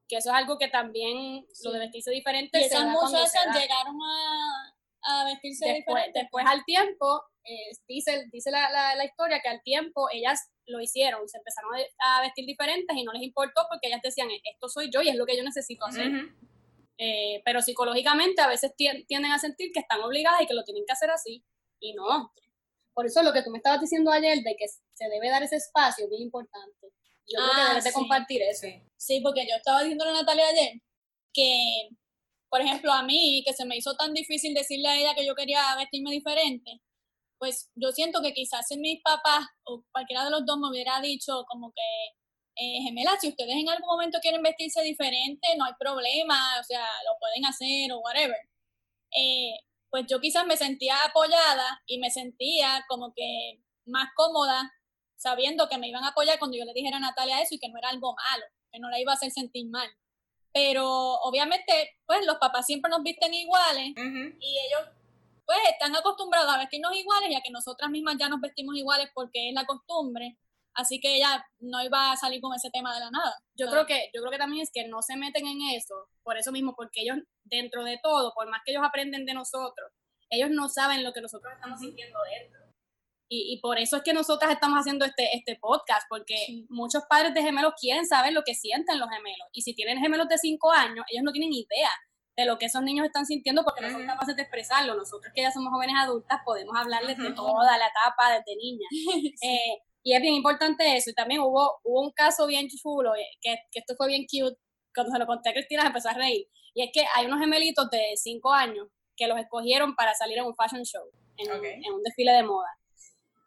Que 0.07 0.17
eso 0.17 0.29
es 0.29 0.35
algo 0.35 0.57
que 0.57 0.67
también 0.67 1.45
lo 1.63 1.71
de 1.71 1.79
vestirse 1.79 2.11
diferente. 2.11 2.59
Y 2.59 2.63
esas 2.63 2.85
muchachas 2.85 3.45
llegaron 3.53 3.97
a, 4.01 4.73
a 5.03 5.25
vestirse 5.25 5.65
después, 5.65 5.95
diferente. 5.95 6.19
Después 6.19 6.45
al 6.47 6.65
tiempo, 6.65 7.23
eh, 7.43 7.71
dice, 7.87 8.27
dice 8.31 8.51
la, 8.51 8.69
la, 8.69 8.95
la, 8.95 9.05
historia 9.05 9.41
que 9.41 9.49
al 9.49 9.61
tiempo 9.63 10.07
ellas 10.11 10.49
lo 10.65 10.79
hicieron, 10.79 11.27
se 11.27 11.37
empezaron 11.37 11.71
a, 11.99 12.21
vestir 12.21 12.45
diferentes 12.45 12.95
y 12.95 13.03
no 13.03 13.11
les 13.11 13.23
importó 13.23 13.63
porque 13.69 13.87
ellas 13.87 14.01
decían, 14.01 14.29
esto 14.43 14.69
soy 14.69 14.89
yo 14.91 15.01
y 15.01 15.09
es 15.09 15.15
lo 15.15 15.25
que 15.25 15.35
yo 15.37 15.43
necesito 15.43 15.85
hacer. 15.85 16.09
Eh, 16.97 17.41
pero 17.43 17.61
psicológicamente 17.61 18.41
a 18.41 18.47
veces 18.47 18.73
tienden 18.75 19.31
a 19.31 19.39
sentir 19.39 19.71
que 19.73 19.79
están 19.79 20.01
obligadas 20.01 20.41
y 20.41 20.47
que 20.47 20.53
lo 20.53 20.63
tienen 20.63 20.85
que 20.85 20.93
hacer 20.93 21.09
así 21.09 21.43
y 21.79 21.93
no. 21.93 22.31
Por 22.93 23.05
eso 23.05 23.23
lo 23.23 23.33
que 23.33 23.41
tú 23.41 23.49
me 23.49 23.57
estabas 23.57 23.81
diciendo 23.81 24.11
ayer 24.11 24.37
de 24.43 24.55
que 24.57 24.67
se 24.67 25.09
debe 25.09 25.29
dar 25.29 25.43
ese 25.43 25.55
espacio 25.55 26.05
es 26.05 26.09
bien 26.09 26.23
importante. 26.23 26.87
Yo 27.27 27.39
creo 27.39 27.51
que 27.51 27.61
ah, 27.61 27.69
debes 27.69 27.83
de 27.85 27.93
compartir 27.93 28.41
eso. 28.41 28.67
Sí, 28.97 29.21
porque 29.21 29.47
yo 29.47 29.55
estaba 29.55 29.81
diciendo 29.81 30.05
a 30.05 30.13
Natalia 30.13 30.47
ayer 30.47 30.81
que, 31.33 31.89
por 32.49 32.61
ejemplo, 32.61 32.91
a 32.91 33.03
mí, 33.03 33.43
que 33.45 33.53
se 33.53 33.65
me 33.65 33.77
hizo 33.77 33.95
tan 33.95 34.13
difícil 34.13 34.53
decirle 34.53 34.87
a 34.89 34.97
ella 34.97 35.15
que 35.15 35.25
yo 35.25 35.35
quería 35.35 35.75
vestirme 35.75 36.11
diferente, 36.11 36.81
pues 37.39 37.71
yo 37.75 37.91
siento 37.91 38.21
que 38.21 38.33
quizás 38.33 38.67
si 38.67 38.77
mis 38.77 39.01
papás 39.01 39.45
o 39.65 39.83
cualquiera 39.91 40.23
de 40.25 40.31
los 40.31 40.45
dos 40.45 40.57
me 40.59 40.69
hubiera 40.69 41.01
dicho 41.01 41.45
como 41.49 41.73
que, 41.73 41.81
eh, 42.55 42.81
gemelas, 42.83 43.19
si 43.19 43.29
ustedes 43.29 43.55
en 43.55 43.69
algún 43.69 43.87
momento 43.87 44.19
quieren 44.21 44.43
vestirse 44.43 44.81
diferente, 44.83 45.47
no 45.57 45.65
hay 45.65 45.73
problema, 45.79 46.59
o 46.59 46.63
sea, 46.63 46.85
lo 47.05 47.17
pueden 47.19 47.45
hacer 47.45 47.91
o 47.91 47.99
whatever. 47.99 48.37
Eh, 49.17 49.55
pues 49.93 50.07
yo 50.09 50.19
quizás 50.19 50.47
me 50.47 50.57
sentía 50.57 50.95
apoyada 51.03 51.83
y 51.85 51.99
me 51.99 52.09
sentía 52.09 52.83
como 52.89 53.13
que 53.15 53.61
más 53.85 54.09
cómoda 54.15 54.73
sabiendo 55.15 55.69
que 55.69 55.77
me 55.77 55.87
iban 55.87 56.03
a 56.03 56.07
apoyar 56.07 56.39
cuando 56.39 56.57
yo 56.57 56.65
le 56.65 56.73
dijera 56.73 56.97
a 56.97 56.99
Natalia 56.99 57.39
eso 57.41 57.53
y 57.53 57.59
que 57.59 57.69
no 57.69 57.77
era 57.77 57.89
algo 57.89 58.15
malo, 58.15 58.43
que 58.71 58.79
no 58.79 58.89
la 58.89 58.99
iba 58.99 59.11
a 59.11 59.15
hacer 59.15 59.29
sentir 59.29 59.69
mal. 59.69 59.87
Pero 60.51 60.87
obviamente, 61.21 61.91
pues 62.07 62.25
los 62.25 62.37
papás 62.37 62.65
siempre 62.65 62.89
nos 62.89 63.03
visten 63.03 63.35
iguales 63.35 63.93
y 63.95 64.57
ellos 64.65 64.89
pues 65.45 65.59
están 65.69 65.95
acostumbrados 65.95 66.51
a 66.51 66.57
vestirnos 66.57 66.95
iguales 66.95 67.29
y 67.29 67.35
a 67.35 67.41
que 67.41 67.51
nosotras 67.51 67.91
mismas 67.91 68.15
ya 68.17 68.29
nos 68.29 68.41
vestimos 68.41 68.75
iguales 68.75 69.09
porque 69.13 69.49
es 69.49 69.53
la 69.53 69.67
costumbre. 69.67 70.39
Así 70.75 70.99
que 70.99 71.15
ella 71.15 71.45
no 71.59 71.83
iba 71.83 72.11
a 72.11 72.17
salir 72.17 72.41
con 72.41 72.53
ese 72.55 72.69
tema 72.71 72.93
de 72.93 72.99
la 72.99 73.11
nada. 73.11 73.35
Yo 73.55 73.67
creo 73.69 73.85
que 73.85 74.09
yo 74.13 74.21
creo 74.21 74.31
que 74.31 74.37
también 74.37 74.63
es 74.63 74.71
que 74.73 74.87
no 74.87 75.01
se 75.01 75.15
meten 75.15 75.45
en 75.45 75.61
eso, 75.75 76.07
por 76.23 76.37
eso 76.37 76.51
mismo, 76.51 76.73
porque 76.75 77.01
ellos 77.01 77.17
dentro 77.43 77.83
de 77.83 77.99
todo, 78.01 78.33
por 78.33 78.49
más 78.49 78.61
que 78.65 78.71
ellos 78.71 78.83
aprenden 78.85 79.25
de 79.25 79.33
nosotros, 79.33 79.91
ellos 80.29 80.49
no 80.49 80.69
saben 80.69 81.03
lo 81.03 81.13
que 81.13 81.21
nosotros 81.21 81.53
estamos 81.53 81.79
sintiendo 81.79 82.17
dentro. 82.39 82.59
Y, 83.29 83.53
y, 83.53 83.61
por 83.61 83.79
eso 83.79 83.97
es 83.97 84.03
que 84.03 84.13
nosotras 84.13 84.51
estamos 84.51 84.79
haciendo 84.79 85.05
este, 85.05 85.35
este 85.35 85.57
podcast, 85.59 86.05
porque 86.07 86.35
muchos 86.69 87.03
padres 87.09 87.33
de 87.33 87.41
gemelos 87.41 87.73
quieren 87.79 88.05
saber 88.05 88.31
lo 88.31 88.43
que 88.43 88.53
sienten 88.53 88.99
los 88.99 89.09
gemelos. 89.09 89.47
Y 89.53 89.61
si 89.61 89.73
tienen 89.73 89.99
gemelos 89.99 90.27
de 90.27 90.37
5 90.37 90.71
años, 90.71 91.05
ellos 91.09 91.23
no 91.23 91.31
tienen 91.31 91.51
idea 91.51 91.89
de 92.35 92.45
lo 92.45 92.57
que 92.57 92.65
esos 92.65 92.81
niños 92.81 93.05
están 93.05 93.25
sintiendo 93.25 93.63
porque 93.63 93.81
no 93.81 93.91
son 93.91 94.05
capaces 94.05 94.35
de 94.35 94.43
expresarlo. 94.43 94.95
Nosotros 94.95 95.31
que 95.35 95.41
ya 95.41 95.51
somos 95.51 95.71
jóvenes 95.71 95.95
adultas 95.97 96.39
podemos 96.45 96.75
hablarles 96.75 97.17
de 97.17 97.31
toda 97.31 97.77
la 97.77 97.87
etapa 97.87 98.33
desde 98.33 98.55
niña. 98.55 98.87
Eh, 99.41 99.81
y 100.03 100.13
es 100.13 100.21
bien 100.21 100.33
importante 100.33 100.95
eso. 100.95 101.09
Y 101.09 101.13
también 101.13 101.41
hubo, 101.41 101.79
hubo 101.83 102.01
un 102.01 102.11
caso 102.11 102.45
bien 102.45 102.67
chulo, 102.67 103.15
eh, 103.15 103.25
que, 103.41 103.55
que 103.71 103.79
esto 103.79 103.95
fue 103.95 104.07
bien 104.07 104.25
cute, 104.25 104.59
cuando 104.93 105.11
se 105.11 105.19
lo 105.19 105.25
conté 105.25 105.49
a 105.49 105.53
Cristina 105.53 105.81
se 105.81 105.87
empezó 105.87 106.09
a 106.09 106.13
reír. 106.13 106.47
Y 106.73 106.83
es 106.83 106.89
que 106.93 107.05
hay 107.15 107.25
unos 107.25 107.39
gemelitos 107.39 107.89
de 107.89 108.13
5 108.15 108.53
años 108.53 108.87
que 109.15 109.27
los 109.27 109.39
escogieron 109.39 109.95
para 109.95 110.13
salir 110.13 110.37
en 110.37 110.45
un 110.45 110.55
fashion 110.55 110.83
show, 110.83 111.05
en, 111.37 111.51
un 111.93 112.03
desfile 112.03 112.33
de 112.33 112.43
moda. 112.43 112.69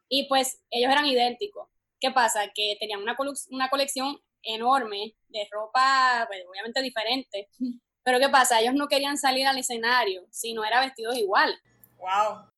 Y 0.09 0.29
pues 0.29 0.63
ellos 0.71 0.91
eran 0.91 1.07
idénticos. 1.07 1.69
¿Qué 2.01 2.11
pasa? 2.11 2.51
Que 2.55 2.77
tenían 2.79 3.03
una, 3.03 3.17
una 3.51 3.69
colección 3.69 4.19
enorme 4.43 5.15
de 5.29 5.49
ropa, 5.51 6.25
pues, 6.29 6.45
obviamente 6.49 6.83
diferente, 6.83 7.49
pero 8.05 8.21
¿qué 8.21 8.29
pasa? 8.29 8.61
Ellos 8.61 8.75
no 8.75 8.87
querían 8.87 9.19
salir 9.19 9.47
al 9.47 9.59
escenario 9.59 10.27
si 10.31 10.55
no 10.55 10.65
era 10.65 10.81
vestidos 10.81 11.17
igual. 11.17 11.59
Wow. 11.99 12.49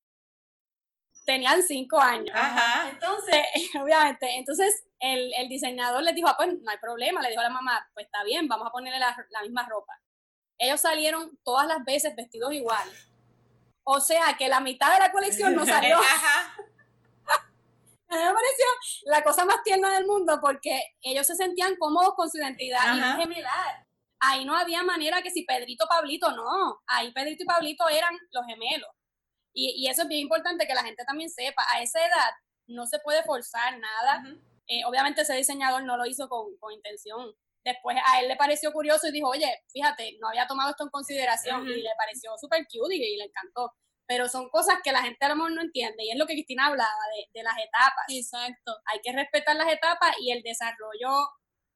Tenían 1.29 1.61
cinco 1.61 1.99
años. 1.99 2.31
Ajá. 2.33 2.89
Entonces, 2.89 3.45
obviamente, 3.79 4.27
entonces 4.35 4.83
el, 4.97 5.47
diseñador 5.47 6.01
les 6.01 6.15
dijo, 6.15 6.27
ah, 6.27 6.33
pues 6.35 6.49
no 6.59 6.71
hay 6.71 6.79
problema, 6.79 7.21
le 7.21 7.29
dijo 7.29 7.41
a 7.41 7.43
la 7.43 7.51
mamá, 7.51 7.87
pues 7.93 8.07
está 8.07 8.23
bien, 8.23 8.47
vamos 8.47 8.67
a 8.67 8.71
ponerle 8.71 8.97
la, 8.97 9.15
misma 9.43 9.67
ropa. 9.69 9.93
Ellos 10.57 10.81
salieron 10.81 11.37
todas 11.43 11.67
las 11.67 11.85
veces 11.85 12.15
vestidos 12.15 12.51
igual. 12.51 12.89
O 13.83 14.01
sea 14.01 14.35
que 14.39 14.47
la 14.47 14.59
mitad 14.59 14.91
de 14.91 15.01
la 15.01 15.11
colección 15.11 15.55
no 15.55 15.67
salió. 15.67 15.99
Ajá. 15.99 16.55
A 18.09 18.15
mí 18.15 18.23
me 18.23 18.33
pareció 18.33 18.65
la 19.05 19.23
cosa 19.23 19.45
más 19.45 19.61
tierna 19.63 19.93
del 19.93 20.07
mundo 20.07 20.39
porque 20.41 20.81
ellos 21.03 21.27
se 21.27 21.35
sentían 21.35 21.75
cómodos 21.75 22.15
con 22.15 22.27
su 22.27 22.39
identidad 22.39 22.95
y 22.95 23.21
gemelar 23.21 23.85
ahí 24.19 24.45
no 24.45 24.55
había 24.55 24.83
manera 24.83 25.21
que 25.21 25.31
si 25.31 25.43
Pedrito 25.43 25.87
Pablito, 25.87 26.31
no, 26.31 26.81
ahí 26.87 27.11
Pedrito 27.11 27.43
y 27.43 27.45
Pablito 27.45 27.87
eran 27.87 28.17
los 28.31 28.45
gemelos. 28.45 28.89
Y, 29.53 29.87
eso 29.89 30.03
es 30.03 30.07
bien 30.07 30.21
importante 30.21 30.67
que 30.67 30.73
la 30.73 30.83
gente 30.83 31.03
también 31.05 31.29
sepa, 31.29 31.63
a 31.73 31.81
esa 31.81 31.99
edad 31.99 32.31
no 32.67 32.85
se 32.85 32.99
puede 32.99 33.23
forzar 33.23 33.77
nada. 33.79 34.23
Eh, 34.67 34.85
obviamente 34.85 35.21
ese 35.21 35.33
diseñador 35.33 35.83
no 35.83 35.97
lo 35.97 36.05
hizo 36.05 36.29
con, 36.29 36.47
intención. 36.71 37.33
Después 37.63 37.97
a 38.05 38.21
él 38.21 38.27
le 38.27 38.35
pareció 38.35 38.71
curioso 38.71 39.07
y 39.07 39.11
dijo, 39.11 39.27
oye, 39.29 39.63
fíjate, 39.73 40.17
no 40.21 40.29
había 40.29 40.47
tomado 40.47 40.69
esto 40.69 40.83
en 40.83 40.89
consideración 40.89 41.67
y 41.67 41.81
le 41.81 41.89
pareció 41.97 42.31
súper 42.37 42.65
cute 42.67 42.95
y, 42.95 43.17
le 43.17 43.25
encantó. 43.25 43.73
Pero 44.05 44.27
son 44.27 44.49
cosas 44.49 44.77
que 44.83 44.91
la 44.91 45.01
gente 45.01 45.25
a 45.25 45.29
lo 45.29 45.35
mejor 45.35 45.51
no 45.51 45.61
entiende 45.61 46.03
y 46.03 46.11
es 46.11 46.17
lo 46.17 46.25
que 46.25 46.33
Cristina 46.33 46.67
hablaba 46.67 47.03
de, 47.15 47.39
de 47.39 47.43
las 47.43 47.57
etapas. 47.57 48.05
Exacto. 48.09 48.75
Hay 48.85 48.99
que 49.03 49.11
respetar 49.11 49.55
las 49.55 49.71
etapas 49.71 50.15
y 50.19 50.31
el 50.31 50.41
desarrollo 50.41 51.09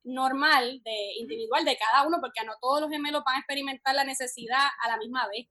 normal, 0.04 0.82
de 0.84 1.14
individual 1.20 1.66
de 1.66 1.78
cada 1.78 2.06
uno, 2.06 2.18
porque 2.20 2.44
no 2.46 2.54
todos 2.60 2.82
los 2.82 2.90
gemelos 2.90 3.24
van 3.26 3.36
a 3.36 3.40
experimentar 3.40 3.96
la 3.96 4.04
necesidad 4.04 4.68
a 4.82 4.88
la 4.90 4.98
misma 4.98 5.28
vez 5.28 5.48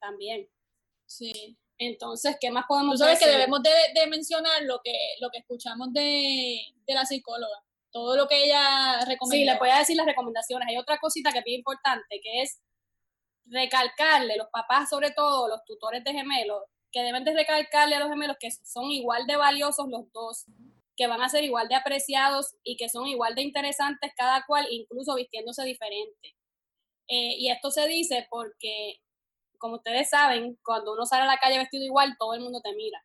también. 0.00 0.48
Sí. 1.06 1.56
Entonces, 1.78 2.36
¿qué 2.40 2.50
más 2.50 2.64
podemos 2.68 2.98
decir? 2.98 3.18
que 3.18 3.26
debemos 3.26 3.60
de, 3.62 4.06
mencionar 4.06 4.62
lo 4.62 4.80
que, 4.82 4.96
lo 5.20 5.30
que 5.30 5.38
escuchamos 5.38 5.92
de, 5.92 6.60
la 6.86 7.04
psicóloga, 7.04 7.64
todo 7.90 8.16
lo 8.16 8.28
que 8.28 8.44
ella 8.44 9.04
recomendó. 9.06 9.36
Sí, 9.36 9.44
le 9.44 9.58
voy 9.58 9.70
a 9.70 9.78
decir 9.78 9.96
las 9.96 10.06
recomendaciones. 10.06 10.68
Hay 10.68 10.76
otra 10.76 10.98
cosita 10.98 11.32
que 11.32 11.38
es 11.38 11.44
bien 11.44 11.58
importante, 11.58 12.20
que 12.22 12.42
es 12.42 12.60
recalcarle, 13.46 14.36
los 14.36 14.48
papás 14.52 14.88
sobre 14.88 15.10
todo, 15.10 15.48
los 15.48 15.64
tutores 15.64 16.04
de 16.04 16.12
gemelos, 16.12 16.62
que 16.92 17.02
deben 17.02 17.24
de 17.24 17.34
recalcarle 17.34 17.96
a 17.96 18.00
los 18.00 18.08
gemelos 18.08 18.36
que 18.38 18.50
son 18.50 18.90
igual 18.90 19.26
de 19.26 19.36
valiosos 19.36 19.88
los 19.88 20.10
dos 20.12 20.46
que 20.96 21.06
van 21.06 21.22
a 21.22 21.28
ser 21.28 21.44
igual 21.44 21.68
de 21.68 21.74
apreciados 21.74 22.54
y 22.62 22.76
que 22.76 22.88
son 22.88 23.06
igual 23.06 23.34
de 23.34 23.42
interesantes 23.42 24.12
cada 24.16 24.44
cual, 24.46 24.66
incluso 24.70 25.14
vistiéndose 25.16 25.64
diferente. 25.64 26.36
Eh, 27.08 27.34
y 27.36 27.50
esto 27.50 27.70
se 27.70 27.86
dice 27.86 28.26
porque 28.30 29.00
como 29.58 29.76
ustedes 29.76 30.10
saben, 30.10 30.58
cuando 30.62 30.92
uno 30.92 31.06
sale 31.06 31.22
a 31.22 31.26
la 31.26 31.38
calle 31.38 31.58
vestido 31.58 31.84
igual, 31.84 32.16
todo 32.18 32.34
el 32.34 32.40
mundo 32.40 32.60
te 32.62 32.72
mira. 32.74 33.04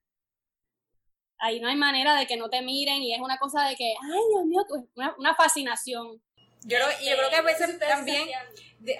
Ahí 1.39 1.59
no 1.59 1.69
hay 1.69 1.75
manera 1.75 2.15
de 2.15 2.27
que 2.27 2.35
no 2.35 2.49
te 2.49 2.61
miren 2.61 3.01
y 3.01 3.13
es 3.13 3.21
una 3.21 3.37
cosa 3.37 3.65
de 3.67 3.75
que, 3.75 3.93
ay, 4.01 4.21
Dios 4.31 4.45
mío, 4.45 4.61
una, 4.95 5.15
una 5.17 5.35
fascinación. 5.35 6.21
Yo, 6.63 6.77
creo, 6.77 6.89
yo 7.01 7.15
creo 7.15 7.29
que 7.29 7.35
a 7.37 7.41
veces 7.41 7.79
también, 7.79 8.27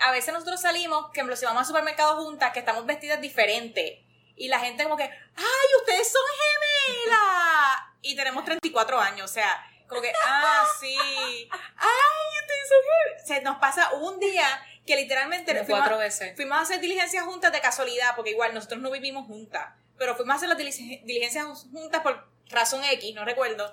a 0.02 0.12
veces 0.12 0.34
nosotros 0.34 0.62
salimos, 0.62 1.12
que 1.12 1.24
nos 1.24 1.40
llevamos 1.40 1.62
al 1.62 1.68
supermercado 1.68 2.24
juntas, 2.24 2.54
que 2.54 2.60
estamos 2.60 2.86
vestidas 2.86 3.20
diferentes. 3.20 4.00
Y 4.36 4.48
la 4.48 4.60
gente 4.60 4.84
como 4.84 4.96
que, 4.96 5.04
¡ay, 5.04 5.68
ustedes 5.80 6.10
son 6.10 6.22
gemelas! 6.40 7.80
Y 8.02 8.16
tenemos 8.16 8.46
34 8.46 9.00
años, 9.00 9.30
o 9.30 9.34
sea, 9.34 9.62
como 9.90 10.02
que, 10.02 10.14
ah, 10.26 10.66
sí, 10.80 10.96
¡ay, 10.96 12.40
ustedes 12.42 12.70
son 12.70 12.80
gemelas! 12.82 12.99
Se 13.30 13.42
nos 13.42 13.60
pasa 13.60 13.92
un 13.94 14.20
día 14.20 14.48
que 14.88 14.96
literalmente 14.96 15.52
fuimos, 15.64 15.82
cuatro 15.82 16.00
veces. 16.00 16.36
fuimos 16.36 16.58
a 16.58 16.62
hacer 16.62 16.80
diligencias 16.80 17.24
juntas 17.26 17.52
de 17.52 17.62
casualidad, 17.62 18.16
porque 18.16 18.32
igual 18.32 18.56
nosotros 18.56 18.82
no 18.82 18.90
vivimos 18.90 19.28
juntas, 19.28 19.68
pero 20.00 20.16
fuimos 20.16 20.34
a 20.34 20.38
hacer 20.38 20.50
las 20.50 20.58
diligencias 20.58 21.46
juntas 21.72 22.02
por 22.02 22.28
razón 22.50 22.84
X, 22.84 23.14
no 23.14 23.24
recuerdo. 23.26 23.72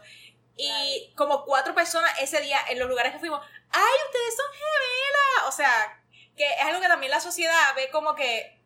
Y 0.58 1.10
como 1.16 1.46
cuatro 1.46 1.74
personas 1.74 2.10
ese 2.20 2.42
día 2.42 2.58
en 2.68 2.78
los 2.78 2.86
lugares 2.86 3.12
que 3.12 3.18
fuimos, 3.18 3.40
¡ay, 3.70 3.94
ustedes 4.06 4.36
son 4.36 4.46
gemelas! 4.52 5.48
O 5.48 5.52
sea, 5.52 6.02
que 6.36 6.44
es 6.44 6.66
algo 6.66 6.82
que 6.82 6.88
también 6.88 7.10
la 7.10 7.20
sociedad 7.20 7.74
ve 7.76 7.88
como 7.90 8.14
que 8.14 8.60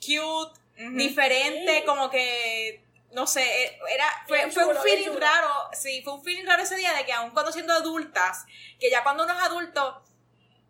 cute, 0.00 0.60
diferente, 0.76 1.82
como 1.84 2.08
que 2.08 2.84
no 3.10 3.26
sé, 3.26 3.42
eh, 3.64 3.78
era, 3.92 4.06
fue, 4.28 4.48
fue 4.52 4.64
un 4.64 4.76
feeling 4.76 5.18
raro, 5.18 5.70
sí, 5.72 6.02
fue 6.04 6.12
un 6.14 6.22
feeling 6.22 6.44
raro 6.44 6.62
ese 6.62 6.76
día 6.76 6.92
de 6.92 7.04
que 7.04 7.12
aún 7.12 7.30
cuando 7.30 7.50
siendo 7.50 7.72
adultas, 7.72 8.44
que 8.78 8.90
ya 8.90 9.02
cuando 9.02 9.24
uno 9.24 9.32
es 9.32 9.42
adulto, 9.42 10.02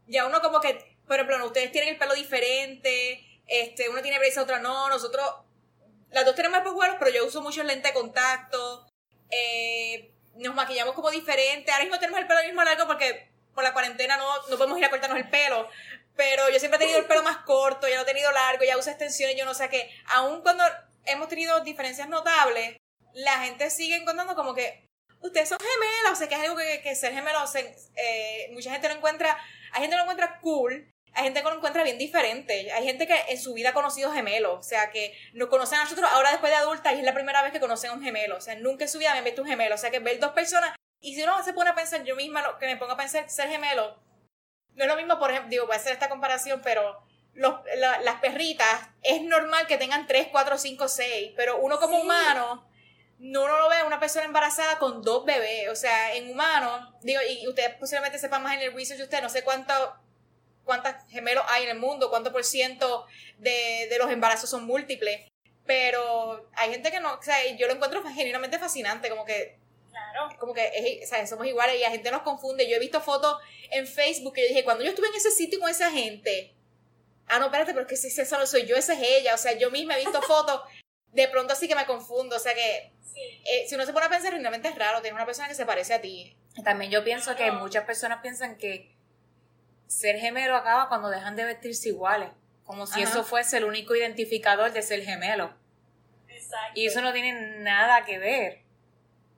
ya 0.06 0.26
uno 0.26 0.40
como 0.40 0.60
que, 0.60 0.96
por 1.06 1.16
ejemplo, 1.16 1.44
ustedes 1.46 1.72
tienen 1.72 1.90
el 1.90 1.98
pelo 1.98 2.14
diferente, 2.14 3.24
este, 3.46 3.88
uno 3.88 4.02
tiene 4.02 4.18
braces, 4.18 4.38
otra 4.38 4.58
no, 4.58 4.88
nosotros, 4.88 5.24
las 6.10 6.24
dos 6.24 6.34
tenemos 6.34 6.58
espejuelos, 6.58 6.96
pero 6.98 7.10
yo 7.10 7.26
uso 7.26 7.42
mucho 7.42 7.62
lente 7.62 7.88
de 7.88 7.94
contacto, 7.94 8.86
eh, 9.30 10.12
nos 10.36 10.54
maquillamos 10.54 10.94
como 10.94 11.10
diferente, 11.10 11.70
ahora 11.70 11.84
mismo 11.84 11.98
tenemos 11.98 12.20
el 12.20 12.26
pelo 12.26 12.42
mismo 12.44 12.62
largo 12.62 12.86
porque 12.86 13.30
por 13.54 13.64
la 13.64 13.72
cuarentena 13.72 14.16
no, 14.16 14.28
no 14.48 14.56
podemos 14.56 14.78
ir 14.78 14.84
a 14.84 14.90
cortarnos 14.90 15.18
el 15.18 15.28
pelo, 15.30 15.68
pero 16.14 16.48
yo 16.50 16.58
siempre 16.58 16.76
he 16.76 16.80
tenido 16.80 16.98
el 16.98 17.06
pelo 17.06 17.22
más 17.22 17.38
corto, 17.38 17.88
ya 17.88 17.96
lo 17.96 18.02
he 18.02 18.06
tenido 18.06 18.30
largo, 18.32 18.64
ya 18.64 18.76
uso 18.76 18.90
extensiones, 18.90 19.36
yo 19.36 19.44
no 19.44 19.54
sé 19.54 19.68
qué. 19.68 19.90
Aún 20.14 20.42
cuando 20.42 20.64
hemos 21.04 21.28
tenido 21.28 21.60
diferencias 21.60 22.08
notables, 22.08 22.76
la 23.12 23.44
gente 23.44 23.70
sigue 23.70 23.96
encontrando 23.96 24.34
como 24.34 24.54
que 24.54 24.85
ustedes 25.20 25.48
son 25.48 25.58
gemelos, 25.58 26.12
o 26.12 26.16
sea, 26.16 26.28
que 26.28 26.34
es 26.34 26.40
algo 26.40 26.56
que, 26.56 26.80
que 26.82 26.94
ser 26.94 27.12
gemelos, 27.12 27.54
eh, 27.54 28.48
mucha 28.52 28.70
gente 28.70 28.88
lo 28.88 28.94
encuentra, 28.94 29.36
hay 29.72 29.82
gente 29.82 29.94
que 29.94 29.96
lo 29.96 30.02
encuentra 30.02 30.38
cool, 30.40 30.92
hay 31.12 31.24
gente 31.24 31.42
que 31.42 31.48
lo 31.48 31.56
encuentra 31.56 31.82
bien 31.82 31.98
diferente, 31.98 32.70
hay 32.72 32.84
gente 32.84 33.06
que 33.06 33.14
en 33.28 33.40
su 33.40 33.54
vida 33.54 33.70
ha 33.70 33.74
conocido 33.74 34.12
gemelos, 34.12 34.58
o 34.58 34.62
sea, 34.62 34.90
que 34.90 35.16
nos 35.32 35.48
conocen 35.48 35.78
a 35.78 35.84
nosotros 35.84 36.08
ahora 36.12 36.30
después 36.30 36.52
de 36.52 36.58
adulta 36.58 36.92
y 36.92 36.98
es 36.98 37.04
la 37.04 37.14
primera 37.14 37.42
vez 37.42 37.52
que 37.52 37.60
conocen 37.60 37.90
a 37.90 37.94
un 37.94 38.02
gemelo, 38.02 38.36
o 38.36 38.40
sea, 38.40 38.54
nunca 38.56 38.84
en 38.84 38.90
su 38.90 38.98
vida 38.98 39.12
me 39.12 39.18
han 39.18 39.24
visto 39.24 39.42
un 39.42 39.48
gemelo, 39.48 39.74
o 39.74 39.78
sea, 39.78 39.90
que 39.90 39.98
ver 39.98 40.18
dos 40.20 40.32
personas, 40.32 40.74
y 41.00 41.14
si 41.14 41.22
uno 41.22 41.42
se 41.42 41.54
pone 41.54 41.70
a 41.70 41.74
pensar, 41.74 42.04
yo 42.04 42.16
misma 42.16 42.42
lo, 42.42 42.58
que 42.58 42.66
me 42.66 42.76
pongo 42.76 42.92
a 42.92 42.96
pensar 42.96 43.28
ser 43.30 43.48
gemelo, 43.48 43.98
no 44.74 44.84
es 44.84 44.88
lo 44.88 44.96
mismo, 44.96 45.18
por 45.18 45.30
ejemplo, 45.30 45.50
digo, 45.50 45.66
voy 45.66 45.74
a 45.74 45.78
hacer 45.78 45.92
esta 45.92 46.10
comparación, 46.10 46.60
pero 46.62 47.02
los, 47.32 47.54
las 47.78 48.20
perritas, 48.20 48.88
es 49.02 49.22
normal 49.22 49.66
que 49.66 49.78
tengan 49.78 50.06
3, 50.06 50.28
4, 50.30 50.58
5, 50.58 50.88
6, 50.88 51.32
pero 51.36 51.58
uno 51.58 51.78
como 51.78 51.98
humano, 51.98 52.68
no 53.18 53.46
lo 53.48 53.68
ve 53.68 53.82
una 53.86 53.98
persona 53.98 54.24
embarazada 54.26 54.78
con 54.78 55.02
dos 55.02 55.24
bebés, 55.24 55.68
o 55.68 55.76
sea, 55.76 56.14
en 56.14 56.30
humano, 56.30 56.94
digo, 57.02 57.20
y 57.28 57.46
ustedes 57.48 57.74
posiblemente 57.76 58.18
sepan 58.18 58.42
más 58.42 58.54
en 58.54 58.62
el 58.62 58.74
research 58.74 58.98
de 58.98 59.04
usted, 59.04 59.22
no 59.22 59.28
sé 59.28 59.42
cuánto, 59.42 59.72
cuántos 60.64 60.92
gemelos 61.08 61.44
hay 61.48 61.64
en 61.64 61.70
el 61.70 61.78
mundo, 61.78 62.10
cuánto 62.10 62.32
por 62.32 62.44
ciento 62.44 63.06
de, 63.38 63.86
de 63.88 63.98
los 63.98 64.10
embarazos 64.10 64.50
son 64.50 64.64
múltiples, 64.66 65.30
pero 65.64 66.48
hay 66.54 66.70
gente 66.70 66.90
que 66.90 67.00
no, 67.00 67.14
o 67.14 67.22
sea, 67.22 67.36
yo 67.56 67.66
lo 67.66 67.72
encuentro 67.74 68.02
genuinamente 68.04 68.58
fascinante, 68.58 69.08
como 69.08 69.24
que 69.24 69.58
Claro. 70.12 70.28
como 70.38 70.52
que 70.52 70.70
es, 70.74 71.06
o 71.06 71.14
sea, 71.14 71.26
somos 71.26 71.46
iguales 71.46 71.76
y 71.76 71.80
la 71.80 71.90
gente 71.90 72.10
nos 72.10 72.20
confunde. 72.20 72.68
Yo 72.68 72.76
he 72.76 72.78
visto 72.78 73.00
fotos 73.00 73.38
en 73.70 73.86
Facebook 73.86 74.34
que 74.34 74.42
yo 74.42 74.48
dije, 74.48 74.62
cuando 74.62 74.84
yo 74.84 74.90
estuve 74.90 75.08
en 75.08 75.14
ese 75.14 75.30
sitio 75.30 75.58
con 75.58 75.70
esa 75.70 75.90
gente, 75.90 76.54
ah, 77.28 77.38
no, 77.38 77.46
espérate, 77.46 77.72
pero 77.72 77.86
es 77.86 77.88
que 77.88 77.96
si 77.96 78.08
esa 78.20 78.38
no 78.38 78.46
soy 78.46 78.66
yo, 78.66 78.76
esa 78.76 78.92
es 78.92 79.00
ella. 79.02 79.34
O 79.34 79.38
sea, 79.38 79.52
yo 79.52 79.70
misma 79.70 79.96
he 79.96 80.00
visto 80.04 80.20
fotos, 80.28 80.60
de 81.16 81.28
pronto 81.28 81.54
así 81.54 81.66
que 81.66 81.74
me 81.74 81.86
confundo. 81.86 82.36
O 82.36 82.38
sea 82.38 82.54
que 82.54 82.92
eh, 83.44 83.66
si 83.66 83.74
uno 83.74 83.84
se 83.86 83.92
pone 83.92 84.06
a 84.06 84.08
pensar, 84.08 84.32
realmente 84.32 84.68
es 84.68 84.76
raro 84.76 84.98
tener 84.98 85.14
una 85.14 85.26
persona 85.26 85.48
que 85.48 85.54
se 85.54 85.66
parece 85.66 85.94
a 85.94 86.00
ti. 86.00 86.36
También 86.62 86.90
yo 86.90 87.02
pienso 87.02 87.34
que 87.34 87.50
muchas 87.50 87.84
personas 87.84 88.20
piensan 88.20 88.56
que 88.56 88.94
ser 89.86 90.18
gemelo 90.18 90.56
acaba 90.56 90.88
cuando 90.88 91.08
dejan 91.08 91.36
de 91.36 91.44
vestirse 91.44 91.88
iguales. 91.88 92.30
Como 92.64 92.86
si 92.86 93.02
Ajá. 93.02 93.10
eso 93.10 93.24
fuese 93.24 93.56
el 93.58 93.64
único 93.64 93.94
identificador 93.94 94.72
de 94.72 94.82
ser 94.82 95.02
gemelo. 95.02 95.54
Exacto. 96.28 96.72
Y 96.74 96.86
eso 96.86 97.00
no 97.00 97.12
tiene 97.12 97.60
nada 97.60 98.04
que 98.04 98.18
ver. 98.18 98.62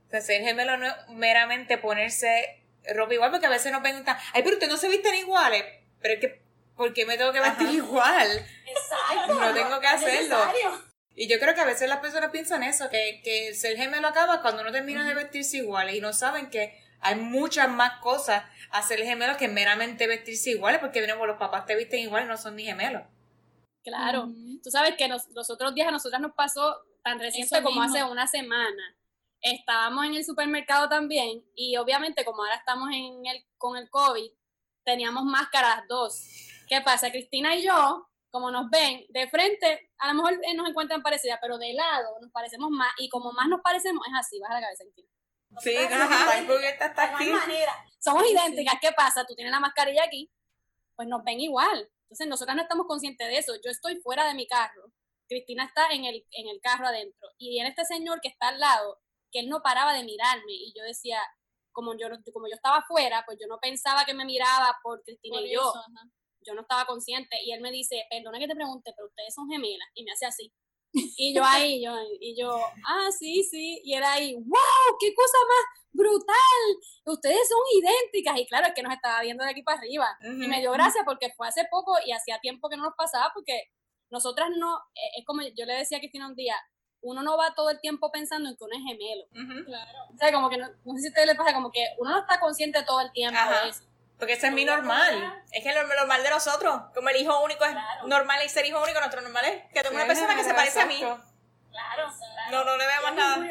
O 0.06 0.10
sea, 0.10 0.20
ser 0.20 0.42
gemelo 0.42 0.76
no 0.78 0.86
es 0.86 0.94
meramente 1.10 1.78
ponerse 1.78 2.62
ropa 2.94 3.14
igual, 3.14 3.30
porque 3.30 3.46
a 3.46 3.50
veces 3.50 3.70
nos 3.70 3.82
preguntan, 3.82 4.16
ay, 4.32 4.42
pero 4.42 4.54
ustedes 4.54 4.72
no 4.72 4.78
se 4.78 4.88
visten 4.88 5.14
iguales. 5.14 5.62
Pero 6.00 6.14
es 6.14 6.20
que, 6.20 6.42
¿por 6.74 6.92
qué 6.94 7.04
me 7.04 7.18
tengo 7.18 7.32
que 7.32 7.40
vestir 7.40 7.66
Ajá. 7.66 7.76
igual? 7.76 8.46
Exacto. 8.66 9.34
No 9.34 9.54
tengo 9.54 9.80
que 9.80 9.86
hacerlo. 9.86 10.46
necesario. 10.46 10.87
Y 11.20 11.26
yo 11.28 11.38
creo 11.40 11.52
que 11.54 11.60
a 11.60 11.64
veces 11.64 11.88
las 11.88 11.98
personas 11.98 12.30
piensan 12.30 12.62
eso, 12.62 12.88
que, 12.90 13.20
que 13.24 13.52
ser 13.54 13.76
gemelo 13.76 14.06
acaba 14.06 14.40
cuando 14.40 14.62
uno 14.62 14.70
termina 14.70 15.04
de 15.06 15.14
vestirse 15.14 15.56
iguales 15.56 15.96
y 15.96 16.00
no 16.00 16.12
saben 16.12 16.48
que 16.48 16.80
hay 17.00 17.16
muchas 17.16 17.68
más 17.68 17.98
cosas 18.00 18.44
a 18.70 18.82
ser 18.82 19.00
gemelos 19.02 19.36
que 19.36 19.48
meramente 19.48 20.06
vestirse 20.06 20.50
iguales, 20.50 20.80
porque 20.80 21.00
tenemos 21.00 21.26
los 21.26 21.36
papás 21.36 21.66
te 21.66 21.74
visten 21.74 22.00
iguales 22.00 22.26
y 22.26 22.30
no 22.30 22.36
son 22.36 22.54
ni 22.56 22.64
gemelos. 22.64 23.02
Claro. 23.82 24.24
Ujú. 24.26 24.60
Tú 24.62 24.70
sabes 24.70 24.94
que 24.96 25.08
nos- 25.08 25.28
los 25.34 25.50
otros 25.50 25.74
días 25.74 25.88
a 25.88 25.92
nosotras 25.92 26.20
nos 26.20 26.34
pasó 26.34 26.76
tan 27.02 27.18
reciente 27.18 27.52
Eso 27.56 27.64
como 27.64 27.80
mismo. 27.80 27.96
hace 27.96 28.04
una 28.10 28.26
semana. 28.26 28.96
Estábamos 29.40 30.04
en 30.06 30.14
el 30.14 30.24
supermercado 30.24 30.88
también 30.88 31.44
y 31.54 31.76
obviamente 31.76 32.24
como 32.24 32.42
ahora 32.44 32.56
estamos 32.56 32.90
en 32.92 33.24
el, 33.26 33.44
con 33.56 33.76
el 33.76 33.88
COVID, 33.90 34.30
teníamos 34.84 35.24
máscaras 35.24 35.82
dos. 35.88 36.24
¿Qué 36.68 36.80
pasa? 36.80 37.10
Cristina 37.10 37.54
y 37.56 37.64
yo, 37.64 38.07
como 38.30 38.50
nos 38.50 38.68
ven, 38.70 39.04
de 39.08 39.28
frente, 39.28 39.90
a 39.98 40.08
lo 40.08 40.14
mejor 40.14 40.34
eh, 40.44 40.54
nos 40.54 40.68
encuentran 40.68 41.02
parecidas, 41.02 41.38
pero 41.40 41.56
de 41.58 41.72
lado 41.72 42.18
nos 42.20 42.30
parecemos 42.30 42.70
más 42.70 42.92
y 42.98 43.08
como 43.08 43.32
más 43.32 43.48
nos 43.48 43.60
parecemos 43.62 44.06
es 44.06 44.12
así, 44.18 44.38
baja 44.40 44.54
la 44.54 44.60
cabeza, 44.60 44.84
Cristina. 44.84 45.08
Sí, 45.60 45.76
Ajá. 45.76 46.38
está 46.68 47.02
aquí. 47.16 47.30
manera. 47.30 47.72
Somos 47.98 48.24
idénticas, 48.30 48.74
¿qué 48.80 48.92
pasa? 48.92 49.24
Tú 49.26 49.34
tienes 49.34 49.50
la 49.50 49.60
mascarilla 49.60 50.04
aquí, 50.04 50.30
pues 50.94 51.08
nos 51.08 51.24
ven 51.24 51.40
igual. 51.40 51.90
Entonces 52.02 52.26
nosotras 52.26 52.54
no 52.56 52.62
estamos 52.62 52.86
conscientes 52.86 53.26
de 53.28 53.38
eso. 53.38 53.54
Yo 53.64 53.70
estoy 53.70 53.96
fuera 54.00 54.26
de 54.26 54.34
mi 54.34 54.46
carro, 54.46 54.92
Cristina 55.26 55.64
está 55.64 55.88
en 55.90 56.04
el, 56.04 56.24
en 56.32 56.48
el 56.48 56.60
carro 56.60 56.86
adentro 56.86 57.28
y 57.38 57.50
viene 57.50 57.70
este 57.70 57.84
señor 57.84 58.20
que 58.20 58.28
está 58.28 58.48
al 58.48 58.60
lado, 58.60 59.00
que 59.32 59.40
él 59.40 59.48
no 59.48 59.62
paraba 59.62 59.92
de 59.94 60.04
mirarme 60.04 60.52
y 60.52 60.72
yo 60.76 60.82
decía, 60.84 61.20
como 61.72 61.96
yo, 61.98 62.08
no- 62.08 62.18
como 62.32 62.48
yo 62.48 62.54
estaba 62.54 62.78
afuera, 62.78 63.22
pues 63.26 63.38
yo 63.40 63.46
no 63.46 63.58
pensaba 63.58 64.04
que 64.04 64.14
me 64.14 64.24
miraba 64.24 64.76
por 64.82 65.02
Cristina 65.02 65.36
Por 65.38 65.46
y 65.46 65.52
yo. 65.54 65.60
eso. 65.60 65.84
Yo 66.48 66.54
no 66.54 66.62
estaba 66.62 66.86
consciente 66.86 67.36
y 67.44 67.52
él 67.52 67.60
me 67.60 67.70
dice, 67.70 68.06
perdona 68.08 68.38
que 68.38 68.48
te 68.48 68.54
pregunte, 68.54 68.90
pero 68.96 69.06
ustedes 69.08 69.34
son 69.34 69.48
gemelas 69.50 69.88
y 69.94 70.02
me 70.02 70.12
hace 70.12 70.24
así. 70.24 70.50
Y 70.92 71.34
yo 71.34 71.44
ahí, 71.44 71.82
yo, 71.84 71.94
y 72.18 72.34
yo, 72.40 72.58
ah, 72.86 73.10
sí, 73.16 73.42
sí, 73.44 73.82
y 73.84 73.92
él 73.92 74.02
ahí, 74.02 74.34
wow, 74.34 74.96
qué 74.98 75.14
cosa 75.14 75.36
más 75.46 75.82
brutal, 75.92 76.64
ustedes 77.04 77.46
son 77.46 77.58
idénticas, 77.76 78.38
y 78.38 78.46
claro, 78.46 78.68
es 78.68 78.72
que 78.74 78.82
nos 78.82 78.94
estaba 78.94 79.20
viendo 79.20 79.44
de 79.44 79.50
aquí 79.50 79.62
para 79.62 79.78
arriba, 79.78 80.06
y 80.22 80.48
me 80.48 80.60
dio 80.60 80.72
gracia 80.72 81.02
porque 81.04 81.30
fue 81.36 81.48
hace 81.48 81.66
poco 81.70 81.92
y 82.06 82.12
hacía 82.12 82.38
tiempo 82.40 82.70
que 82.70 82.76
no 82.78 82.84
nos 82.84 82.94
pasaba 82.96 83.30
porque 83.34 83.64
nosotras 84.10 84.48
no, 84.56 84.78
eh, 84.94 85.18
es 85.18 85.26
como 85.26 85.42
yo 85.42 85.66
le 85.66 85.74
decía 85.74 85.98
a 85.98 86.00
Cristina 86.00 86.26
un 86.28 86.34
día, 86.36 86.56
uno 87.02 87.22
no 87.22 87.36
va 87.36 87.54
todo 87.54 87.68
el 87.70 87.80
tiempo 87.80 88.10
pensando 88.10 88.48
en 88.48 88.56
que 88.56 88.64
uno 88.64 88.74
es 88.74 88.82
gemelo, 88.82 89.24
Ujú. 89.32 89.64
Claro. 89.66 89.98
o 90.14 90.16
sea, 90.16 90.32
como 90.32 90.48
que 90.48 90.56
no, 90.56 90.68
no 90.68 90.94
sé 90.94 91.00
si 91.00 91.06
a 91.06 91.10
ustedes 91.10 91.26
les 91.26 91.36
pasa, 91.36 91.52
como 91.52 91.70
que 91.70 91.84
uno 91.98 92.10
no 92.10 92.18
está 92.20 92.40
consciente 92.40 92.82
todo 92.84 93.00
el 93.02 93.12
tiempo 93.12 93.38
Ajá. 93.38 93.64
de 93.64 93.70
eso. 93.70 93.82
Porque 94.18 94.32
ese 94.34 94.48
es 94.48 94.52
mi 94.52 94.64
normal. 94.64 95.44
Es 95.52 95.62
que 95.62 95.68
es 95.70 95.74
lo 95.76 95.86
normal 95.86 96.22
de 96.22 96.30
nosotros. 96.30 96.80
Como 96.94 97.08
el 97.08 97.16
hijo 97.16 97.40
único 97.44 97.64
es 97.64 97.70
Claro. 97.70 98.06
normal 98.08 98.44
y 98.44 98.48
ser 98.48 98.66
hijo 98.66 98.82
único, 98.82 98.98
nuestro 98.98 99.20
normal 99.20 99.44
es 99.44 99.62
que 99.72 99.80
tengo 99.82 99.94
una 99.96 100.06
persona 100.06 100.34
que 100.34 100.44
se 100.44 100.54
parece 100.54 100.80
a 100.80 100.86
mí. 100.86 100.98
Claro. 100.98 102.10
No, 102.50 102.64
no 102.64 102.76
le 102.76 102.86
veo 102.86 103.02
más 103.02 103.14
nada. 103.14 103.46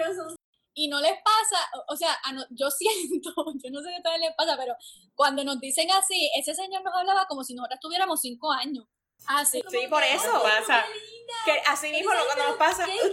Y 0.73 0.89
no 0.89 0.99
les 0.99 1.13
pasa, 1.23 1.57
o- 1.87 1.95
sea, 1.95 2.15
a 2.23 2.31
no- 2.33 2.45
yo 2.51 2.69
siento, 2.77 3.31
yo 3.63 3.71
no 3.71 3.81
sé 3.81 3.93
a 3.95 3.97
ustedes 3.97 4.19
les 4.19 4.35
pasa, 4.35 4.55
pero 4.57 4.75
cuando 5.15 5.43
nos 5.43 5.59
dicen 5.59 5.89
así, 5.91 6.29
ese 6.37 6.53
señor 6.53 6.83
nos 6.83 6.93
hablaba 6.93 7.25
como 7.27 7.43
si 7.43 7.55
nosotras 7.55 7.79
tuviéramos 7.79 8.21
cinco 8.21 8.51
años. 8.51 8.85
Ah, 9.27 9.43
sí. 9.43 9.63
Sí, 9.71 9.87
por 9.89 10.03
eso. 10.03 10.43
pasa. 10.43 10.85
Que 11.45 11.61
así 11.67 11.89
mismo 11.91 12.13
lo- 12.13 12.25
cuando 12.25 12.47
nos 12.49 12.57
pasa. 12.57 12.85
Qué. 12.85 13.11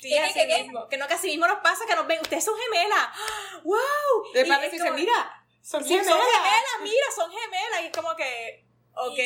Sí, 0.00 0.10
¿Qué, 0.10 0.20
así 0.20 0.34
qué, 0.34 0.46
qué? 0.46 0.62
mismo. 0.64 0.86
Que 0.88 0.96
no, 0.96 1.08
que 1.08 1.14
así 1.14 1.26
mismo 1.28 1.46
nos 1.48 1.58
pasa, 1.60 1.84
que 1.86 1.96
nos 1.96 2.06
ven. 2.06 2.20
Ustedes 2.20 2.44
son 2.44 2.54
gemelas. 2.58 3.08
¡Wow! 3.64 3.76
De 4.34 4.46
Y 4.46 4.50
es 4.50 4.72
dice, 4.72 4.90
mira, 4.92 5.37
son 5.68 5.84
Sí, 5.84 5.94
son 5.96 6.04
gemelas. 6.04 6.24
gemelas, 6.32 6.78
mira, 6.82 7.06
son 7.14 7.30
gemelas. 7.30 7.82
Y 7.82 7.86
es 7.86 7.92
como 7.92 8.16
que, 8.16 8.64
ok. 8.94 9.18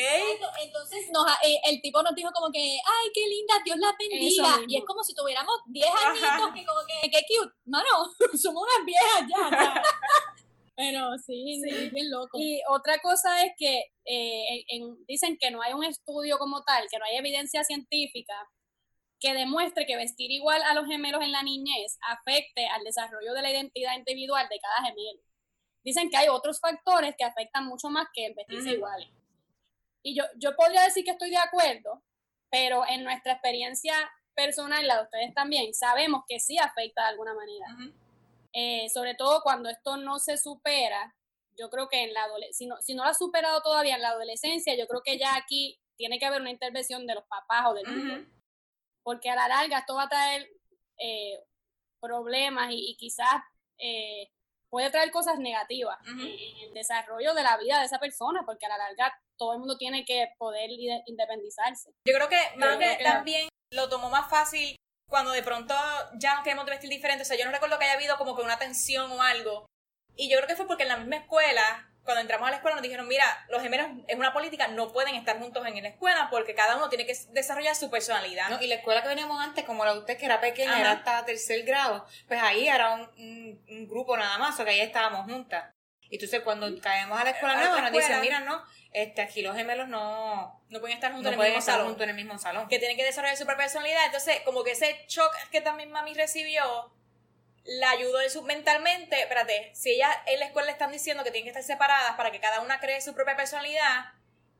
Entonces 0.61 1.09
nos, 1.13 1.25
eh, 1.41 1.59
el 1.71 1.81
tipo 1.81 2.03
nos 2.03 2.13
dijo 2.15 2.29
como 2.33 2.51
que, 2.51 2.59
ay, 2.59 3.11
qué 3.13 3.27
linda, 3.27 3.53
Dios 3.63 3.77
la 3.77 3.95
bendiga. 3.97 4.59
Y 4.67 4.77
es 4.77 4.83
como 4.83 5.03
si 5.03 5.15
tuviéramos 5.15 5.55
10 5.67 5.87
Ajá. 5.87 6.09
añitos 6.11 6.53
que 6.53 6.65
como 6.65 6.79
que, 6.85 7.09
qué 7.09 7.21
cute. 7.29 7.53
Mano, 7.65 7.87
somos 8.41 8.63
unas 8.63 8.85
viejas 8.85 9.21
ya. 9.29 9.49
ya. 9.51 9.83
Pero 10.75 11.17
sí, 11.25 11.61
sí, 11.63 11.89
bien 11.91 12.09
loco. 12.11 12.37
Y 12.39 12.59
otra 12.67 12.99
cosa 12.99 13.45
es 13.45 13.53
que 13.57 13.85
eh, 14.05 14.65
dicen 15.07 15.37
que 15.39 15.51
no 15.51 15.61
hay 15.61 15.71
un 15.71 15.83
estudio 15.85 16.37
como 16.39 16.63
tal, 16.63 16.87
que 16.91 16.97
no 16.97 17.05
hay 17.05 17.15
evidencia 17.17 17.63
científica 17.63 18.33
que 19.19 19.33
demuestre 19.33 19.85
que 19.85 19.95
vestir 19.95 20.31
igual 20.31 20.61
a 20.63 20.73
los 20.73 20.85
gemelos 20.87 21.21
en 21.23 21.31
la 21.31 21.43
niñez 21.43 21.97
afecte 22.09 22.67
al 22.67 22.83
desarrollo 22.83 23.33
de 23.33 23.41
la 23.41 23.51
identidad 23.51 23.95
individual 23.95 24.49
de 24.49 24.59
cada 24.59 24.87
gemelo. 24.89 25.21
Dicen 25.83 26.09
que 26.09 26.17
hay 26.17 26.29
otros 26.29 26.59
factores 26.59 27.15
que 27.17 27.23
afectan 27.23 27.65
mucho 27.65 27.89
más 27.89 28.07
que 28.13 28.27
el 28.27 28.33
vestirse 28.33 28.71
iguales. 28.71 29.09
Y 30.01 30.15
yo, 30.15 30.23
yo 30.37 30.55
podría 30.55 30.83
decir 30.83 31.03
que 31.03 31.11
estoy 31.11 31.29
de 31.29 31.37
acuerdo, 31.37 32.03
pero 32.49 32.85
en 32.87 33.03
nuestra 33.03 33.33
experiencia 33.33 33.93
personal, 34.35 34.85
la 34.85 34.97
de 34.97 35.03
ustedes 35.03 35.33
también, 35.33 35.73
sabemos 35.73 36.23
que 36.27 36.39
sí 36.39 36.57
afecta 36.57 37.03
de 37.03 37.09
alguna 37.09 37.33
manera. 37.33 37.65
Eh, 38.53 38.87
sobre 38.89 39.15
todo 39.15 39.41
cuando 39.41 39.69
esto 39.69 39.97
no 39.97 40.19
se 40.19 40.37
supera, 40.37 41.15
yo 41.57 41.69
creo 41.69 41.87
que 41.87 42.03
en 42.03 42.13
la 42.13 42.25
si 42.51 42.65
no, 42.65 42.81
si 42.81 42.95
no 42.95 43.03
lo 43.03 43.09
ha 43.09 43.13
superado 43.13 43.61
todavía 43.61 43.95
en 43.95 44.01
la 44.01 44.09
adolescencia, 44.09 44.75
yo 44.75 44.87
creo 44.87 45.01
que 45.03 45.17
ya 45.17 45.35
aquí 45.35 45.79
tiene 45.95 46.19
que 46.19 46.25
haber 46.25 46.41
una 46.41 46.51
intervención 46.51 47.05
de 47.07 47.15
los 47.15 47.25
papás 47.25 47.65
o 47.67 47.73
del 47.73 47.85
niño. 47.85 48.25
Porque 49.03 49.29
a 49.29 49.35
la 49.35 49.47
larga 49.47 49.79
esto 49.79 49.95
va 49.95 50.03
a 50.03 50.09
traer 50.09 50.49
eh, 50.97 51.39
problemas 51.99 52.69
y, 52.71 52.95
quizás 52.97 53.41
eh, 53.77 54.29
puede 54.73 54.89
traer 54.89 55.11
cosas 55.11 55.37
negativas 55.37 55.99
en 56.07 56.19
el 56.19 56.73
desarrollo 56.73 57.35
de 57.35 57.43
la 57.43 57.57
vida 57.57 57.79
de 57.79 57.85
esa 57.85 57.99
persona, 57.99 58.41
porque 58.43 58.65
a 58.65 58.69
la 58.69 58.79
larga 58.79 59.13
todo 59.37 59.53
el 59.53 59.59
mundo 59.59 59.77
tiene 59.77 60.03
que 60.03 60.29
poder 60.39 60.67
independizarse. 61.05 61.91
Yo 62.07 62.13
creo 62.15 62.27
que 62.27 62.39
también 63.03 63.49
lo 63.71 63.87
tomó 63.87 64.09
más 64.09 64.27
fácil 64.31 64.75
cuando 65.07 65.29
de 65.29 65.43
pronto 65.43 65.75
ya 66.17 66.33
nos 66.33 66.43
queremos 66.43 66.65
vestir 66.65 66.89
diferente. 66.89 67.21
O 67.21 67.25
sea, 67.25 67.37
yo 67.37 67.45
no 67.45 67.51
recuerdo 67.51 67.77
que 67.77 67.85
haya 67.85 67.93
habido 67.93 68.17
como 68.17 68.35
que 68.35 68.41
una 68.41 68.57
tensión 68.57 69.11
o 69.11 69.21
algo. 69.21 69.67
Y 70.15 70.27
yo 70.27 70.37
creo 70.37 70.47
que 70.47 70.55
fue 70.55 70.65
porque 70.65 70.83
en 70.83 70.89
la 70.89 70.97
misma 70.97 71.17
escuela, 71.17 71.92
cuando 72.03 72.21
entramos 72.21 72.47
a 72.47 72.51
la 72.51 72.57
escuela, 72.57 72.75
nos 72.75 72.83
dijeron, 72.83 73.07
mira, 73.07 73.25
los 73.49 73.61
gemelos 73.61 73.87
es 74.07 74.17
una 74.17 74.33
política, 74.33 74.67
no 74.67 74.91
pueden 74.91 75.15
estar 75.15 75.39
juntos 75.39 75.65
en 75.65 75.81
la 75.81 75.89
escuela 75.89 76.27
porque 76.29 76.53
cada 76.53 76.75
uno 76.75 76.89
tiene 76.89 77.05
que 77.05 77.15
desarrollar 77.29 77.75
su 77.75 77.89
personalidad. 77.89 78.59
y 78.61 78.67
la 78.67 78.75
escuela 78.75 79.01
que 79.01 79.07
veníamos 79.07 79.41
antes, 79.41 79.63
como 79.63 79.85
la 79.85 79.93
de 79.93 79.99
usted 79.99 80.17
que 80.17 80.25
era 80.25 80.41
pequeña, 80.41 80.79
era 80.79 80.91
hasta 80.91 81.25
tercer 81.25 81.63
grado, 81.63 82.05
pues 82.27 82.41
ahí 82.41 82.67
era 82.67 82.93
un, 82.93 83.63
un, 83.69 83.87
grupo 83.87 84.17
nada 84.17 84.37
más, 84.37 84.59
o 84.59 84.65
que 84.65 84.71
ahí 84.71 84.81
estábamos 84.81 85.31
juntas. 85.31 85.73
Y 86.09 86.15
entonces 86.15 86.41
cuando 86.41 86.69
caemos 86.79 87.19
a 87.19 87.23
la 87.23 87.31
escuela 87.31 87.55
nueva, 87.55 87.81
nos 87.81 87.91
dicen, 87.91 88.21
mira, 88.21 88.41
no, 88.41 88.63
este, 88.91 89.21
aquí 89.21 89.41
los 89.41 89.55
gemelos 89.55 89.87
no, 89.87 90.61
no 90.69 90.79
pueden 90.79 90.95
estar 90.95 91.11
juntos, 91.11 91.33
en, 91.33 91.39
el 91.39 91.47
mismo 91.47 91.61
salón, 91.61 91.87
juntos 91.87 92.03
en 92.03 92.09
el 92.09 92.15
mismo 92.15 92.37
salón. 92.37 92.67
Que 92.67 92.77
tienen 92.77 92.95
que 92.95 93.03
desarrollar 93.03 93.35
su 93.35 93.45
propia 93.45 93.63
personalidad. 93.63 94.05
Entonces, 94.05 94.41
como 94.45 94.63
que 94.63 94.71
ese 94.71 95.05
shock 95.07 95.33
que 95.51 95.61
también 95.61 95.91
mami 95.91 96.13
recibió, 96.13 96.93
la 97.63 97.91
ayudó 97.91 98.19
mentalmente. 98.43 99.19
Espérate, 99.21 99.71
si 99.73 99.91
ella 99.91 100.09
en 100.27 100.39
la 100.39 100.45
escuela 100.45 100.67
le 100.67 100.71
están 100.73 100.91
diciendo 100.91 101.23
que 101.23 101.31
tienen 101.31 101.45
que 101.45 101.57
estar 101.57 101.63
separadas 101.63 102.15
para 102.15 102.31
que 102.31 102.39
cada 102.39 102.61
una 102.61 102.79
cree 102.79 103.01
su 103.01 103.13
propia 103.13 103.35
personalidad, 103.35 104.05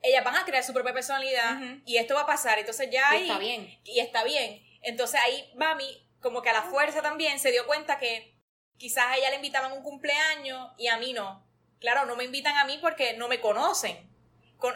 ellas 0.02 0.24
van 0.24 0.36
a 0.36 0.46
crear 0.46 0.64
su 0.64 0.74
propia 0.74 0.94
personalidad 0.94 1.60
y 1.86 1.98
esto 1.98 2.16
va 2.16 2.22
a 2.22 2.26
pasar. 2.26 2.60
Entonces 2.60 2.90
ya 2.92 3.10
ahí. 3.10 3.22
Y 3.22 3.30
está 3.30 3.40
bien. 3.40 3.80
Y 3.84 4.00
está 4.00 4.24
bien. 4.24 4.64
Entonces 4.82 5.20
ahí 5.24 5.52
mami, 5.56 6.10
como 6.22 6.42
que 6.42 6.50
a 6.50 6.54
la 6.54 6.64
fuerza 6.64 7.02
también, 7.02 7.40
se 7.40 7.52
dio 7.52 7.66
cuenta 7.66 7.98
que 7.98 8.38
quizás 8.78 9.06
a 9.06 9.18
ella 9.18 9.30
le 9.30 9.38
invitaban 9.38 9.72
un 9.72 9.84
cumpleaños 9.84 10.72
y 10.78 10.88
a 10.88 10.98
mí 10.98 11.14
no. 11.14 11.48
Claro, 11.80 12.06
no 12.06 12.16
me 12.16 12.24
invitan 12.24 12.58
a 12.58 12.66
mí 12.66 12.78
porque 12.82 13.14
no 13.14 13.28
me 13.28 13.40
conocen 13.40 14.14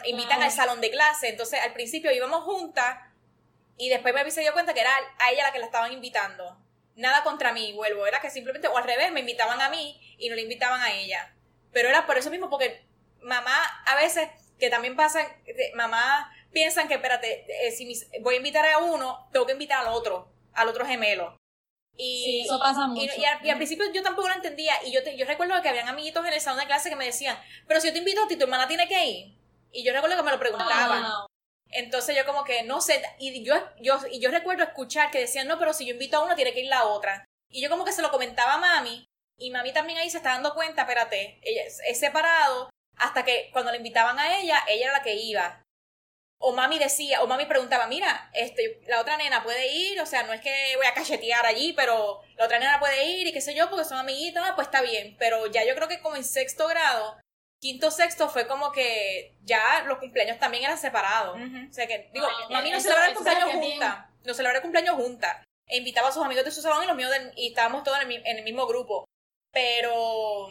invitan 0.04 0.42
al 0.42 0.50
salón 0.50 0.80
de 0.80 0.90
clase. 0.90 1.28
Entonces, 1.28 1.60
al 1.60 1.72
principio 1.72 2.12
íbamos 2.12 2.44
juntas 2.44 2.98
y 3.76 3.88
después 3.88 4.14
me 4.14 4.30
se 4.30 4.40
dio 4.40 4.52
cuenta 4.52 4.74
que 4.74 4.80
era 4.80 4.92
a 5.18 5.30
ella 5.30 5.44
la 5.44 5.52
que 5.52 5.58
la 5.58 5.66
estaban 5.66 5.92
invitando. 5.92 6.58
Nada 6.98 7.22
contra 7.22 7.52
mí, 7.52 7.72
vuelvo. 7.74 8.08
Era 8.08 8.20
que 8.20 8.28
simplemente, 8.28 8.66
o 8.66 8.76
al 8.76 8.82
revés, 8.82 9.12
me 9.12 9.20
invitaban 9.20 9.60
a 9.60 9.70
mí 9.70 10.00
y 10.18 10.28
no 10.28 10.34
le 10.34 10.42
invitaban 10.42 10.80
a 10.80 10.92
ella. 10.92 11.32
Pero 11.72 11.88
era 11.88 12.06
por 12.06 12.18
eso 12.18 12.28
mismo, 12.28 12.50
porque 12.50 12.84
mamá 13.22 13.56
a 13.86 13.94
veces, 13.94 14.28
que 14.58 14.68
también 14.68 14.96
pasa, 14.96 15.20
mamá 15.76 16.28
piensan 16.52 16.88
que, 16.88 16.94
espérate, 16.94 17.46
eh, 17.48 17.70
si 17.70 17.88
voy 18.20 18.34
a 18.34 18.38
invitar 18.38 18.66
a 18.66 18.78
uno, 18.78 19.28
tengo 19.32 19.46
que 19.46 19.52
invitar 19.52 19.86
al 19.86 19.92
otro, 19.92 20.28
al 20.54 20.66
otro 20.66 20.84
gemelo. 20.84 21.36
Y, 21.96 22.42
eso 22.44 22.58
pasa 22.58 22.88
mucho. 22.88 23.12
Y, 23.16 23.24
al, 23.24 23.56
principio 23.56 23.92
yo 23.92 24.02
tampoco 24.02 24.26
lo 24.26 24.34
entendía. 24.34 24.74
Y 24.84 24.90
yo, 24.90 25.00
yo 25.16 25.24
recuerdo 25.24 25.62
que 25.62 25.68
habían 25.68 25.86
amiguitos 25.86 26.26
en 26.26 26.32
el 26.32 26.40
salón 26.40 26.58
de 26.58 26.66
clase 26.66 26.90
que 26.90 26.96
me 26.96 27.06
decían, 27.06 27.38
pero 27.68 27.80
si 27.80 27.86
yo 27.86 27.92
te 27.92 28.00
invito 28.00 28.24
a 28.24 28.26
ti, 28.26 28.34
tu 28.34 28.42
hermana 28.42 28.66
tiene 28.66 28.88
que 28.88 29.06
ir. 29.06 29.38
Y 29.70 29.84
yo 29.84 29.92
recuerdo 29.92 30.16
que 30.16 30.22
me 30.24 30.32
lo 30.32 30.40
preguntaban. 30.40 31.04
Entonces 31.70 32.16
yo 32.16 32.24
como 32.24 32.44
que 32.44 32.62
no 32.62 32.80
sé, 32.80 33.02
y 33.18 33.44
yo, 33.44 33.54
yo, 33.80 33.98
y 34.10 34.20
yo 34.20 34.30
recuerdo 34.30 34.64
escuchar 34.64 35.10
que 35.10 35.20
decían, 35.20 35.48
no, 35.48 35.58
pero 35.58 35.72
si 35.72 35.86
yo 35.86 35.92
invito 35.92 36.16
a 36.16 36.24
una, 36.24 36.36
tiene 36.36 36.52
que 36.52 36.60
ir 36.60 36.68
la 36.68 36.84
otra. 36.84 37.24
Y 37.50 37.62
yo 37.62 37.70
como 37.70 37.84
que 37.84 37.92
se 37.92 38.02
lo 38.02 38.10
comentaba 38.10 38.54
a 38.54 38.58
mami, 38.58 39.04
y 39.38 39.50
mami 39.50 39.72
también 39.72 39.98
ahí 39.98 40.10
se 40.10 40.18
está 40.18 40.30
dando 40.30 40.54
cuenta, 40.54 40.82
espérate, 40.82 41.38
ella 41.42 41.62
es, 41.64 41.98
separado, 41.98 42.70
hasta 42.96 43.24
que 43.24 43.50
cuando 43.52 43.70
le 43.70 43.78
invitaban 43.78 44.18
a 44.18 44.38
ella, 44.40 44.64
ella 44.68 44.86
era 44.86 44.92
la 44.94 45.02
que 45.02 45.14
iba. 45.14 45.62
O 46.40 46.52
mami 46.52 46.78
decía, 46.78 47.22
o 47.22 47.26
mami 47.26 47.46
preguntaba, 47.46 47.86
mira, 47.86 48.30
este, 48.32 48.80
la 48.86 49.00
otra 49.00 49.16
nena 49.16 49.42
puede 49.42 49.68
ir, 49.68 50.00
o 50.00 50.06
sea, 50.06 50.22
no 50.24 50.32
es 50.32 50.40
que 50.40 50.74
voy 50.76 50.86
a 50.86 50.94
cachetear 50.94 51.46
allí, 51.46 51.72
pero 51.72 52.20
la 52.36 52.44
otra 52.44 52.58
nena 52.58 52.80
puede 52.80 53.04
ir 53.04 53.26
y 53.26 53.32
qué 53.32 53.40
sé 53.40 53.54
yo, 53.54 53.68
porque 53.70 53.84
son 53.84 53.98
amiguitas, 53.98 54.44
ah, 54.46 54.54
pues 54.54 54.68
está 54.68 54.82
bien. 54.82 55.16
Pero 55.18 55.46
ya 55.46 55.64
yo 55.64 55.74
creo 55.74 55.88
que 55.88 56.00
como 56.00 56.16
en 56.16 56.24
sexto 56.24 56.66
grado, 56.68 57.18
quinto 57.60 57.90
sexto 57.90 58.28
fue 58.28 58.46
como 58.46 58.72
que 58.72 59.34
ya 59.42 59.82
los 59.86 59.98
cumpleaños 59.98 60.38
también 60.38 60.64
eran 60.64 60.78
separados. 60.78 61.36
O 61.36 61.72
sea 61.72 61.86
que, 61.86 62.10
digo, 62.12 62.26
mami 62.50 62.70
no 62.70 62.80
celebraba 62.80 63.08
el 63.08 63.14
cumpleaños 63.14 63.52
junta. 63.52 64.10
No 64.24 64.34
celebraba 64.34 64.58
el 64.58 64.62
cumpleaños 64.62 64.94
junta. 64.96 65.44
E 65.66 65.78
invitaba 65.78 66.08
a 66.08 66.12
sus 66.12 66.24
amigos 66.24 66.44
de 66.44 66.50
su 66.50 66.62
salón 66.62 66.84
y 66.84 66.86
los 66.86 66.96
míos 66.96 67.10
y 67.36 67.48
estábamos 67.48 67.84
todos 67.84 67.98
en 68.00 68.10
el, 68.10 68.42
mismo 68.42 68.66
grupo. 68.66 69.04
Pero, 69.52 70.48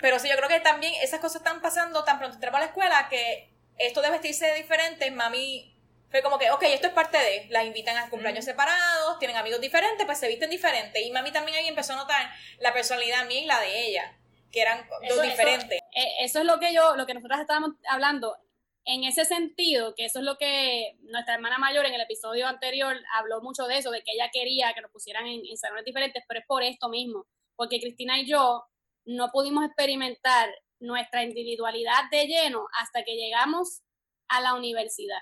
pero 0.00 0.18
sí, 0.18 0.28
yo 0.28 0.36
creo 0.36 0.48
que 0.48 0.60
también 0.60 0.92
esas 1.02 1.20
cosas 1.20 1.36
están 1.36 1.62
pasando 1.62 2.04
tan 2.04 2.18
pronto 2.18 2.34
entramos 2.34 2.58
a 2.58 2.60
la 2.60 2.66
escuela 2.66 3.08
que 3.08 3.50
esto 3.78 4.02
de 4.02 4.10
vestirse 4.10 4.52
diferente, 4.54 5.10
mami 5.10 5.72
fue 6.10 6.22
como 6.22 6.38
que, 6.38 6.50
ok, 6.50 6.62
esto 6.64 6.88
es 6.88 6.92
parte 6.92 7.16
de, 7.16 7.46
las 7.48 7.64
invitan 7.64 7.96
a 7.96 8.10
cumpleaños 8.10 8.44
separados, 8.44 9.18
tienen 9.18 9.38
amigos 9.38 9.62
diferentes, 9.62 10.04
pues 10.04 10.18
se 10.18 10.28
visten 10.28 10.50
diferentes. 10.50 11.02
Y 11.02 11.10
mami 11.10 11.32
también 11.32 11.56
ahí 11.56 11.68
empezó 11.68 11.94
a 11.94 11.96
notar 11.96 12.30
la 12.58 12.74
personalidad 12.74 13.24
mía 13.24 13.40
y 13.40 13.46
la 13.46 13.60
de 13.60 13.86
ella 13.86 14.18
que 14.52 14.60
eran 14.60 14.86
dos 15.08 15.22
diferentes. 15.22 15.81
Eh, 15.92 16.24
eso, 16.24 16.40
es 16.40 16.46
lo 16.46 16.58
que 16.58 16.72
yo, 16.74 16.96
lo 16.96 17.06
que 17.06 17.14
nosotros 17.14 17.40
estábamos 17.40 17.72
hablando. 17.88 18.36
En 18.84 19.04
ese 19.04 19.24
sentido, 19.24 19.94
que 19.94 20.06
eso 20.06 20.18
es 20.18 20.24
lo 20.24 20.36
que 20.38 20.96
nuestra 21.02 21.34
hermana 21.34 21.58
mayor 21.58 21.86
en 21.86 21.94
el 21.94 22.00
episodio 22.00 22.48
anterior 22.48 22.96
habló 23.14 23.40
mucho 23.40 23.66
de 23.66 23.78
eso, 23.78 23.90
de 23.90 24.02
que 24.02 24.12
ella 24.12 24.30
quería 24.32 24.72
que 24.74 24.80
nos 24.80 24.90
pusieran 24.90 25.26
en, 25.26 25.56
salones 25.56 25.84
diferentes, 25.84 26.24
pero 26.26 26.40
es 26.40 26.46
por 26.46 26.64
esto 26.64 26.88
mismo, 26.88 27.26
porque 27.54 27.78
Cristina 27.78 28.18
y 28.18 28.26
yo 28.26 28.64
no 29.04 29.30
pudimos 29.30 29.64
experimentar 29.64 30.50
nuestra 30.80 31.22
individualidad 31.22 32.10
de 32.10 32.26
lleno 32.26 32.66
hasta 32.80 33.04
que 33.04 33.14
llegamos 33.14 33.82
a 34.28 34.40
la 34.40 34.54
universidad. 34.54 35.20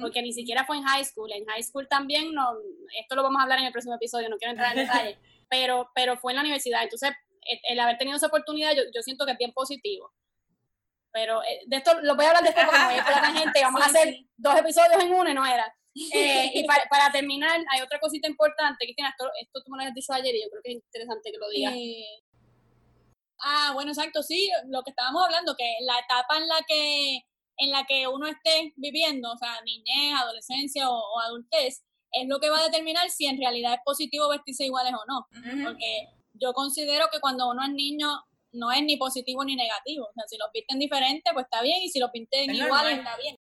Porque 0.00 0.22
ni 0.22 0.32
siquiera 0.32 0.64
fue 0.64 0.78
en 0.78 0.84
high 0.84 1.04
school. 1.04 1.30
En 1.30 1.44
high 1.44 1.62
school 1.62 1.86
también, 1.88 2.32
no, 2.32 2.56
esto 2.98 3.16
lo 3.16 3.22
vamos 3.22 3.40
a 3.40 3.42
hablar 3.42 3.58
en 3.58 3.66
el 3.66 3.72
próximo 3.72 3.96
episodio, 3.96 4.28
no 4.28 4.38
quiero 4.38 4.52
entrar 4.52 4.76
en 4.76 4.86
detalle, 4.86 5.18
pero, 5.50 5.90
pero 5.94 6.16
fue 6.16 6.32
en 6.32 6.36
la 6.36 6.42
universidad. 6.42 6.84
Entonces, 6.84 7.10
el 7.44 7.80
haber 7.80 7.98
tenido 7.98 8.16
esa 8.16 8.26
oportunidad, 8.26 8.72
yo, 8.74 8.82
yo 8.94 9.02
siento 9.02 9.24
que 9.26 9.32
es 9.32 9.38
bien 9.38 9.52
positivo. 9.52 10.12
Pero 11.14 11.42
eh, 11.44 11.60
de 11.66 11.76
esto, 11.76 11.92
lo 12.02 12.16
voy 12.16 12.24
a 12.24 12.28
hablar 12.30 12.42
después 12.42 12.66
porque 12.66 12.84
voy 12.84 12.98
a 12.98 13.20
la 13.20 13.32
gente, 13.32 13.62
vamos 13.62 13.82
a 13.82 13.86
hacer 13.86 14.16
dos 14.36 14.56
episodios 14.58 15.00
en 15.00 15.12
uno 15.12 15.30
y 15.30 15.34
no 15.34 15.46
era. 15.46 15.72
Eh, 16.12 16.50
y 16.52 16.64
para, 16.64 16.84
para, 16.90 17.12
terminar, 17.12 17.60
hay 17.70 17.80
otra 17.80 18.00
cosita 18.00 18.26
importante, 18.26 18.84
Cristina, 18.84 19.10
esto, 19.10 19.30
esto 19.40 19.62
tú 19.62 19.70
me 19.70 19.78
lo 19.78 19.88
has 19.88 19.94
dicho 19.94 20.12
ayer 20.12 20.34
y 20.34 20.42
yo 20.42 20.50
creo 20.50 20.60
que 20.60 20.70
es 20.72 20.76
interesante 20.78 21.30
que 21.30 21.38
lo 21.38 21.48
digas. 21.48 21.72
Eh, 21.72 22.20
ah, 23.38 23.70
bueno, 23.74 23.92
exacto, 23.92 24.20
sí, 24.24 24.50
lo 24.66 24.82
que 24.82 24.90
estábamos 24.90 25.24
hablando, 25.24 25.54
que 25.56 25.76
la 25.82 26.00
etapa 26.00 26.36
en 26.38 26.48
la 26.48 26.56
que 26.66 27.20
en 27.58 27.70
la 27.70 27.84
que 27.84 28.08
uno 28.08 28.26
esté 28.26 28.72
viviendo, 28.74 29.30
o 29.30 29.36
sea, 29.36 29.60
niñez, 29.64 30.20
adolescencia 30.20 30.90
o, 30.90 31.20
adultez, 31.20 31.84
es 32.10 32.26
lo 32.26 32.40
que 32.40 32.50
va 32.50 32.58
a 32.58 32.64
determinar 32.64 33.08
si 33.10 33.26
en 33.26 33.38
realidad 33.38 33.74
es 33.74 33.80
positivo 33.84 34.28
vestirse 34.28 34.64
iguales 34.64 34.94
o 34.94 35.04
no. 35.06 35.28
Porque 35.64 36.08
yo 36.34 36.52
considero 36.52 37.06
que 37.12 37.20
cuando 37.20 37.48
uno 37.48 37.62
es 37.64 37.70
niño 37.70 38.08
no 38.52 38.70
es 38.70 38.82
ni 38.82 38.96
positivo 38.96 39.44
ni 39.44 39.56
negativo. 39.56 40.06
O 40.06 40.12
sea, 40.12 40.24
si 40.28 40.36
los 40.36 40.48
visten 40.52 40.78
diferente, 40.78 41.30
pues 41.32 41.44
está 41.44 41.62
bien, 41.62 41.82
y 41.82 41.88
si 41.88 41.98
los 41.98 42.10
pinten 42.10 42.54
igual, 42.54 42.90
está 42.92 43.16
bien. 43.16 43.38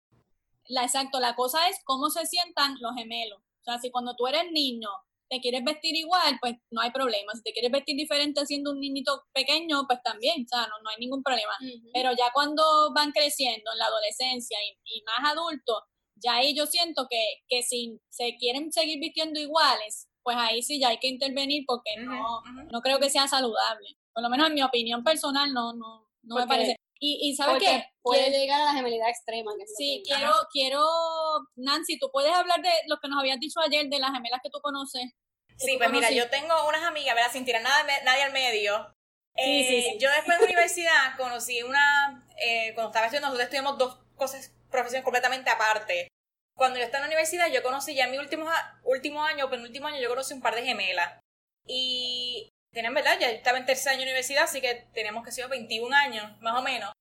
La, 0.68 0.84
exacto, 0.84 1.20
la 1.20 1.36
cosa 1.36 1.68
es 1.70 1.78
cómo 1.84 2.10
se 2.10 2.26
sientan 2.26 2.78
los 2.80 2.96
gemelos. 2.96 3.40
O 3.40 3.64
sea, 3.64 3.80
si 3.80 3.92
cuando 3.92 4.16
tú 4.16 4.28
eres 4.28 4.52
niño 4.52 4.90
te 5.30 5.40
quieres 5.40 5.64
vestir 5.64 5.96
igual, 5.96 6.38
pues 6.42 6.56
no 6.72 6.82
hay 6.82 6.92
problema. 6.92 7.34
Si 7.34 7.42
te 7.42 7.54
quieres 7.54 7.72
vestir 7.72 7.96
diferente 7.96 8.46
siendo 8.46 8.72
un 8.72 8.82
niñito 8.82 9.24
pequeño, 9.32 9.86
pues 9.88 10.00
también, 10.04 10.44
o 10.44 10.48
sea, 10.48 10.68
no, 10.68 10.82
no 10.84 10.90
hay 10.90 10.98
ningún 11.00 11.24
problema. 11.24 11.54
Pero 11.94 12.12
ya 12.12 12.32
cuando 12.34 12.92
van 12.94 13.12
creciendo 13.12 13.72
en 13.72 13.78
la 13.78 13.86
adolescencia 13.86 14.58
y, 14.62 14.98
y 14.98 15.04
más 15.04 15.32
adultos, 15.32 15.84
ya 16.16 16.36
ahí 16.36 16.54
yo 16.54 16.66
siento 16.66 17.08
que, 17.10 17.24
que 17.48 17.64
si 17.64 18.00
se 18.10 18.36
quieren 18.36 18.74
seguir 18.74 19.00
vistiendo 19.00 19.40
iguales, 19.40 20.10
pues 20.24 20.38
ahí 20.38 20.62
sí 20.62 20.80
ya 20.80 20.90
hay 20.90 21.00
que 21.00 21.08
intervenir 21.08 21.64
porque 21.66 21.98
no, 21.98 22.42
no 22.72 22.82
creo 22.82 23.00
que 23.00 23.10
sea 23.10 23.28
saludable. 23.28 23.98
Por 24.14 24.24
lo 24.24 24.30
menos 24.30 24.48
en 24.48 24.56
mi 24.56 24.64
opinión 24.64 25.04
personal 25.04 25.54
no, 25.54 25.74
no, 25.74 26.10
no 26.24 26.36
me 26.36 26.48
parece. 26.48 26.76
Y, 27.00 27.18
y 27.30 27.36
¿sabes 27.36 27.58
qué? 27.60 27.84
Puede 28.04 28.30
llegar 28.30 28.62
a 28.62 28.66
la 28.66 28.74
gemelidad 28.74 29.10
extrema. 29.10 29.52
sí, 29.76 30.04
quiero, 30.06 30.32
quiero, 30.52 30.86
Nancy, 31.56 31.98
¿tú 31.98 32.10
puedes 32.12 32.32
hablar 32.32 32.62
de 32.62 32.70
lo 32.88 33.00
que 33.00 33.08
nos 33.08 33.20
habías 33.20 33.40
dicho 33.40 33.60
ayer 33.60 33.88
de 33.88 33.98
las 33.98 34.12
gemelas 34.12 34.40
que 34.44 34.52
tú 34.52 34.60
conoces? 34.62 35.12
Sí, 35.58 35.76
pues 35.78 35.92
mira, 35.92 36.12
yo 36.12 36.30
tengo 36.30 36.54
unas 36.68 36.84
amigas, 36.84 37.16
¿verdad? 37.16 37.32
Sin 37.32 37.46
tirar 37.46 37.62
nada, 37.62 37.84
nadie 38.04 38.24
al 38.24 38.34
medio. 38.34 38.96
Eh, 39.36 39.66
sí, 39.68 39.82
sí. 39.82 39.98
Yo 40.00 40.10
después 40.12 40.38
de 40.38 40.46
la 40.46 40.52
universidad 40.52 41.18
conocí 41.18 41.64
una, 41.64 42.28
eh, 42.38 42.74
cuando 42.76 42.90
estaba 42.90 43.06
estudiando, 43.06 43.28
nosotros 43.28 43.46
estudiamos 43.46 43.78
dos 43.78 43.98
cosas, 44.16 44.52
profesiones 44.70 45.04
completamente 45.04 45.50
aparte. 45.50 46.08
Cuando 46.56 46.80
yo 46.80 46.86
estaba 46.86 47.06
en 47.06 47.10
la 47.10 47.16
universidad, 47.16 47.52
yo 47.52 47.64
conocí 47.64 47.96
ya 47.96 48.06
en 48.06 48.12
mi 48.12 48.18
último, 48.18 48.50
último 48.84 49.24
año, 49.24 49.50
penúltimo 49.50 49.88
año, 49.88 50.00
yo 50.00 50.10
conocí 50.10 50.34
un 50.34 50.42
par 50.42 50.56
de 50.56 50.64
gemelas. 50.64 51.20
Y 51.66 52.50
tenían, 52.74 52.94
¿verdad? 52.94 53.18
Ya 53.20 53.30
estaba 53.30 53.58
en 53.58 53.66
tercer 53.66 53.94
año 53.94 54.00
de 54.00 54.06
universidad, 54.06 54.44
así 54.44 54.62
que 54.62 54.88
teníamos 54.94 55.24
que 55.24 55.32
ser 55.32 55.48
21 55.48 55.96
años, 55.96 56.40
más 56.42 56.60
o 56.60 56.62
menos. 56.62 56.92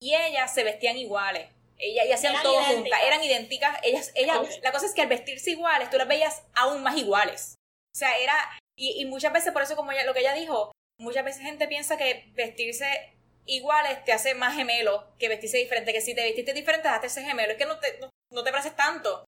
Y 0.00 0.14
ellas 0.14 0.52
se 0.52 0.64
vestían 0.64 0.96
iguales. 0.96 1.48
Ellas 1.78 2.18
hacían 2.18 2.42
todo 2.42 2.54
idénticas. 2.54 2.76
juntas, 2.76 3.00
eran 3.06 3.22
idénticas. 3.22 3.78
Ellas, 3.82 4.12
ellas, 4.14 4.60
la 4.62 4.72
cosa 4.72 4.86
es 4.86 4.94
que 4.94 5.02
al 5.02 5.08
vestirse 5.08 5.50
iguales, 5.50 5.90
tú 5.90 5.98
las 5.98 6.08
veías 6.08 6.42
aún 6.54 6.82
más 6.82 6.96
iguales. 6.96 7.54
O 7.94 7.98
sea, 7.98 8.18
era, 8.18 8.34
y, 8.76 9.00
y 9.00 9.04
muchas 9.06 9.32
veces, 9.32 9.52
por 9.52 9.62
eso 9.62 9.76
como 9.76 9.92
ella, 9.92 10.04
lo 10.04 10.14
que 10.14 10.20
ella 10.20 10.34
dijo, 10.34 10.72
muchas 10.98 11.24
veces 11.24 11.42
gente 11.42 11.68
piensa 11.68 11.96
que 11.96 12.30
vestirse 12.34 13.15
iguales 13.46 14.04
te 14.04 14.12
hace 14.12 14.34
más 14.34 14.54
gemelo 14.54 15.16
que 15.18 15.28
vestirse 15.28 15.58
diferente, 15.58 15.92
que 15.92 16.00
si 16.00 16.14
te 16.14 16.22
vestiste 16.22 16.52
diferente, 16.52 16.88
te 17.00 17.06
hace 17.06 17.22
gemelo. 17.22 17.52
Es 17.52 17.58
que 17.58 17.66
no 17.66 17.78
te, 17.78 17.98
no, 18.30 18.44
te 18.44 18.50
pareces 18.50 18.76
tanto. 18.76 19.24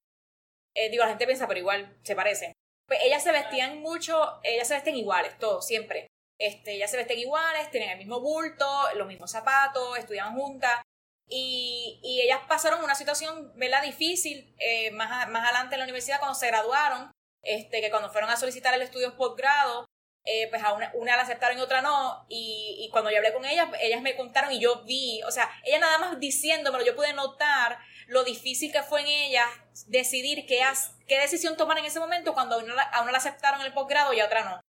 Eh, 0.75 0.91
digo, 0.91 1.05
la 1.05 1.11
gente 1.11 1.27
piensa, 1.27 1.47
pero 1.49 1.61
igual 1.61 1.97
se 2.03 2.15
parecen. 2.15 2.53
Pues 2.87 3.01
ellas 3.03 3.23
se 3.23 3.33
vestían 3.33 3.81
mucho, 3.81 4.41
ellas 4.43 4.69
se 4.69 4.75
vestían 4.75 4.97
iguales, 4.97 5.39
todos, 5.39 5.67
siempre. 5.67 6.09
Este, 6.41 6.73
ellas 6.73 6.91
se 6.91 6.97
vestían 6.97 7.19
iguales, 7.19 7.71
tenían 7.71 7.91
el 7.91 7.99
mismo 7.99 8.21
bulto, 8.21 8.67
los 8.95 9.07
mismos 9.07 9.31
zapatos, 9.31 9.99
estudiaban 9.99 10.35
juntas. 10.35 10.81
Y, 11.29 12.01
y 12.03 12.23
ellas 12.23 12.41
pasaron 12.49 12.83
una 12.83 12.95
situación, 12.95 13.53
¿verdad? 13.57 13.83
Difícil 13.83 14.55
eh, 14.59 14.91
más, 14.93 15.29
más 15.29 15.45
adelante 15.45 15.75
en 15.75 15.81
la 15.81 15.85
universidad 15.85 16.19
cuando 16.19 16.39
se 16.39 16.47
graduaron, 16.47 17.11
este, 17.43 17.81
que 17.81 17.91
cuando 17.91 18.11
fueron 18.11 18.31
a 18.31 18.37
solicitar 18.37 18.73
el 18.75 18.83
estudio 18.83 19.17
postgrado, 19.17 19.85
eh, 20.25 20.49
pues 20.51 20.63
a 20.63 20.73
una, 20.75 20.91
una 20.95 21.17
la 21.17 21.23
aceptaron 21.23 21.59
y 21.59 21.61
otra 21.61 21.83
no. 21.83 22.25
Y, 22.29 22.77
y 22.81 22.91
cuando 22.91 23.11
yo 23.11 23.17
hablé 23.19 23.33
con 23.33 23.45
ellas, 23.45 23.69
ellas 23.81 24.03
me 24.03 24.17
contaron 24.17 24.53
y 24.53 24.61
yo 24.61 24.85
vi, 24.85 25.23
o 25.23 25.31
sea, 25.31 25.51
ella 25.65 25.79
nada 25.79 25.99
más 25.99 26.21
diciéndomelo, 26.21 26.85
yo 26.85 26.97
pude 26.97 27.13
notar 27.15 27.79
lo 28.07 28.25
difícil 28.25 28.73
que 28.73 28.83
fue 28.83 29.01
en 29.03 29.07
ellas 29.09 29.49
decidir 29.87 30.47
qué, 30.47 30.63
as- 30.63 30.93
qué 31.07 31.19
decisión 31.19 31.57
tomar 31.57 31.79
en 31.79 31.85
ese 31.87 32.01
momento 32.01 32.35
cuando 32.35 32.57
a 32.57 32.59
una, 32.59 32.75
la- 32.75 32.83
a 32.83 33.03
una 33.03 33.13
la 33.13 33.19
aceptaron 33.19 33.61
el 33.63 33.73
posgrado 33.73 34.13
y 34.13 34.21
a 34.21 34.27
otra 34.27 34.45
no. 34.45 34.61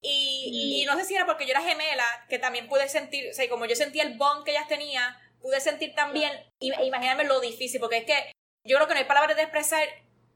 Y, 0.00 0.82
y 0.82 0.86
no 0.86 0.96
sé 0.96 1.04
si 1.04 1.14
era 1.14 1.26
porque 1.26 1.44
yo 1.44 1.50
era 1.50 1.62
gemela, 1.62 2.04
que 2.28 2.38
también 2.38 2.68
pude 2.68 2.88
sentir, 2.88 3.30
o 3.30 3.34
sea, 3.34 3.48
como 3.48 3.66
yo 3.66 3.74
sentía 3.74 4.04
el 4.04 4.16
bond 4.16 4.44
que 4.44 4.52
ellas 4.52 4.68
tenían, 4.68 5.16
pude 5.40 5.60
sentir 5.60 5.94
también, 5.94 6.32
e 6.60 6.84
imaginarme 6.86 7.24
lo 7.24 7.40
difícil, 7.40 7.80
porque 7.80 7.98
es 7.98 8.04
que 8.04 8.32
yo 8.64 8.76
creo 8.76 8.86
que 8.86 8.94
no 8.94 9.00
hay 9.00 9.06
palabras 9.06 9.36
de 9.36 9.42
expresar 9.42 9.86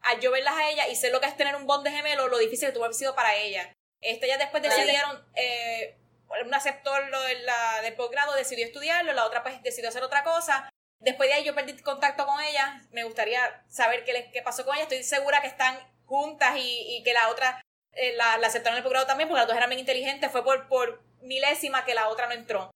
al 0.01 0.21
yo 0.21 0.33
verlas 0.33 0.55
a 0.57 0.69
ellas 0.71 0.87
y 0.91 0.97
sé 0.97 1.11
lo 1.11 1.21
que 1.21 1.27
es 1.29 1.37
tener 1.37 1.55
un 1.55 1.67
bond 1.67 1.85
de 1.85 1.93
gemelo, 1.93 2.27
lo 2.29 2.39
difícil 2.39 2.69
que 2.69 2.75
tuvo 2.75 2.85
haber 2.85 2.97
sido 2.97 3.15
para 3.15 3.37
ellas. 3.37 3.69
Este, 4.03 4.27
ellas 4.27 4.39
después 4.39 4.63
Vale. 4.63 4.75
decidieron, 4.75 5.25
eh, 5.35 5.97
una 6.45 6.57
aceptó 6.57 6.99
lo 7.01 7.23
de 7.23 7.37
la, 7.41 7.81
del 7.83 7.95
posgrado, 7.95 8.35
decidió 8.35 8.67
estudiarlo, 8.67 9.13
la 9.13 9.25
otra 9.25 9.43
pues 9.43 9.63
decidió 9.63 9.89
hacer 9.89 10.03
otra 10.03 10.25
cosa. 10.25 10.69
Después 10.99 11.29
de 11.29 11.35
ahí 11.37 11.45
yo 11.45 11.55
perdí 11.55 11.81
contacto 11.83 12.27
con 12.27 12.41
ellas, 12.41 12.89
me 12.91 13.05
gustaría 13.05 13.65
saber 13.69 14.05
qué, 14.05 14.13
les, 14.13 14.33
qué 14.33 14.43
pasó 14.43 14.65
con 14.65 14.75
ellas, 14.75 14.85
estoy 14.91 15.03
segura 15.03 15.41
que 15.41 15.49
están 15.49 15.79
juntas 16.05 16.57
y, 16.57 16.97
y 16.97 17.03
que 17.03 17.13
la 17.13 17.29
otra 17.29 17.63
eh, 17.93 18.15
la, 18.17 18.39
la 18.39 18.47
aceptaron 18.47 18.75
en 18.75 18.79
el 18.79 18.83
posgrado 18.83 19.07
también, 19.07 19.29
porque 19.29 19.41
las 19.41 19.49
dos 19.49 19.57
eran 19.57 19.69
bien 19.69 19.81
inteligentes, 19.81 20.31
fue 20.31 20.45
por, 20.45 20.69
por 20.69 21.03
milésima 21.21 21.85
que 21.85 21.95
la 21.95 22.09
otra 22.09 22.27
no 22.27 22.33
entró. 22.33 22.71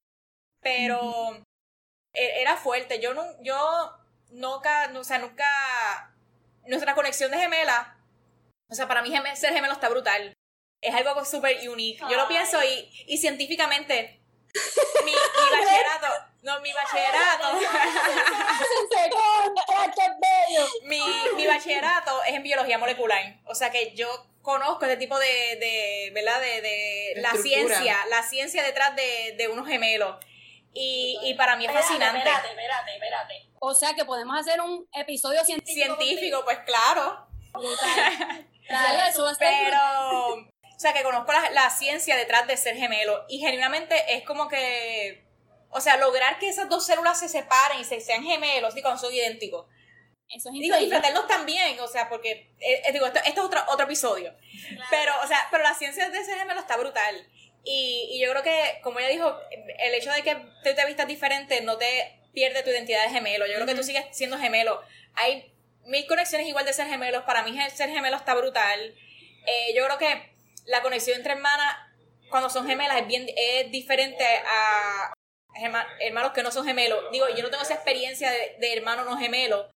Pero 0.61 1.35
eh, 2.13 2.41
era 2.41 2.57
fuerte, 2.57 2.99
yo, 2.99 3.13
no, 3.13 3.25
yo 3.41 3.93
nunca, 4.29 4.87
no, 4.87 5.01
o 5.01 5.03
sea, 5.03 5.19
nunca, 5.19 6.15
nuestra 6.65 6.95
conexión 6.95 7.31
de 7.31 7.37
gemela, 7.37 7.97
o 8.69 8.75
sea, 8.75 8.87
para 8.87 9.01
mí 9.01 9.13
ser 9.35 9.53
gemelo 9.53 9.73
está 9.73 9.89
brutal. 9.89 10.33
Es 10.81 10.93
algo 10.93 11.23
súper 11.25 11.67
unique. 11.69 12.03
Yo 12.09 12.17
lo 12.17 12.27
pienso 12.27 12.63
y, 12.63 12.89
y 13.07 13.17
científicamente, 13.17 14.21
mi, 15.05 15.11
mi 15.11 15.17
bachillerato, 15.51 16.07
no, 16.43 16.61
mi 16.61 16.71
bachillerato, 16.71 17.59
mi, 20.83 21.01
mi 21.35 21.47
bachillerato 21.47 22.23
es 22.23 22.33
en 22.33 22.43
biología 22.43 22.77
molecular. 22.77 23.35
O 23.45 23.55
sea 23.55 23.71
que 23.71 23.93
yo 23.95 24.07
conozco 24.41 24.85
este 24.85 24.97
tipo 24.97 25.17
de, 25.19 25.57
de 25.59 26.11
¿verdad? 26.13 26.39
De, 26.39 26.61
de 26.61 27.13
la 27.17 27.29
Estructura. 27.29 27.41
ciencia, 27.41 27.97
la 28.09 28.23
ciencia 28.23 28.63
detrás 28.63 28.95
de, 28.95 29.35
de 29.37 29.47
unos 29.49 29.67
gemelos. 29.67 30.15
Y, 30.73 31.17
y 31.23 31.33
para 31.33 31.55
mí 31.55 31.65
es 31.65 31.71
fascinante. 31.71 32.19
Espérate, 32.19 32.49
espérate, 32.49 32.93
espérate. 32.93 33.49
O 33.59 33.73
sea 33.73 33.93
que 33.93 34.05
podemos 34.05 34.39
hacer 34.39 34.61
un 34.61 34.87
episodio 34.93 35.43
científico. 35.43 35.95
Científico, 35.97 36.41
pues 36.45 36.59
claro. 36.59 37.27
Dale, 38.69 39.09
eso 39.09 39.23
va 39.23 39.29
a 39.29 39.31
estar 39.31 39.53
Pero, 39.63 40.51
o 40.77 40.79
sea, 40.79 40.93
que 40.93 41.01
conozco 41.01 41.31
la, 41.31 41.49
la 41.49 41.71
ciencia 41.71 42.15
detrás 42.15 42.45
de 42.45 42.55
ser 42.55 42.77
gemelo. 42.77 43.25
Y 43.27 43.39
genuinamente 43.39 43.95
es 44.15 44.23
como 44.23 44.47
que, 44.47 45.25
o 45.71 45.81
sea, 45.81 45.97
lograr 45.97 46.37
que 46.37 46.49
esas 46.49 46.69
dos 46.69 46.85
células 46.85 47.19
se 47.19 47.27
separen 47.27 47.79
y 47.79 47.83
se 47.83 47.99
sean 47.99 48.23
gemelos, 48.23 48.75
digo, 48.75 48.95
son 48.95 49.11
idénticos. 49.11 49.65
Eso 50.29 50.49
es 50.49 50.59
Digo, 50.59 50.77
y 50.77 50.87
fraternos 50.87 51.27
también, 51.27 51.79
o 51.79 51.87
sea, 51.87 52.07
porque, 52.07 52.53
eh, 52.59 52.83
eh, 52.85 52.91
digo, 52.91 53.07
esto, 53.07 53.19
esto 53.25 53.41
es 53.41 53.45
otro, 53.47 53.59
otro 53.69 53.85
episodio. 53.85 54.35
Pero, 54.91 55.13
o 55.23 55.27
sea, 55.27 55.47
pero 55.49 55.63
la 55.63 55.73
ciencia 55.73 56.09
de 56.11 56.23
ser 56.23 56.37
gemelo 56.37 56.59
está 56.59 56.77
brutal. 56.77 57.27
Y, 57.63 58.09
y 58.11 58.21
yo 58.21 58.29
creo 58.29 58.43
que, 58.43 58.79
como 58.83 58.99
ella 58.99 59.09
dijo, 59.09 59.35
el 59.79 59.93
hecho 59.95 60.11
de 60.11 60.21
que 60.21 60.35
tú 60.35 60.75
te 60.75 60.85
vistas 60.85 61.07
diferente 61.07 61.61
no 61.61 61.77
te 61.77 62.21
pierde 62.33 62.61
tu 62.61 62.69
identidad 62.69 63.01
de 63.01 63.09
gemelo. 63.09 63.47
Yo 63.47 63.55
creo 63.55 63.65
que 63.65 63.73
tú 63.73 63.81
sigues 63.81 64.05
siendo 64.11 64.37
gemelo. 64.37 64.79
Hay 65.15 65.51
mil 65.85 66.05
conexiones 66.05 66.47
igual 66.47 66.65
de 66.65 66.73
ser 66.73 66.85
gemelos. 66.85 67.23
Para 67.23 67.41
mí 67.41 67.57
ser 67.71 67.89
gemelo 67.89 68.15
está 68.15 68.35
brutal. 68.35 68.93
Eh, 69.47 69.73
yo 69.75 69.83
creo 69.85 69.97
que 69.97 70.36
la 70.67 70.81
conexión 70.81 71.17
entre 71.17 71.33
hermanas, 71.33 71.75
cuando 72.29 72.49
son 72.49 72.67
gemelas, 72.67 72.97
es 73.01 73.07
bien 73.07 73.25
es 73.35 73.71
diferente 73.71 74.23
a 74.25 75.13
herma- 75.55 75.87
hermanos 75.99 76.31
que 76.33 76.43
no 76.43 76.51
son 76.51 76.65
gemelos. 76.65 77.03
Digo, 77.11 77.27
yo 77.29 77.41
no 77.43 77.49
tengo 77.49 77.63
esa 77.63 77.73
experiencia 77.73 78.29
de, 78.31 78.57
de 78.59 78.73
hermano 78.73 79.03
no 79.05 79.17
gemelo, 79.17 79.69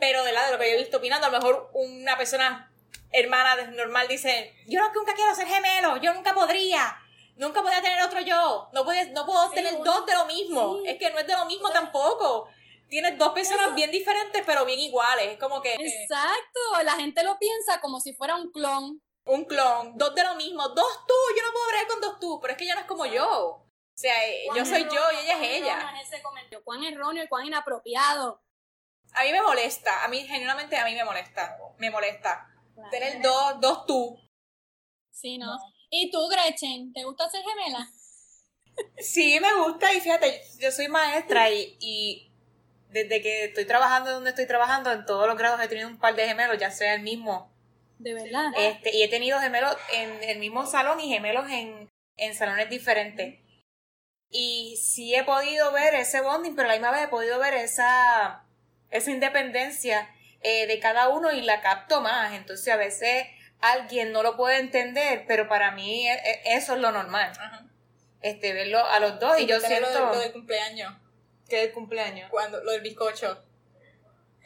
pero 0.00 0.22
de, 0.24 0.32
la, 0.32 0.46
de 0.46 0.52
lo 0.52 0.58
que 0.58 0.68
yo 0.70 0.76
he 0.76 0.80
visto 0.80 0.98
opinando, 0.98 1.26
a 1.26 1.30
lo 1.30 1.38
mejor 1.38 1.70
una 1.72 2.16
persona 2.16 2.72
hermana 3.10 3.56
normal 3.70 4.06
dice, 4.08 4.54
yo 4.66 4.80
nunca 4.92 5.14
quiero 5.14 5.34
ser 5.34 5.46
gemelo, 5.46 5.96
yo 5.96 6.12
nunca 6.14 6.34
podría, 6.34 6.96
nunca 7.36 7.62
podría 7.62 7.80
tener 7.80 8.02
otro 8.02 8.20
yo, 8.20 8.68
no, 8.74 8.84
puedes, 8.84 9.10
no 9.12 9.24
puedo 9.24 9.48
Sí, 9.48 9.54
tener 9.54 9.82
dos 9.82 10.04
de 10.04 10.14
lo 10.14 10.26
mismo, 10.26 10.78
sí. 10.82 10.88
es 10.90 10.98
que 10.98 11.10
no 11.10 11.18
es 11.18 11.26
de 11.26 11.32
lo 11.34 11.46
mismo 11.46 11.70
tampoco. 11.70 12.48
Tienes 12.88 13.18
dos 13.18 13.32
personas 13.34 13.74
bien 13.74 13.90
diferentes, 13.90 14.42
pero 14.46 14.64
bien 14.64 14.78
iguales. 14.80 15.32
Es 15.32 15.38
como 15.38 15.60
que 15.60 15.74
Exacto, 15.74 16.60
la 16.84 16.92
gente 16.96 17.22
lo 17.22 17.38
piensa 17.38 17.80
como 17.82 18.00
si 18.00 18.14
fuera 18.14 18.34
un 18.34 18.50
clon. 18.50 19.00
Un 19.28 19.44
clon, 19.44 19.96
dos 19.96 20.14
de 20.14 20.24
lo 20.24 20.34
mismo, 20.34 20.68
dos 20.68 21.06
tú, 21.06 21.14
yo 21.36 21.42
no 21.42 21.52
puedo 21.52 21.68
bregar 21.68 21.86
con 21.86 22.00
dos 22.00 22.20
tú, 22.20 22.38
pero 22.40 22.52
es 22.52 22.58
que 22.58 22.64
ella 22.64 22.74
no 22.74 22.80
es 22.80 22.86
como 22.86 23.06
yo. 23.06 23.28
O 23.28 24.00
sea, 24.00 24.26
eh, 24.26 24.46
yo 24.54 24.64
soy 24.64 24.84
yo 24.84 25.00
y 25.12 25.24
ella 25.24 25.42
es 25.42 25.62
ella. 25.62 25.92
Cuán 26.64 26.84
erróneo 26.84 27.24
y 27.24 27.28
cuán 27.28 27.46
inapropiado. 27.46 28.42
A 29.12 29.24
mí 29.24 29.32
me 29.32 29.42
molesta, 29.42 30.04
a 30.04 30.08
mí 30.08 30.26
genuinamente 30.26 30.76
a 30.76 30.84
mí 30.84 30.94
me 30.94 31.04
molesta, 31.04 31.58
me 31.78 31.90
molesta. 31.90 32.46
Tener 32.90 33.20
dos, 33.22 33.60
dos 33.60 33.86
tú. 33.86 34.16
Sí, 35.10 35.38
¿no? 35.38 35.56
¿Y 35.90 36.10
tú, 36.10 36.28
Gretchen, 36.28 36.92
te 36.92 37.04
gusta 37.04 37.28
ser 37.28 37.42
gemela? 37.42 37.90
Sí, 38.98 39.40
me 39.40 39.54
gusta 39.54 39.92
y 39.92 40.00
fíjate, 40.00 40.42
yo 40.60 40.70
soy 40.70 40.88
maestra 40.88 41.50
y, 41.50 41.76
y 41.80 42.32
desde 42.90 43.20
que 43.20 43.44
estoy 43.46 43.66
trabajando 43.66 44.12
donde 44.12 44.30
estoy 44.30 44.46
trabajando, 44.46 44.92
en 44.92 45.04
todos 45.04 45.26
los 45.26 45.36
grados 45.36 45.60
he 45.60 45.68
tenido 45.68 45.88
un 45.88 45.98
par 45.98 46.14
de 46.14 46.28
gemelos, 46.28 46.58
ya 46.58 46.70
sea 46.70 46.94
el 46.94 47.02
mismo. 47.02 47.52
De 47.98 48.14
verdad. 48.14 48.52
Este, 48.56 48.94
y 48.96 49.02
he 49.02 49.08
tenido 49.08 49.38
gemelos 49.40 49.76
en 49.92 50.22
el 50.22 50.38
mismo 50.38 50.66
salón 50.66 51.00
y 51.00 51.08
gemelos 51.08 51.50
en, 51.50 51.88
en 52.16 52.34
salones 52.34 52.68
diferentes. 52.70 53.40
Y 54.30 54.76
sí 54.76 55.14
he 55.14 55.24
podido 55.24 55.72
ver 55.72 55.94
ese 55.94 56.20
bonding, 56.20 56.54
pero 56.54 56.68
a 56.68 56.72
la 56.72 56.78
misma 56.78 56.90
vez 56.92 57.04
he 57.04 57.08
podido 57.08 57.38
ver 57.38 57.54
esa, 57.54 58.44
esa 58.90 59.10
independencia 59.10 60.08
eh, 60.42 60.66
de 60.66 60.78
cada 60.80 61.08
uno 61.08 61.32
y 61.32 61.40
la 61.40 61.60
capto 61.62 62.00
más. 62.02 62.34
Entonces 62.34 62.72
a 62.72 62.76
veces 62.76 63.26
alguien 63.60 64.12
no 64.12 64.22
lo 64.22 64.36
puede 64.36 64.58
entender, 64.58 65.24
pero 65.26 65.48
para 65.48 65.70
mí 65.72 66.06
e- 66.08 66.12
e- 66.12 66.42
eso 66.56 66.74
es 66.74 66.80
lo 66.80 66.92
normal. 66.92 67.32
Ajá. 67.40 67.64
Este, 68.20 68.52
verlo 68.52 68.84
a 68.84 69.00
los 69.00 69.18
dos 69.18 69.38
y 69.40 69.46
yo 69.46 69.60
siento... 69.60 69.88
Lo, 69.90 70.10
de- 70.10 70.16
lo 70.16 70.20
del 70.20 70.32
cumpleaños, 70.32 70.94
el 71.48 71.72
cumpleaños. 71.72 72.30
cuando, 72.30 72.62
lo 72.62 72.72
del 72.72 72.82
bizcocho. 72.82 73.44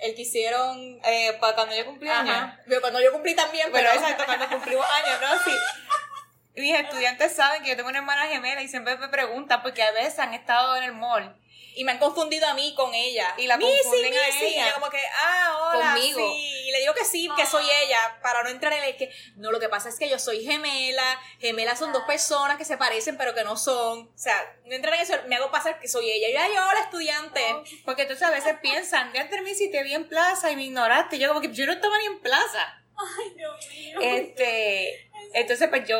El 0.03 0.15
que 0.15 0.23
hicieron... 0.23 0.99
Eh, 1.05 1.37
para 1.41 1.55
cuando 1.55 1.75
yo 1.75 1.85
cumplí 1.87 2.09
años. 2.09 2.53
Pero 2.67 2.81
cuando 2.81 3.01
yo 3.01 3.13
cumplí 3.13 3.35
también, 3.35 3.69
Pero 3.73 3.89
pero... 3.89 4.01
exacto, 4.01 4.25
cuando 4.27 4.49
cumplimos 4.49 4.87
años, 4.87 5.21
¿no? 5.21 5.39
Sí. 5.45 5.57
Mis 6.55 6.75
estudiantes 6.75 7.35
saben 7.35 7.63
que 7.63 7.71
yo 7.71 7.77
tengo 7.77 7.89
una 7.89 7.99
hermana 7.99 8.27
gemela 8.27 8.63
y 8.63 8.69
siempre 8.69 8.97
me 8.99 9.09
preguntan 9.09 9.63
porque 9.63 9.83
a 9.83 9.91
veces 9.93 10.19
han 10.19 10.35
estado 10.35 10.77
en 10.77 10.85
el 10.85 10.93
mall. 10.93 11.35
Y 11.75 11.85
me 11.85 11.93
han 11.93 11.99
confundido 11.99 12.47
a 12.47 12.53
mí 12.53 12.75
con 12.77 12.93
ella. 12.95 13.35
Y 13.39 13.47
la 13.47 13.57
Missy, 13.57 13.83
confunden 13.83 14.13
a 14.13 14.27
Missy. 14.27 14.45
ella. 14.45 14.67
Y 14.67 14.69
yo 14.69 14.75
como 14.75 14.91
que, 14.91 15.01
ah, 15.25 15.71
hola, 15.73 15.93
Conmigo. 15.93 16.19
sí. 16.19 16.65
Y 16.67 16.71
le 16.71 16.81
digo 16.81 16.93
que 16.93 17.05
sí, 17.07 17.31
que 17.35 17.47
soy 17.47 17.65
ella, 17.65 18.19
para 18.23 18.43
no 18.43 18.51
entrar 18.51 18.75
en 18.75 18.85
el 18.85 18.97
que... 18.99 19.11
No, 19.37 19.51
lo 19.51 19.59
que 19.59 19.71
pasa 19.71 19.89
es 19.89 19.99
que 19.99 20.07
yo 20.07 20.19
soy 20.19 20.45
gemela. 20.45 21.19
Gemelas 21.41 21.79
son 21.79 21.95
dos 21.95 22.03
personas 22.05 22.59
que 22.59 22.67
se 22.67 22.77
parecen 22.77 23.17
pero 23.17 23.35
que 23.35 23.43
no 23.43 23.57
son. 23.57 24.01
O 24.01 24.19
sea, 24.19 24.55
no 24.67 24.75
entrar 24.75 24.95
en 24.95 25.01
eso, 25.01 25.15
me 25.29 25.37
hago 25.37 25.51
pasar 25.51 25.81
que 25.81 25.89
soy 25.89 26.11
ella. 26.11 26.29
Y 26.29 26.33
yo, 26.35 26.41
ay, 26.41 26.51
hola, 26.51 26.81
estudiante. 26.81 27.43
Porque 27.87 28.03
entonces 28.03 28.27
a 28.27 28.31
veces 28.31 28.57
piensan, 28.61 29.11
ya 29.15 29.31
terminé 29.31 29.55
si 29.55 29.71
te 29.71 29.83
vi 29.83 29.95
en 29.95 30.07
plaza 30.07 30.51
y 30.51 30.57
me 30.57 30.65
ignoraste. 30.65 31.19
Yo 31.19 31.29
como 31.29 31.41
que 31.41 31.53
yo 31.53 31.65
no 31.65 31.73
estaba 31.73 31.97
ni 31.97 32.05
en 32.05 32.21
plaza. 32.21 32.83
Ay, 32.99 33.31
Dios 33.35 33.69
mío. 33.71 33.99
Este, 34.03 35.11
entonces 35.33 35.69
pues 35.71 35.89
yo 35.89 35.99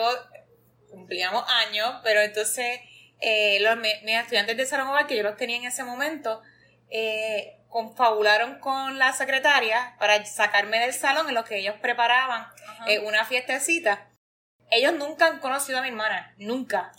cumplíamos 0.93 1.45
años, 1.49 1.95
pero 2.05 2.21
entonces 2.21 2.81
eh, 3.21 3.59
los, 3.61 3.77
mis 3.79 3.95
estudiantes 4.05 4.57
de 4.57 4.67
salón 4.67 4.89
oval, 4.89 5.07
que 5.07 5.17
yo 5.17 5.23
los 5.23 5.37
tenía 5.37 5.57
en 5.57 5.65
ese 5.65 5.83
momento, 5.83 6.43
eh, 6.91 7.59
confabularon 7.69 8.59
con 8.59 8.99
la 8.99 9.13
secretaria 9.13 9.97
para 9.99 10.25
sacarme 10.27 10.79
del 10.79 10.93
salón 10.93 11.29
en 11.29 11.35
lo 11.35 11.45
que 11.45 11.59
ellos 11.59 11.77
preparaban 11.81 12.47
eh, 12.87 12.99
una 12.99 13.25
fiestecita. 13.25 14.09
Ellos 14.71 14.93
nunca 14.95 15.27
han 15.27 15.39
conocido 15.39 15.79
a 15.79 15.83
mi 15.83 15.89
hermana, 15.89 16.35
nunca, 16.37 16.93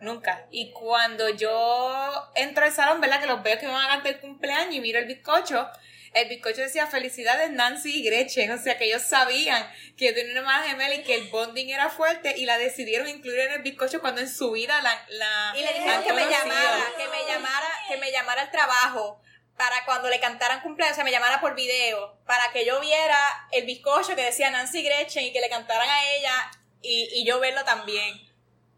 nunca. 0.00 0.46
Y 0.50 0.72
cuando 0.72 1.28
yo 1.28 2.30
entro 2.34 2.64
al 2.64 2.72
salón, 2.72 3.00
¿verdad? 3.00 3.20
Que 3.20 3.26
los 3.26 3.42
veo 3.42 3.58
que 3.58 3.66
me 3.66 3.72
van 3.72 3.86
a 3.86 3.94
cantar 3.94 4.14
el 4.14 4.20
cumpleaños 4.20 4.74
y 4.74 4.80
miro 4.80 4.98
el 4.98 5.06
bizcocho, 5.06 5.68
el 6.16 6.28
bizcocho 6.28 6.62
decía 6.62 6.86
felicidades 6.86 7.50
Nancy 7.50 8.00
y 8.00 8.02
Gretchen, 8.02 8.50
o 8.50 8.58
sea 8.58 8.78
que 8.78 8.86
ellos 8.86 9.02
sabían 9.02 9.70
que 9.98 10.06
yo 10.06 10.14
tenía 10.14 10.32
una 10.32 10.40
hermana 10.40 10.66
gemela 10.66 10.94
y 10.94 11.02
que 11.02 11.14
el 11.14 11.28
bonding 11.28 11.68
era 11.68 11.90
fuerte 11.90 12.34
y 12.38 12.46
la 12.46 12.56
decidieron 12.56 13.06
incluir 13.06 13.40
en 13.40 13.52
el 13.52 13.62
bizcocho 13.62 14.00
cuando 14.00 14.22
en 14.22 14.28
su 14.28 14.50
vida 14.50 14.80
la... 14.80 15.04
la 15.10 15.52
y 15.54 15.62
le 15.62 15.74
dijeron 15.74 16.02
que 16.02 16.14
me 16.14 16.22
llamara, 16.22 16.84
que 16.96 17.08
me 17.08 17.30
llamara, 17.30 17.68
que 17.86 17.96
me 17.98 18.10
llamara 18.10 18.42
al 18.42 18.50
trabajo 18.50 19.20
para 19.58 19.84
cuando 19.84 20.08
le 20.08 20.18
cantaran 20.18 20.62
cumpleaños, 20.62 20.94
o 20.94 20.96
sea, 20.96 21.04
me 21.04 21.10
llamara 21.10 21.40
por 21.40 21.54
video, 21.54 22.18
para 22.26 22.50
que 22.50 22.64
yo 22.64 22.80
viera 22.80 23.18
el 23.52 23.66
bizcocho 23.66 24.16
que 24.16 24.22
decía 24.22 24.50
Nancy 24.50 24.82
Gretchen 24.82 25.24
y 25.24 25.32
que 25.34 25.40
le 25.40 25.50
cantaran 25.50 25.88
a 25.88 26.12
ella 26.14 26.50
y, 26.80 27.10
y 27.12 27.26
yo 27.26 27.40
verlo 27.40 27.62
también. 27.64 28.25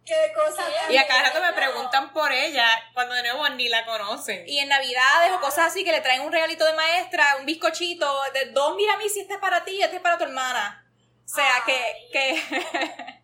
Qué 0.08 0.32
cosa. 0.34 0.64
Y 0.88 0.96
a 0.96 1.06
cada 1.06 1.24
rato 1.24 1.40
me 1.42 1.52
preguntan 1.52 2.12
por 2.14 2.32
ella, 2.32 2.66
cuando 2.94 3.14
de 3.14 3.22
nuevo 3.22 3.46
ni 3.50 3.68
la 3.68 3.84
conocen. 3.84 4.48
Y 4.48 4.58
en 4.58 4.68
Navidades 4.68 5.32
o 5.32 5.40
cosas 5.40 5.66
así 5.66 5.84
que 5.84 5.92
le 5.92 6.00
traen 6.00 6.22
un 6.22 6.32
regalito 6.32 6.64
de 6.64 6.72
maestra, 6.72 7.36
un 7.38 7.44
bizcochito, 7.44 8.18
de 8.32 8.46
dos, 8.52 8.74
mira 8.76 8.94
a 8.94 8.96
mí 8.96 9.08
si 9.10 9.20
este 9.20 9.34
es 9.34 9.40
para 9.40 9.64
ti, 9.64 9.82
este 9.82 9.96
es 9.96 10.02
para 10.02 10.16
tu 10.16 10.24
hermana. 10.24 10.82
O 11.24 11.28
sea, 11.28 11.62
que, 11.66 12.08
que, 12.10 12.42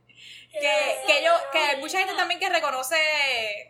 que, 0.52 0.96
que 1.06 1.24
yo, 1.24 1.32
que 1.50 1.58
hay 1.58 1.80
mucha 1.80 1.98
gente 1.98 2.14
también 2.14 2.38
que 2.38 2.50
reconoce, 2.50 2.96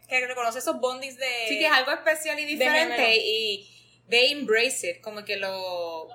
que 0.09 0.27
reconoce 0.27 0.59
esos 0.59 0.81
bondings 0.81 1.17
de... 1.17 1.47
Sí, 1.49 1.59
que 1.61 1.67
es 1.67 1.73
algo 1.73 1.93
especial 1.93 2.37
y 2.41 2.45
diferente 2.45 3.17
y 3.17 3.71
they 4.09 4.33
embrace 4.33 4.91
it, 4.91 5.01
como 5.03 5.25
que 5.25 5.37
lo, 5.37 6.09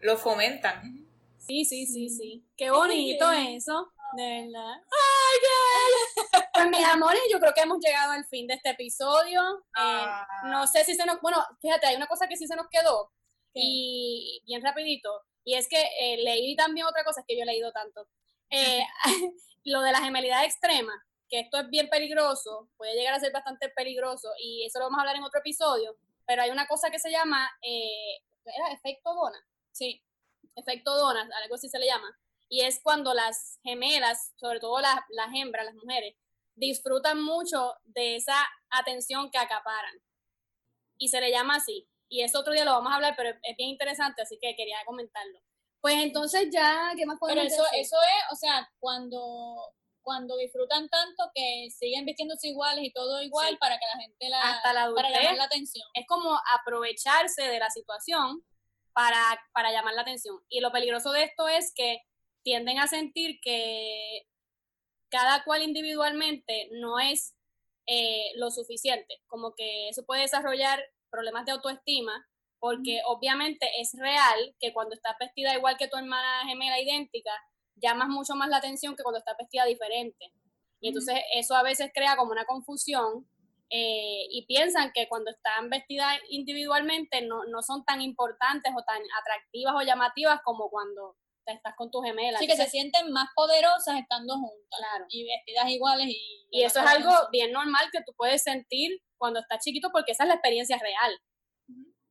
lo 0.00 0.18
fomentan. 0.18 1.06
Sí, 1.38 1.64
sí, 1.64 1.86
sí, 1.86 2.10
sí. 2.10 2.44
Qué 2.54 2.70
bonito 2.70 3.32
eso, 3.32 3.90
de 4.14 4.42
verdad. 4.42 4.74
¡Ay, 4.90 5.38
qué! 5.40 6.17
Pues 6.58 6.70
mis 6.70 6.84
amores, 6.84 7.20
yo 7.30 7.38
creo 7.38 7.54
que 7.54 7.60
hemos 7.60 7.78
llegado 7.78 8.10
al 8.10 8.24
fin 8.26 8.48
de 8.48 8.54
este 8.54 8.70
episodio. 8.70 9.40
Eh, 9.80 10.06
no 10.46 10.66
sé 10.66 10.84
si 10.84 10.96
se 10.96 11.06
nos... 11.06 11.20
Bueno, 11.20 11.38
fíjate, 11.62 11.86
hay 11.86 11.94
una 11.94 12.08
cosa 12.08 12.26
que 12.26 12.36
sí 12.36 12.48
se 12.48 12.56
nos 12.56 12.66
quedó. 12.68 13.12
Y 13.54 14.42
bien 14.44 14.60
rapidito. 14.60 15.22
Y 15.44 15.54
es 15.54 15.68
que 15.68 15.80
eh, 15.80 16.16
leí 16.16 16.56
también 16.56 16.86
otra 16.86 17.04
cosa, 17.04 17.20
es 17.20 17.26
que 17.28 17.36
yo 17.36 17.44
he 17.44 17.46
leído 17.46 17.70
tanto. 17.70 18.08
Eh, 18.50 18.82
lo 19.64 19.82
de 19.82 19.92
la 19.92 20.00
gemelidad 20.00 20.44
extrema, 20.44 20.92
que 21.28 21.38
esto 21.38 21.58
es 21.58 21.70
bien 21.70 21.88
peligroso, 21.90 22.68
puede 22.76 22.94
llegar 22.94 23.14
a 23.14 23.20
ser 23.20 23.30
bastante 23.30 23.68
peligroso, 23.68 24.28
y 24.42 24.64
eso 24.64 24.80
lo 24.80 24.86
vamos 24.86 24.98
a 24.98 25.02
hablar 25.02 25.16
en 25.16 25.22
otro 25.22 25.38
episodio, 25.38 25.96
pero 26.26 26.42
hay 26.42 26.50
una 26.50 26.66
cosa 26.66 26.90
que 26.90 26.98
se 26.98 27.10
llama, 27.10 27.48
¿era 27.60 28.72
efecto 28.72 29.14
dona? 29.14 29.38
Sí, 29.72 30.02
efecto 30.56 30.94
dona, 30.94 31.28
algo 31.42 31.54
así 31.54 31.68
se 31.68 31.78
le 31.78 31.86
llama, 31.86 32.18
y 32.48 32.62
es 32.62 32.80
cuando 32.82 33.12
las 33.12 33.58
gemelas, 33.62 34.32
sobre 34.36 34.58
todo 34.58 34.80
las, 34.80 35.00
las 35.10 35.28
hembras, 35.34 35.66
las 35.66 35.74
mujeres, 35.74 36.14
disfrutan 36.58 37.22
mucho 37.22 37.74
de 37.84 38.16
esa 38.16 38.36
atención 38.70 39.30
que 39.30 39.38
acaparan. 39.38 39.94
Y 40.98 41.08
se 41.08 41.20
le 41.20 41.30
llama 41.30 41.56
así. 41.56 41.88
Y 42.08 42.22
eso 42.22 42.40
otro 42.40 42.52
día 42.52 42.64
lo 42.64 42.72
vamos 42.72 42.92
a 42.92 42.96
hablar, 42.96 43.14
pero 43.16 43.30
es 43.42 43.56
bien 43.56 43.70
interesante, 43.70 44.22
así 44.22 44.38
que 44.40 44.56
quería 44.56 44.78
comentarlo. 44.86 45.40
Pues 45.80 45.94
entonces 45.96 46.48
ya, 46.50 46.92
¿qué 46.96 47.06
más 47.06 47.18
podemos 47.18 47.44
Pero 47.44 47.54
eso, 47.54 47.62
decir? 47.64 47.80
eso 47.80 47.96
es, 48.02 48.32
o 48.32 48.36
sea, 48.36 48.68
cuando, 48.80 49.72
cuando 50.02 50.36
disfrutan 50.36 50.88
tanto 50.88 51.30
que 51.34 51.68
siguen 51.70 52.04
vistiéndose 52.04 52.48
iguales 52.48 52.84
y 52.84 52.92
todo 52.92 53.22
igual 53.22 53.50
Sí. 53.50 53.56
para 53.60 53.78
que 53.78 53.84
la 53.94 54.00
gente 54.00 54.28
la, 54.28 54.40
Hasta 54.40 54.72
la 54.72 54.80
para 54.92 55.06
adultez. 55.08 55.12
llamar 55.22 55.36
la 55.36 55.44
atención. 55.44 55.86
es 55.94 56.06
como 56.08 56.36
aprovecharse 56.58 57.42
de 57.42 57.58
la 57.60 57.70
situación 57.70 58.42
para, 58.92 59.20
para 59.52 59.70
llamar 59.70 59.94
la 59.94 60.02
atención. 60.02 60.40
Y 60.48 60.60
lo 60.60 60.72
peligroso 60.72 61.12
de 61.12 61.22
esto 61.22 61.46
es 61.46 61.72
que 61.74 62.00
tienden 62.42 62.80
a 62.80 62.88
sentir 62.88 63.38
que 63.40 64.26
cada 65.10 65.44
cual 65.44 65.62
individualmente 65.62 66.68
no 66.72 66.98
es 66.98 67.34
eh, 67.86 68.32
lo 68.36 68.50
suficiente, 68.50 69.22
como 69.26 69.54
que 69.54 69.88
eso 69.88 70.04
puede 70.04 70.22
desarrollar 70.22 70.80
problemas 71.10 71.46
de 71.46 71.52
autoestima, 71.52 72.26
porque 72.58 73.00
obviamente 73.06 73.66
es 73.80 73.92
real 73.98 74.54
que 74.60 74.72
cuando 74.72 74.94
estás 74.94 75.16
vestida 75.18 75.54
igual 75.54 75.76
que 75.78 75.88
tu 75.88 75.96
hermana 75.96 76.46
gemela 76.46 76.80
idéntica, 76.80 77.30
llamas 77.76 78.08
mucho 78.08 78.34
más 78.34 78.48
la 78.48 78.58
atención 78.58 78.96
que 78.96 79.02
cuando 79.02 79.18
estás 79.18 79.36
vestida 79.38 79.64
diferente. 79.64 80.32
Y 80.80 80.88
entonces 80.88 81.16
eso 81.34 81.54
a 81.54 81.62
veces 81.62 81.90
crea 81.94 82.16
como 82.16 82.32
una 82.32 82.44
confusión 82.44 83.28
eh, 83.70 84.26
y 84.30 84.46
piensan 84.46 84.92
que 84.92 85.08
cuando 85.08 85.30
están 85.30 85.68
vestidas 85.70 86.18
individualmente 86.30 87.22
no, 87.22 87.44
no 87.44 87.62
son 87.62 87.84
tan 87.84 88.00
importantes 88.00 88.72
o 88.76 88.82
tan 88.82 89.02
atractivas 89.20 89.74
o 89.76 89.82
llamativas 89.82 90.40
como 90.42 90.70
cuando 90.70 91.16
te 91.48 91.56
estás 91.56 91.74
con 91.76 91.90
tu 91.90 92.00
gemela. 92.02 92.36
Así 92.38 92.46
que 92.46 92.56
se 92.56 92.66
sienten 92.68 93.10
más 93.10 93.28
poderosas 93.34 93.98
estando 93.98 94.34
juntas 94.34 94.78
Claro. 94.78 95.06
y 95.08 95.24
vestidas 95.26 95.68
iguales 95.70 96.06
y... 96.08 96.46
y 96.50 96.62
eso 96.62 96.80
es 96.80 96.86
algo 96.86 97.10
bien 97.32 97.52
normal 97.52 97.88
que 97.90 98.00
tú 98.04 98.12
puedes 98.16 98.42
sentir 98.42 99.00
cuando 99.16 99.40
estás 99.40 99.64
chiquito 99.64 99.88
porque 99.90 100.12
esa 100.12 100.24
es 100.24 100.28
la 100.28 100.34
experiencia 100.34 100.76
real. 100.78 101.12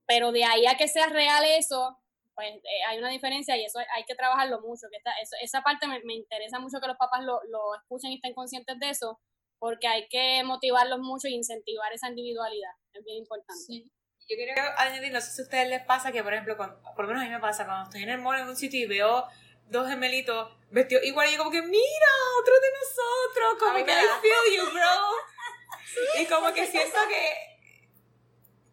Pero 0.08 0.32
de 0.32 0.44
ahí 0.46 0.66
a 0.66 0.76
que 0.78 0.88
sea 0.88 1.08
real 1.08 1.44
eso, 1.46 1.98
pues 2.34 2.50
eh, 2.56 2.84
hay 2.88 2.98
una 2.98 3.10
diferencia 3.10 3.58
y 3.58 3.66
eso 3.66 3.80
hay 3.96 4.04
que 4.06 4.16
trabajarlo 4.16 4.60
mucho. 4.62 4.88
Que 4.90 4.98
esta- 4.98 5.18
eso- 5.22 5.36
esa 5.42 5.62
parte 5.62 5.86
me, 5.88 6.00
me 6.04 6.14
interesa 6.16 6.60
mucho 6.60 6.80
que 6.80 6.88
los 6.88 6.98
papás 6.98 7.24
lo, 7.24 7.40
lo 7.50 7.76
escuchen 7.76 8.12
y 8.12 8.16
estén 8.16 8.34
conscientes 8.34 8.80
de 8.80 8.90
eso, 8.90 9.20
porque 9.60 9.88
hay 9.88 10.08
que 10.08 10.44
motivarlos 10.44 11.00
mucho 11.00 11.28
e 11.28 11.32
incentivar 11.32 11.92
esa 11.94 12.10
individualidad. 12.10 12.72
Es 12.94 13.04
bien 13.04 13.18
importante. 13.18 13.62
Sí. 13.68 13.92
Yo 14.30 14.36
quiero 14.36 14.62
añadir, 14.78 15.12
no 15.14 15.22
sé 15.22 15.32
si 15.32 15.42
a 15.42 15.46
ustedes 15.46 15.70
les 15.70 15.82
pasa 15.84 16.12
que, 16.12 16.22
por 16.22 16.34
ejemplo, 16.34 16.58
cuando- 16.58 16.82
por 16.96 17.06
lo 17.06 17.08
menos 17.08 17.24
a 17.24 17.26
mí 17.26 17.32
me 17.32 17.40
pasa, 17.40 17.66
cuando 17.66 17.86
estoy 17.86 18.04
en 18.04 18.10
el 18.10 18.18
mall 18.20 18.40
en 18.40 18.48
un 18.50 18.58
sitio 18.58 18.80
y 18.82 18.86
veo 18.86 19.26
dos 19.70 19.88
gemelitos 19.88 20.52
vestidos 20.70 21.06
igual, 21.06 21.30
y 21.30 21.34
yo 21.34 21.38
como 21.38 21.52
que, 21.52 21.62
mira, 21.62 22.08
otro 22.42 22.54
de 22.60 22.68
nosotros, 22.80 23.56
como 23.60 23.86
que 23.86 23.92
I 23.92 24.06
feel 24.22 24.58
you, 24.58 24.72
bro. 24.72 26.22
Y 26.22 26.26
como 26.26 26.54
que 26.54 26.68
siento 26.68 26.98
que, 27.08 27.58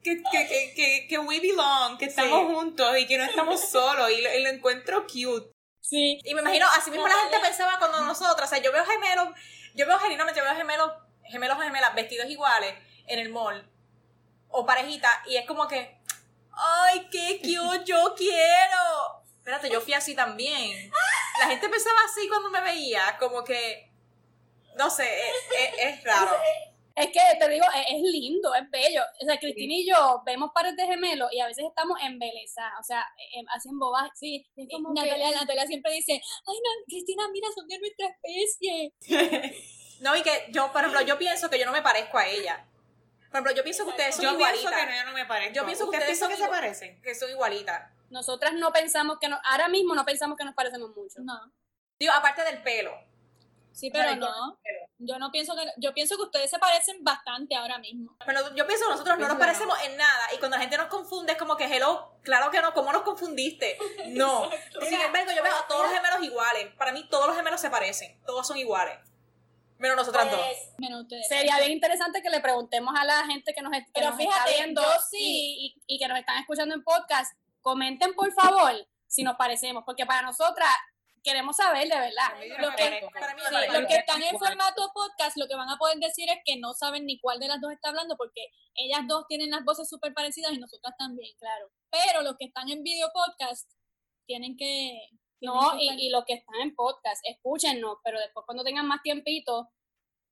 que, 0.02 0.22
que, 0.30 0.46
que, 0.48 0.74
que, 0.74 1.06
que 1.08 1.18
we 1.18 1.40
belong, 1.40 1.98
que 1.98 2.06
estamos 2.06 2.40
Sí. 2.48 2.54
juntos 2.54 2.98
y 2.98 3.06
que 3.06 3.16
no 3.18 3.24
estamos 3.24 3.60
solos, 3.70 4.10
y 4.10 4.20
lo, 4.22 4.34
y 4.34 4.42
lo 4.42 4.48
encuentro 4.50 5.06
cute. 5.06 5.52
Sí. 5.80 6.18
Y 6.24 6.34
me 6.34 6.40
imagino, 6.40 6.66
así 6.76 6.90
mismo 6.90 7.06
la 7.06 7.14
gente 7.14 7.38
pensaba 7.40 7.78
cuando 7.78 8.00
nosotros, 8.00 8.46
o 8.46 8.50
sea, 8.50 8.58
yo 8.62 8.72
veo 8.72 8.84
gemelos, 8.84 9.28
yo 9.74 9.86
veo 9.86 9.98
genuinamente, 10.00 10.40
yo 10.40 10.44
veo 10.44 10.54
gemelos, 10.56 10.90
gemelos 11.30 11.56
o 11.58 11.60
gemelas 11.60 11.94
vestidos 11.94 12.28
iguales 12.28 12.74
en 13.06 13.18
el 13.20 13.28
mall, 13.30 13.70
o 14.56 14.64
parejitas, 14.66 15.10
y 15.26 15.36
es 15.36 15.46
como 15.46 15.66
que, 15.68 15.98
ay, 16.52 17.08
qué 17.10 17.38
cute, 17.42 17.84
yo 17.84 18.14
quiero. 18.16 19.22
Espérate, 19.38 19.68
yo 19.70 19.80
fui 19.80 19.92
así 19.92 20.14
también. 20.14 20.90
La 21.38 21.46
gente 21.48 21.68
pensaba 21.68 21.98
así 22.06 22.28
cuando 22.28 22.48
me 22.50 22.60
veía, 22.60 23.16
como 23.18 23.42
que, 23.44 23.90
no 24.76 24.88
sé, 24.90 25.04
es, 25.28 25.34
es- 25.58 25.78
es 25.98 26.04
raro. 26.04 26.30
Es 26.96 27.08
que 27.08 27.20
te 27.40 27.48
digo, 27.48 27.66
es, 27.74 27.86
es 27.96 28.02
lindo, 28.02 28.54
es 28.54 28.70
bello. 28.70 29.02
O 29.20 29.24
sea, 29.26 29.36
Cristina 29.40 29.74
y 29.74 29.84
yo 29.90 30.22
vemos 30.24 30.50
pares 30.54 30.76
de 30.76 30.86
gemelos 30.86 31.28
y 31.32 31.40
a 31.40 31.46
veces 31.48 31.64
estamos 31.68 31.98
embelesadas, 32.00 32.74
o 32.78 32.84
sea, 32.84 33.04
em, 33.34 33.44
así 33.52 33.68
en 33.68 33.78
bobas. 33.80 34.08
Sí, 34.14 34.46
que- 34.54 34.68
Natalia, 34.94 35.32
Natalia 35.32 35.66
siempre 35.66 35.92
dice, 35.92 36.12
ay, 36.12 36.20
no, 36.62 36.70
Cristina, 36.86 37.28
mira, 37.32 37.48
son 37.54 37.66
de 37.66 37.78
nuestra 37.80 38.06
especie. 38.08 38.92
No, 40.00 40.14
y 40.16 40.22
que 40.22 40.46
yo, 40.50 40.70
por 40.72 40.80
ejemplo, 40.82 41.00
yo 41.02 41.16
pienso 41.18 41.48
que 41.48 41.58
yo 41.58 41.64
no 41.66 41.72
me 41.72 41.80
parezco 41.80 42.18
a 42.18 42.26
ella. 42.26 42.66
Por 43.34 43.40
ejemplo, 43.40 43.56
yo 43.56 43.64
pienso 43.64 43.82
que 43.82 43.90
ustedes 43.90 44.14
son 44.14 44.22
Yo 44.22 44.36
pienso 44.36 44.60
igualitas. 44.60 44.80
que 44.80 44.86
no, 44.92 44.96
yo 44.96 45.04
no 45.06 45.12
me 45.12 45.26
parezco. 45.26 45.54
Yo 45.54 45.66
pienso 45.66 45.90
que 45.90 45.96
¿Ustedes 45.96 46.18
son 46.20 46.30
que 46.30 46.36
se 46.36 46.46
parecen? 46.46 47.02
Que 47.02 47.14
son 47.16 47.30
igualitas. 47.30 47.90
Nosotras 48.08 48.52
no 48.54 48.72
pensamos 48.72 49.18
que 49.20 49.28
nos, 49.28 49.40
ahora 49.42 49.66
mismo 49.66 49.92
no 49.96 50.04
pensamos 50.04 50.38
que 50.38 50.44
nos 50.44 50.54
parecemos 50.54 50.94
mucho. 50.94 51.18
No. 51.18 51.52
Digo, 51.98 52.12
aparte 52.12 52.44
del 52.44 52.62
pelo. 52.62 52.96
Sí, 53.72 53.90
pero 53.90 54.14
no. 54.14 54.56
Yo 54.98 55.18
no 55.18 55.32
pienso 55.32 55.56
que, 55.56 55.64
yo 55.78 55.92
pienso 55.92 56.14
que 56.14 56.22
ustedes 56.22 56.48
se 56.48 56.60
parecen 56.60 57.02
bastante 57.02 57.56
ahora 57.56 57.78
mismo. 57.78 58.16
Pero 58.24 58.54
yo 58.54 58.68
pienso 58.68 58.84
que 58.84 58.92
nosotros 58.92 59.18
no 59.18 59.26
nos 59.26 59.36
Pienso 59.36 59.36
que 59.36 59.44
parecemos 59.44 59.78
en 59.82 59.96
nada. 59.96 60.32
Y 60.32 60.38
cuando 60.38 60.56
la 60.56 60.60
gente 60.60 60.78
nos 60.78 60.86
confunde 60.86 61.32
es 61.32 61.38
como 61.38 61.56
que, 61.56 61.64
hello, 61.64 62.12
claro 62.22 62.52
que 62.52 62.62
no, 62.62 62.72
¿cómo 62.72 62.92
nos 62.92 63.02
confundiste? 63.02 63.76
No. 64.10 64.48
Sin 64.80 65.00
embargo, 65.00 65.32
yo 65.34 65.42
veo 65.42 65.56
a 65.56 65.66
todos 65.66 65.82
los 65.82 65.92
gemelos 65.92 66.22
iguales. 66.22 66.72
Para 66.76 66.92
mí 66.92 67.04
todos 67.10 67.26
los 67.26 67.34
gemelos 67.34 67.60
se 67.60 67.68
parecen. 67.68 68.16
Todos 68.24 68.46
son 68.46 68.58
iguales. 68.58 68.96
Menos 69.84 69.96
nosotras 69.98 70.30
dos. 70.30 70.40
Menos 70.78 71.02
ustedes. 71.02 71.28
Sería 71.28 71.58
bien 71.58 71.72
interesante 71.72 72.22
que 72.22 72.30
le 72.30 72.40
preguntemos 72.40 72.94
a 72.98 73.04
la 73.04 73.24
gente 73.26 73.52
que 73.52 73.60
nos, 73.62 73.70
que 73.72 73.84
Pero 73.92 74.08
nos 74.08 74.16
fíjate, 74.16 74.50
está 74.50 74.62
viendo 74.64 74.82
sí- 75.10 75.18
y, 75.18 75.66
y- 75.86 75.94
y 75.96 75.98
que 75.98 76.08
nos 76.08 76.18
están 76.18 76.38
escuchando 76.38 76.74
en 76.74 76.82
podcast, 76.82 77.32
comenten 77.60 78.14
por 78.14 78.32
favor 78.32 78.72
si 79.06 79.22
nos 79.22 79.36
parecemos, 79.36 79.84
porque 79.84 80.06
para 80.06 80.22
nosotras 80.22 80.70
queremos 81.22 81.56
saber 81.56 81.88
de 81.88 81.98
verdad. 81.98 82.28
Lo 82.58 82.70
me 82.70 82.76
que- 82.76 83.00
Sí, 83.48 83.54
los 83.72 83.86
que 83.86 83.96
están 83.96 84.22
en 84.22 84.38
formato 84.38 84.90
podcast, 84.94 85.36
lo 85.36 85.46
que 85.48 85.54
van 85.54 85.68
a 85.70 85.76
poder 85.78 85.98
decir 85.98 86.28
es 86.30 86.38
que 86.44 86.56
no 86.58 86.72
saben 86.74 87.06
ni 87.06 87.18
cuál 87.20 87.38
de 87.38 87.48
las 87.48 87.60
dos 87.60 87.72
está 87.72 87.88
hablando 87.90 88.16
porque 88.16 88.42
ellas 88.74 89.02
dos 89.06 89.26
tienen 89.28 89.50
las 89.50 89.64
voces 89.64 89.88
súper 89.88 90.12
parecidas 90.14 90.52
y 90.52 90.58
nosotras 90.58 90.94
también, 90.98 91.34
claro. 91.38 91.70
Pero 91.90 92.22
los 92.22 92.36
que 92.38 92.46
están 92.46 92.68
en 92.70 92.82
video 92.82 93.08
podcast 93.12 93.70
tienen 94.26 94.56
que... 94.56 94.98
No, 95.44 95.78
y, 95.78 96.10
los 96.10 96.24
que 96.24 96.34
están 96.34 96.60
en 96.60 96.74
podcast, 96.74 97.22
escúchennos, 97.28 97.98
pero 98.02 98.18
después 98.18 98.44
cuando 98.46 98.64
tengan 98.64 98.86
más 98.86 99.02
tiempito, 99.02 99.70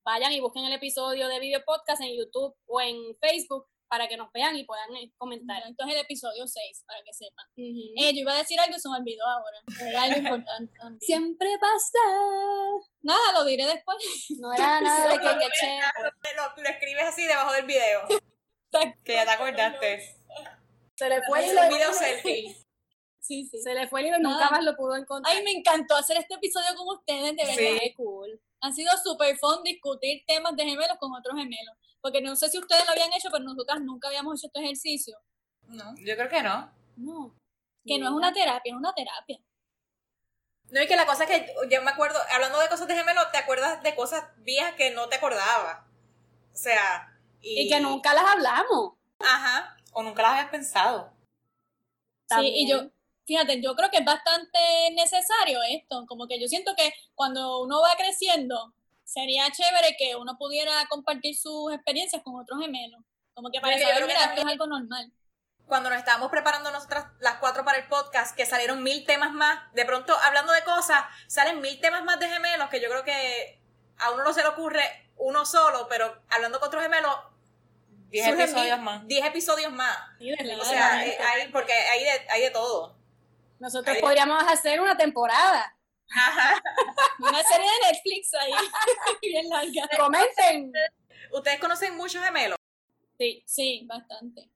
vayan 0.05 0.33
y 0.33 0.41
busquen 0.41 0.65
el 0.65 0.73
episodio 0.73 1.29
de 1.29 1.41
video 1.41 1.63
podcast 1.65 2.03
en 2.03 2.17
YouTube 2.17 2.55
o 2.67 2.81
en 2.81 3.17
Facebook 3.21 3.67
para 3.93 4.09
que 4.09 4.17
nos 4.17 4.33
vean 4.33 4.57
y 4.57 4.65
puedan 4.65 4.89
eh, 4.97 5.13
comentar. 5.19 5.63
Esto 5.69 5.85
es 5.87 5.95
el 5.95 6.01
episodio 6.01 6.47
6, 6.47 6.85
para 6.87 7.01
que 7.05 7.13
sepan. 7.13 7.45
Eh, 7.57 8.15
yo 8.15 8.21
iba 8.21 8.33
a 8.33 8.39
decir 8.39 8.59
algo 8.59 8.75
y 8.75 8.81
se 8.81 8.89
me 8.89 8.97
olvidó 8.97 9.23
ahora. 9.27 9.59
Era 9.87 10.03
algo 10.05 10.19
importante 10.19 10.73
también. 10.79 11.01
Siempre 11.01 11.51
pasa. 11.61 11.99
Nada, 13.03 13.33
lo 13.35 13.45
diré 13.45 13.67
después. 13.67 13.99
No 14.41 14.51
era 14.55 14.81
nada 14.81 15.13
de 15.13 15.19
que, 15.19 15.29
que 15.39 15.51
che. 15.61 15.79
Lo, 16.37 16.63
lo 16.63 16.69
escribes 16.71 17.05
así 17.05 17.27
debajo 17.27 17.53
del 17.53 17.67
video. 17.67 18.01
que 19.05 19.13
ya 19.13 19.25
te 19.27 19.31
acordaste. 19.31 20.17
Se 20.97 21.09
le 21.11 21.23
fue 21.25 21.51
el 21.51 21.59
El 21.59 21.69
video 21.69 21.93
selfie. 21.93 22.62
Sí, 23.33 23.49
sí. 23.51 23.62
Se 23.62 23.72
le 23.72 23.89
fue 23.89 24.01
el 24.01 24.09
hilo 24.09 24.18
y 24.18 24.22
nunca 24.22 24.51
más 24.51 24.62
lo 24.62 24.76
pudo 24.76 24.95
encontrar. 24.95 25.35
Ay, 25.35 25.43
me 25.43 25.53
encantó 25.53 25.97
hacer 25.97 26.18
este 26.18 26.35
episodio 26.35 26.66
con 26.76 26.99
ustedes, 26.99 27.35
de 27.35 27.45
verdad. 27.45 27.80
Sí. 27.83 27.95
Cool. 27.95 28.39
Han 28.61 28.74
sido 28.74 28.93
súper 29.03 29.39
fun 29.39 29.62
discutir 29.64 30.22
temas 30.26 30.55
de 30.55 30.64
gemelos 30.64 30.99
con 30.99 31.14
otros 31.14 31.35
gemelos. 31.35 31.74
Porque 32.03 32.20
no 32.20 32.37
sé 32.37 32.51
si 32.51 32.59
ustedes 32.59 32.85
lo 32.85 32.93
habían 32.93 33.11
hecho, 33.14 33.30
pero 33.33 33.43
nosotras 33.43 33.80
nunca 33.80 34.09
habíamos 34.09 34.39
hecho 34.39 34.49
este 34.49 34.61
ejercicio. 34.61 35.16
No, 35.62 35.95
yo 35.97 36.14
creo 36.14 36.28
que 36.28 36.43
no. 36.43 36.70
No. 36.97 37.35
Que 37.87 37.99
no 37.99 38.09
es 38.09 38.12
una 38.12 38.35
terapia, 38.35 38.70
es 38.70 38.76
una 38.76 38.93
terapia. 38.93 39.39
No, 40.70 40.83
y 40.83 40.87
que 40.87 40.97
la 40.97 41.07
cosa 41.07 41.24
es 41.24 41.30
que 41.30 41.55
yo 41.70 41.80
me 41.80 41.91
acuerdo, 41.91 42.18
hablando 42.30 42.59
de 42.59 42.68
cosas 42.68 42.87
de 42.87 42.97
gemelo, 42.97 43.22
te 43.33 43.39
acuerdas 43.39 43.83
de 43.83 43.95
cosas 43.95 44.24
viejas 44.39 44.74
que 44.74 44.91
no 44.91 45.09
te 45.09 45.16
acordabas. 45.16 45.87
O 46.53 46.57
sea, 46.57 47.18
y, 47.41 47.62
Y 47.62 47.68
que 47.70 47.80
nunca 47.80 48.12
las 48.12 48.24
hablamos. 48.26 48.93
Ajá. 49.20 49.78
O 49.93 50.03
nunca 50.03 50.20
las 50.20 50.33
habías 50.33 50.51
pensado. 50.51 51.12
Sí, 52.28 52.53
y 52.55 52.70
yo. 52.70 52.91
Fíjate, 53.27 53.61
yo 53.61 53.75
creo 53.75 53.91
que 53.91 53.99
es 53.99 54.05
bastante 54.05 54.59
necesario 54.93 55.61
esto. 55.68 56.05
Como 56.07 56.27
que 56.27 56.41
yo 56.41 56.49
siento 56.49 56.75
que 56.77 56.93
cuando 57.14 57.61
uno 57.62 57.81
va 57.81 57.95
creciendo, 57.97 58.73
sería 59.05 59.51
chévere 59.51 59.97
que 59.99 60.16
uno 60.16 60.37
pudiera 60.39 60.73
compartir 60.89 61.37
sus 61.37 61.73
experiencias 61.73 62.23
con 62.23 62.41
otros 62.41 62.61
gemelos. 62.61 63.01
Como 63.35 63.51
que 63.51 63.61
para 63.61 63.79
saber, 63.79 64.07
mira, 64.07 64.25
esto 64.25 64.41
es 64.43 64.47
algo 64.47 64.66
normal. 64.66 65.12
Cuando 65.66 65.89
nos 65.89 65.99
estábamos 65.99 66.31
preparando 66.31 66.70
nosotras 66.70 67.07
las 67.20 67.37
cuatro 67.37 67.64
para 67.64 67.79
el 67.79 67.87
podcast, 67.89 68.37
que 68.37 68.45
salieron 68.45 68.83
mil 68.83 69.07
temas 69.07 69.33
más, 69.33 69.73
de 69.73 69.85
pronto 69.87 70.14
hablando 70.23 70.53
de 70.53 70.62
cosas, 70.64 71.05
salen 71.29 71.61
mil 71.61 71.81
temas 71.81 72.05
más 72.05 72.18
de 72.20 72.29
gemelos 72.29 72.68
que 72.68 72.81
yo 72.81 72.89
creo 72.91 73.05
que 73.05 73.59
a 73.99 74.11
uno 74.11 74.25
no 74.25 74.33
se 74.35 74.43
le 74.43 74.49
ocurre 74.49 74.83
uno 75.16 75.47
solo, 75.47 75.87
pero 75.89 76.20
hablando 76.29 76.59
con 76.59 76.68
otros 76.68 76.83
gemelos, 76.83 77.14
Diez 78.11 78.27
surgen 78.27 78.41
episodios 78.43 78.77
mil- 78.77 78.85
más. 78.85 79.07
diez 79.07 79.25
episodios 79.25 79.73
más. 79.73 79.97
Sí, 80.18 80.31
verdad. 80.31 80.61
O 80.61 80.64
sea, 80.64 81.07
eh, 81.07 81.16
hay, 81.18 81.49
porque 81.49 81.73
hay 81.73 82.05
de, 82.05 82.11
hay 82.29 82.43
de 82.43 82.51
todo. 82.51 82.97
Nosotros 83.63 83.95
Ahí- 83.95 84.03
podríamos 84.03 84.43
hacer 84.43 84.81
una 84.81 84.97
temporada. 84.97 85.79
Una 87.21 87.43
serie 87.45 87.65
de 87.71 87.93
Netflix 87.93 88.35
ahí, 88.35 88.53
bien 89.23 89.49
larga. 89.49 89.89
Comenten. 89.97 90.73
¿Ustedes 91.31 91.61
conocen 91.61 91.97
muchos 91.97 92.25
gemelos? 92.25 92.59
Sí. 93.17 93.45
Sí, 93.47 93.83
bastante. 93.87 94.51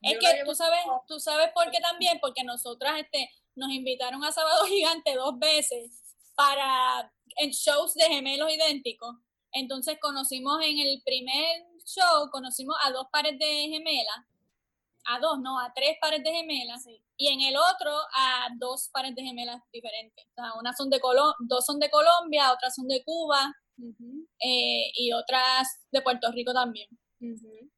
Yo 0.00 0.12
Es 0.12 0.18
que 0.20 0.44
tú 0.44 0.54
sabes, 0.54 0.78
tú 1.08 1.18
sabes 1.18 1.50
por 1.52 1.72
qué 1.72 1.80
también, 1.80 2.20
porque 2.20 2.44
nosotras 2.44 3.00
este, 3.00 3.28
nos 3.56 3.70
invitaron 3.72 4.22
a 4.22 4.30
Sábado 4.30 4.64
Gigante 4.66 5.16
dos 5.16 5.36
veces 5.40 5.90
para 6.36 7.12
en 7.38 7.50
shows 7.50 7.94
de 7.94 8.04
gemelos 8.04 8.48
idénticos. 8.52 9.16
Entonces 9.50 9.98
conocimos 10.00 10.62
en 10.62 10.78
el 10.78 11.02
primer 11.04 11.64
show, 11.84 12.30
conocimos 12.30 12.76
a 12.84 12.92
dos 12.92 13.08
pares 13.10 13.36
de 13.40 13.68
gemelas, 13.70 14.18
a 15.04 15.18
dos, 15.18 15.38
no, 15.40 15.58
a 15.60 15.72
tres 15.74 15.96
pares 16.00 16.22
de 16.22 16.32
gemelas, 16.32 16.86
y 17.16 17.28
en 17.28 17.40
el 17.40 17.56
otro 17.56 17.90
a 18.16 18.48
dos 18.58 18.88
pares 18.92 19.14
de 19.14 19.22
gemelas 19.22 19.60
diferentes. 19.72 20.26
O 20.30 20.34
sea, 20.34 20.52
unas 20.58 20.76
son 20.76 20.90
de 20.90 21.00
Colo 21.00 21.34
dos 21.40 21.64
son 21.64 21.78
de 21.78 21.90
Colombia, 21.90 22.52
otras 22.52 22.74
son 22.74 22.88
de 22.88 23.02
Cuba, 23.04 23.54
eh, 24.40 24.92
y 24.94 25.12
otras 25.12 25.86
de 25.90 26.02
Puerto 26.02 26.30
Rico 26.32 26.52
también. 26.52 26.88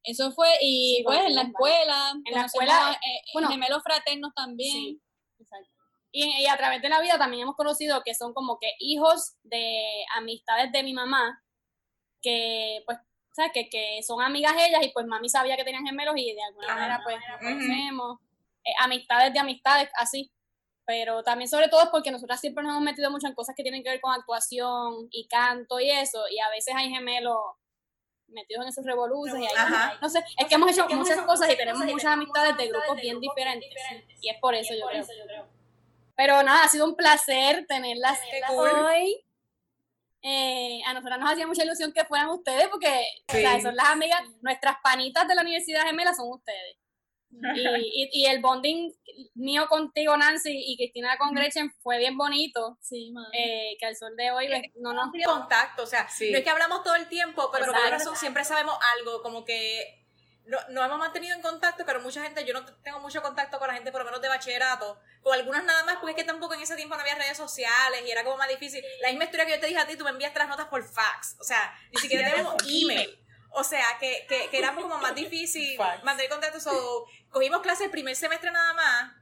Eso 0.03 0.33
fue, 0.33 0.49
y 0.63 0.97
Sí, 0.97 1.03
pues 1.05 1.21
en 1.25 1.35
la 1.35 1.43
escuela, 1.43 2.13
En 2.25 2.35
la 2.35 2.47
escuela, 2.47 2.93
eh, 2.93 3.21
bueno, 3.35 3.49
gemelos 3.49 3.83
fraternos 3.83 4.33
también. 4.35 4.73
Sí, 4.73 5.03
exacto. 5.39 5.71
Y, 6.13 6.43
y 6.43 6.47
a 6.47 6.57
través 6.57 6.81
de 6.81 6.89
la 6.89 7.01
vida 7.01 7.19
también 7.19 7.43
hemos 7.43 7.57
conocido 7.57 8.03
que 8.05 8.15
son 8.15 8.33
como 8.33 8.59
que 8.59 8.73
hijos 8.79 9.35
de 9.43 10.05
amistades 10.17 10.73
de 10.73 10.83
mi 10.83 10.95
mamá, 10.95 11.43
que 12.23 12.83
pues, 12.87 12.99
o 13.35 13.37
sea, 13.37 13.51
que, 13.51 13.69
que 13.69 14.01
son 14.07 14.23
amigas 14.23 14.53
ellas 14.57 14.81
y 14.85 14.91
pues 14.91 15.07
mami 15.07 15.29
sabía 15.29 15.57
que 15.57 15.65
tenían 15.65 15.85
gemelos 15.85 16.15
y 16.17 16.35
de 16.35 16.43
alguna 16.45 16.69
Ajá. 16.69 16.77
manera 16.77 17.01
pues 17.03 17.17
nos 17.29 17.39
conocemos. 17.41 18.21
Eh, 18.65 18.73
amistades 18.79 19.33
de 19.33 19.41
amistades, 19.41 19.89
así. 19.99 20.31
Pero 20.87 21.25
también 21.25 21.49
sobre 21.49 21.67
todo 21.67 21.83
es 21.83 21.89
porque 21.89 22.13
nosotras 22.13 22.41
siempre 22.41 22.63
nos 22.63 22.71
hemos 22.71 22.85
metido 22.85 23.11
mucho 23.11 23.27
en 23.27 23.35
cosas 23.35 23.57
que 23.57 23.65
tienen 23.65 23.83
que 23.83 23.91
ver 23.91 24.01
con 24.01 24.13
actuación 24.13 25.09
y 25.11 25.27
canto 25.27 25.81
y 25.81 25.91
eso, 25.91 26.23
y 26.31 26.39
a 26.39 26.49
veces 26.51 26.77
hay 26.77 26.91
gemelos 26.91 27.37
metidos 28.29 28.63
en 28.63 28.69
esos 28.69 28.85
revoluciones 28.85 29.43
y 29.43 29.47
ahí, 29.47 29.53
Ajá. 29.57 29.99
no 30.01 30.09
sé, 30.09 30.23
es 30.39 30.47
que 30.47 30.55
hemos 30.55 30.71
hecho 30.71 30.87
muchas 30.91 31.21
cosas 31.23 31.53
y 31.53 31.57
tenemos 31.57 31.85
muchas 31.85 32.13
amistades 32.13 32.57
de 32.57 32.69
grupos 32.69 33.01
bien 33.01 33.19
diferentes 33.19 33.83
y 34.21 34.29
es 34.29 34.39
por 34.39 34.55
eso 34.55 34.75
yo 34.75 34.87
creo. 34.87 35.49
Pero 36.17 36.41
nada, 36.45 36.63
ha 36.63 36.69
sido 36.69 36.85
un 36.85 36.95
placer 36.95 37.67
tenerlas 37.67 38.21
cool. 38.47 38.69
hoy. 38.69 39.24
Eh, 40.27 40.81
a 40.87 40.95
nosotras 40.95 41.19
nos 41.21 41.31
hacía 41.31 41.47
mucha 41.47 41.65
ilusión 41.65 41.93
que 41.93 42.05
fueran 42.07 42.31
ustedes 42.31 42.67
porque 42.69 42.89
o 43.29 43.33
sea, 43.33 43.57
Sí. 43.57 43.61
son 43.63 43.77
las 43.77 43.89
amigas, 43.89 44.23
nuestras 44.41 44.77
panitas 44.83 45.29
de 45.29 45.35
la 45.35 45.43
Universidad 45.43 45.85
Gemela 45.85 46.15
son 46.15 46.31
ustedes. 46.33 46.79
Y, 47.57 47.61
y, 47.61 48.09
y 48.13 48.27
el 48.27 48.41
bonding 48.41 48.93
mío 49.35 49.67
contigo, 49.69 50.17
Nancy, 50.17 50.53
y 50.55 50.77
Cristina 50.77 51.19
con 51.19 51.35
Gretchen 51.35 51.73
fue 51.83 51.99
bien 51.99 52.17
bonito. 52.17 52.79
Sí, 52.81 53.13
eh, 53.33 53.77
que 53.79 53.87
al 53.87 53.97
sol 53.97 54.15
de 54.17 54.31
hoy 54.31 54.47
pues, 54.49 54.63
no 54.77 54.93
nos 54.95 55.11
contacto, 55.27 55.83
o 55.83 55.87
sea, 55.87 56.09
Sí. 56.09 56.31
no 56.31 56.39
es 56.39 56.45
que 56.45 56.51
hablamos 56.51 56.83
todo 56.85 56.95
el 56.95 57.09
tiempo, 57.09 57.51
pero 57.53 57.67
por 57.67 57.75
alguna 57.75 57.81
Exacto. 57.89 57.99
razón 58.05 58.17
siempre 58.17 58.45
sabemos 58.45 58.77
algo, 58.99 59.21
como 59.23 59.45
que 59.45 60.04
no, 60.47 60.59
no 60.69 60.85
hemos 60.85 60.99
mantenido 60.99 61.35
en 61.35 61.43
contacto, 61.43 61.85
pero 61.87 62.01
mucha 62.01 62.23
gente, 62.23 62.45
yo 62.45 62.53
no 62.53 62.65
tengo 62.83 63.01
mucho 63.01 63.23
contacto 63.23 63.59
con 63.59 63.69
la 63.69 63.75
gente, 63.75 63.91
por 63.91 64.01
lo 64.01 64.05
menos 64.05 64.21
de 64.21 64.29
bachillerato, 64.29 65.01
con 65.23 65.35
algunas 65.35 65.65
nada 65.65 65.85
más, 65.85 65.97
porque 65.97 66.13
es 66.13 66.17
que 66.17 66.25
tampoco 66.25 66.55
en 66.55 66.61
ese 66.61 66.77
tiempo 66.77 66.95
no 66.95 67.01
había 67.01 67.15
redes 67.15 67.37
sociales 67.37 68.03
y 68.07 68.11
era 68.11 68.25
como 68.25 68.37
más 68.37 68.49
difícil. 68.49 68.85
La 69.01 69.09
misma 69.09 69.25
historia 69.25 69.47
que 69.47 69.53
yo 69.53 69.61
te 69.61 69.67
dije 69.67 69.79
a 69.79 69.87
ti, 69.87 69.97
tú 69.97 70.05
me 70.05 70.11
enviaste 70.11 70.39
las 70.39 70.49
notas 70.49 70.67
por 70.67 70.83
fax, 70.83 71.37
o 71.41 71.45
sea, 71.45 71.75
ni 71.93 72.01
siquiera 72.01 72.31
tenemos 72.31 72.57
email. 72.69 73.21
O 73.57 73.63
sea, 73.63 73.87
que, 74.01 74.27
que, 74.29 74.51
que 74.51 74.59
era 74.59 74.75
como 74.75 74.99
más 74.99 75.15
difícil 75.15 75.79
mantener 76.03 76.29
contacto. 76.29 76.59
So, 76.59 77.07
cogimos 77.31 77.61
clase 77.61 77.85
el 77.85 77.91
primer 77.91 78.17
semestre 78.17 78.51
nada 78.51 78.75
más 78.75 79.13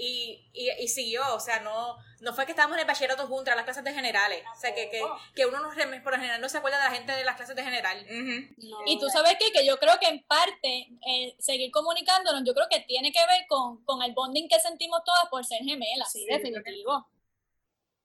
y, 0.00 0.50
y, 0.52 0.70
y 0.82 0.88
siguió. 0.88 1.22
O 1.34 1.40
sea, 1.40 1.60
no, 1.60 1.96
no 2.20 2.32
fue 2.34 2.46
que 2.46 2.52
estábamos 2.52 2.76
en 2.76 2.80
el 2.80 2.86
bachillerato 2.86 3.26
juntas, 3.26 3.54
las 3.54 3.64
clases 3.64 3.84
de 3.84 3.92
generales. 3.92 4.42
O 4.56 4.58
sea, 4.60 4.74
que, 4.74 4.88
que, 4.90 5.02
que 5.34 5.46
uno 5.46 5.58
no, 5.60 5.68
por 6.02 6.12
lo 6.12 6.18
general 6.18 6.40
no 6.40 6.48
se 6.48 6.58
acuerda 6.58 6.78
de 6.78 6.84
la 6.84 6.94
gente 6.94 7.12
de 7.12 7.24
las 7.24 7.36
clases 7.36 7.54
de 7.56 7.62
general. 7.62 8.06
no- 8.08 8.78
Y 8.86 8.98
tú 8.98 9.08
sabes 9.10 9.36
qué? 9.38 9.52
que 9.52 9.66
yo 9.66 9.78
creo 9.78 9.98
que 10.00 10.08
en 10.08 10.22
parte 10.24 10.88
eh, 11.06 11.36
seguir 11.38 11.70
comunicándonos, 11.70 12.42
yo 12.46 12.54
creo 12.54 12.66
que 12.70 12.80
tiene 12.80 13.12
que 13.12 13.24
ver 13.26 13.46
con, 13.48 13.84
con 13.84 14.02
el 14.02 14.12
bonding 14.12 14.48
que 14.48 14.58
sentimos 14.60 15.02
todas 15.04 15.26
por 15.30 15.44
ser 15.44 15.58
gemelas. 15.62 16.10
Sí, 16.12 16.24
definitivo. 16.26 17.08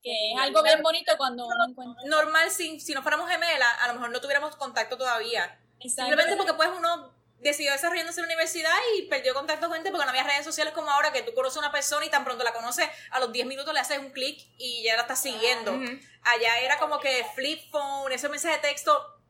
Que 0.03 0.33
es 0.33 0.39
algo 0.39 0.61
bien 0.61 0.83
bonito 0.83 1.13
cuando 1.17 1.47
uno 1.47 1.65
encuentra. 1.67 2.03
Normal, 2.05 2.51
si, 2.51 2.79
si 2.79 2.93
no 2.93 3.01
fuéramos 3.01 3.27
gemelas, 3.29 3.69
a 3.81 3.87
lo 3.87 3.93
mejor 3.95 4.11
no 4.11 4.21
tuviéramos 4.21 4.55
contacto 4.55 4.97
todavía. 4.97 5.59
Simplemente 5.79 6.35
porque 6.35 6.53
pues 6.53 6.69
uno 6.77 7.13
decidió 7.39 7.71
desarrollándose 7.71 8.19
en 8.21 8.27
la 8.27 8.33
universidad 8.33 8.73
y 8.97 9.03
perdió 9.03 9.33
contacto 9.33 9.67
con 9.67 9.75
gente 9.75 9.91
porque 9.91 10.05
no 10.05 10.09
había 10.09 10.23
redes 10.23 10.45
sociales 10.45 10.73
como 10.73 10.89
ahora 10.89 11.11
que 11.11 11.21
tú 11.21 11.33
conoces 11.33 11.57
a 11.57 11.59
una 11.59 11.71
persona 11.71 12.05
y 12.05 12.09
tan 12.09 12.23
pronto 12.23 12.43
la 12.43 12.53
conoces, 12.53 12.87
a 13.11 13.19
los 13.19 13.31
10 13.31 13.45
minutos 13.45 13.73
le 13.73 13.79
haces 13.79 13.99
un 13.99 14.11
clic 14.11 14.41
y 14.57 14.83
ya 14.83 14.95
la 14.95 15.03
estás 15.03 15.21
siguiendo. 15.21 15.73
Ujú. 15.73 15.99
Allá 16.23 16.59
era 16.59 16.79
como 16.79 16.99
que 16.99 17.25
flip 17.35 17.69
phone, 17.71 18.11
ese 18.11 18.29
mensaje 18.29 18.55
de 18.55 18.61
texto 18.61 19.21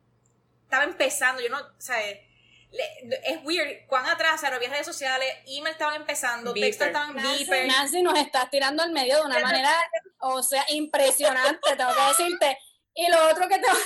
estaba 0.64 0.84
empezando, 0.84 1.42
yo 1.42 1.50
no, 1.50 1.60
o 1.60 1.82
sea, 1.82 1.98
es 2.10 3.44
weird, 3.44 3.86
cuán 3.88 4.06
atrás, 4.06 4.36
o 4.36 4.38
sea, 4.40 4.50
no 4.50 4.58
había 4.58 4.70
redes 4.70 4.86
sociales, 4.86 5.28
email 5.48 5.74
estaban 5.74 5.96
empezando, 5.96 6.54
Beeper. 6.54 6.70
textos 6.70 6.88
estaban 6.88 7.16
beeper. 7.16 7.68
Nancy, 7.68 8.02
nos 8.02 8.18
estás 8.18 8.50
tirando 8.50 8.84
al 8.84 8.92
medio 8.92 9.16
de 9.18 9.22
una 9.24 9.40
manera, 9.40 9.72
o 10.20 10.42
sea, 10.44 10.66
impresionante, 10.70 11.76
tengo 11.76 11.92
que 11.94 12.24
decirte. 12.24 12.58
Y 12.94 13.10
lo 13.10 13.30
otro 13.30 13.48
que 13.48 13.60
tengo, 13.60 13.78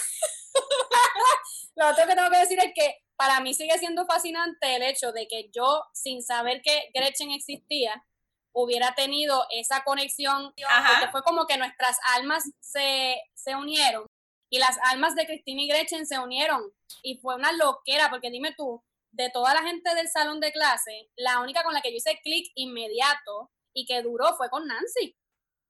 lo 1.76 1.88
otro 1.90 2.08
que 2.08 2.16
tengo 2.16 2.30
que 2.30 2.38
decir 2.38 2.60
es 2.60 2.72
que 2.74 3.04
para 3.20 3.42
mí 3.42 3.54
sigue 3.54 3.78
siendo 3.78 4.06
fascinante 4.06 4.78
el 4.78 4.82
hecho 4.82 5.12
de 5.12 5.28
que 5.28 5.50
yo, 5.54 5.84
sin 5.94 6.24
saber 6.24 6.62
que 6.62 6.90
Gretchen 6.94 7.32
existía, 7.32 8.06
hubiera 8.54 8.96
tenido 8.96 9.44
esa 9.52 9.84
conexión, 9.84 10.54
Ajá. 10.66 10.90
porque 10.94 11.12
fue 11.12 11.24
como 11.24 11.46
que 11.46 11.58
nuestras 11.58 11.98
almas 12.16 12.50
se, 12.62 13.22
se 13.34 13.58
unieron 13.58 14.06
y 14.50 14.60
las 14.60 14.78
almas 14.86 15.16
de 15.16 15.26
Cristina 15.26 15.62
y 15.62 15.68
Gretchen 15.68 16.08
se 16.08 16.18
unieron 16.18 16.64
y 17.04 17.18
fue 17.18 17.36
una 17.36 17.52
loquera, 17.52 18.10
porque 18.10 18.32
dime 18.32 18.54
tú, 18.56 18.82
de 19.12 19.30
toda 19.30 19.54
la 19.54 19.64
gente 19.64 19.94
del 19.96 20.08
salón 20.08 20.40
de 20.40 20.54
clase, 20.54 21.10
la 21.18 21.42
única 21.42 21.64
con 21.64 21.74
la 21.74 21.82
que 21.82 21.92
yo 21.92 21.98
hice 21.98 22.22
clic 22.24 22.50
inmediato 22.56 23.52
y 23.74 23.86
que 23.86 24.02
duró 24.02 24.34
fue 24.38 24.50
con 24.50 24.66
Nancy. 24.66 25.18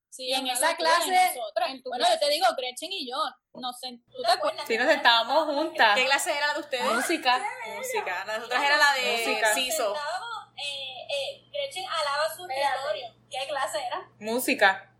Sí, 0.09 0.25
Y 0.27 0.33
en 0.33 0.47
esa 0.47 0.75
clase, 0.75 1.33
en 1.67 1.83
tu 1.83 1.89
bueno, 1.89 2.03
clase. 2.05 2.19
yo 2.19 2.27
te 2.27 2.33
digo, 2.33 2.47
Gretchen 2.57 2.91
y 2.91 3.09
yo, 3.09 3.17
no 3.53 3.71
sé, 3.71 3.99
¿tú 4.11 4.21
te 4.23 4.31
acuerdas? 4.31 4.65
Sí, 4.67 4.77
nos 4.77 4.87
sentábamos 4.87 5.45
juntas. 5.45 5.95
¿Qué 5.95 6.05
clase 6.05 6.35
era 6.35 6.47
la 6.47 6.53
de 6.55 6.59
ustedes? 6.61 6.83
Música. 6.91 7.41
Música. 7.75 8.25
La 8.25 8.33
de 8.33 8.39
nosotras 8.39 8.63
era 8.63 8.77
la 8.77 8.93
de 8.93 9.17
Música. 9.17 9.53
CISO. 9.53 9.95
eh, 10.57 11.49
Gretchen 11.51 11.85
alaba 11.87 12.35
su 12.35 12.45
territorio. 12.47 13.13
¿Qué 13.29 13.47
clase 13.47 13.85
era? 13.85 14.09
Música. 14.19 14.91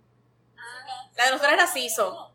La 1.16 1.26
de 1.26 1.32
nosotras 1.32 1.54
era 1.54 1.68
CISO. 1.68 2.34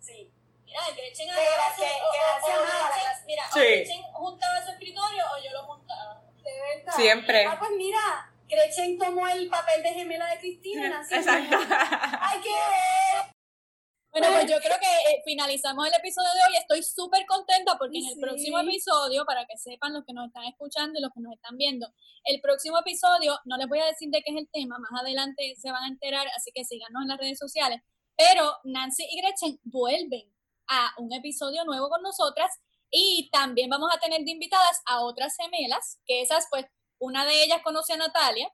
Sí. 0.00 0.30
Mira, 0.64 0.80
Gretchen 0.96 1.30
agarraba 1.30 1.74
su- 1.76 1.82
que- 1.82 1.86
o- 1.86 2.12
que 2.12 2.18
o- 2.18 2.36
hacía 2.36 2.60
o 2.60 2.64
nada. 2.64 2.88
Gretchen- 2.88 3.26
Mira, 3.26 3.48
o. 3.52 3.54
Gretchen 3.58 4.02
juntaba 4.12 4.64
su 4.64 4.70
escritorio 4.72 5.24
o 5.32 5.38
yo 5.42 5.50
lo 5.52 5.66
verdad. 6.76 6.92
Siempre. 6.96 7.46
Ah, 7.46 7.56
pues 7.58 7.70
mira, 7.76 8.32
Gretchen 8.48 8.98
tomó 8.98 9.26
el 9.28 9.48
papel 9.48 9.82
de 9.82 9.88
gemela 9.90 10.26
de 10.30 10.38
Cristina. 10.38 10.88
Nancy. 10.88 11.14
Exacto. 11.14 11.56
Hay 12.20 12.40
que 12.40 12.48
ver. 12.50 13.32
Bueno, 14.12 14.28
pues 14.32 14.50
yo 14.50 14.56
creo 14.60 14.78
que 14.80 14.86
eh, 15.10 15.22
finalizamos 15.26 15.86
el 15.86 15.92
episodio 15.92 16.28
de 16.32 16.40
hoy. 16.48 16.56
Estoy 16.56 16.82
súper 16.82 17.26
contenta 17.26 17.76
porque 17.76 17.98
en 17.98 18.06
el 18.06 18.14
Sí. 18.14 18.20
próximo 18.20 18.58
episodio, 18.60 19.26
para 19.26 19.44
que 19.46 19.58
sepan 19.58 19.92
los 19.92 20.04
que 20.06 20.14
nos 20.14 20.28
están 20.28 20.44
escuchando 20.44 20.98
y 20.98 21.02
los 21.02 21.10
que 21.12 21.20
nos 21.20 21.34
están 21.34 21.56
viendo, 21.58 21.92
el 22.24 22.40
próximo 22.40 22.78
episodio, 22.78 23.38
no 23.44 23.58
les 23.58 23.68
voy 23.68 23.80
a 23.80 23.84
decir 23.84 24.08
de 24.10 24.22
qué 24.22 24.30
es 24.32 24.38
el 24.38 24.48
tema, 24.50 24.78
más 24.78 25.02
adelante 25.02 25.54
se 25.60 25.70
van 25.70 25.84
a 25.84 25.88
enterar, 25.88 26.26
así 26.34 26.50
que 26.54 26.64
síganos 26.64 27.02
en 27.02 27.08
las 27.08 27.18
redes 27.18 27.38
sociales. 27.38 27.82
Pero 28.16 28.56
Nancy 28.64 29.04
y 29.10 29.20
Gretchen 29.20 29.60
vuelven 29.64 30.32
a 30.68 30.92
un 30.96 31.12
episodio 31.12 31.64
nuevo 31.66 31.90
con 31.90 32.00
nosotras 32.00 32.50
y 32.90 33.28
también 33.30 33.68
vamos 33.68 33.90
a 33.94 33.98
tener 34.00 34.22
de 34.24 34.30
invitadas 34.30 34.80
a 34.86 35.02
otras 35.02 35.36
gemelas, 35.36 35.98
que 36.06 36.22
esas, 36.22 36.46
pues, 36.50 36.64
una 36.98 37.24
de 37.24 37.42
ellas 37.44 37.60
conoce 37.62 37.92
a 37.94 37.96
Natalia. 37.96 38.48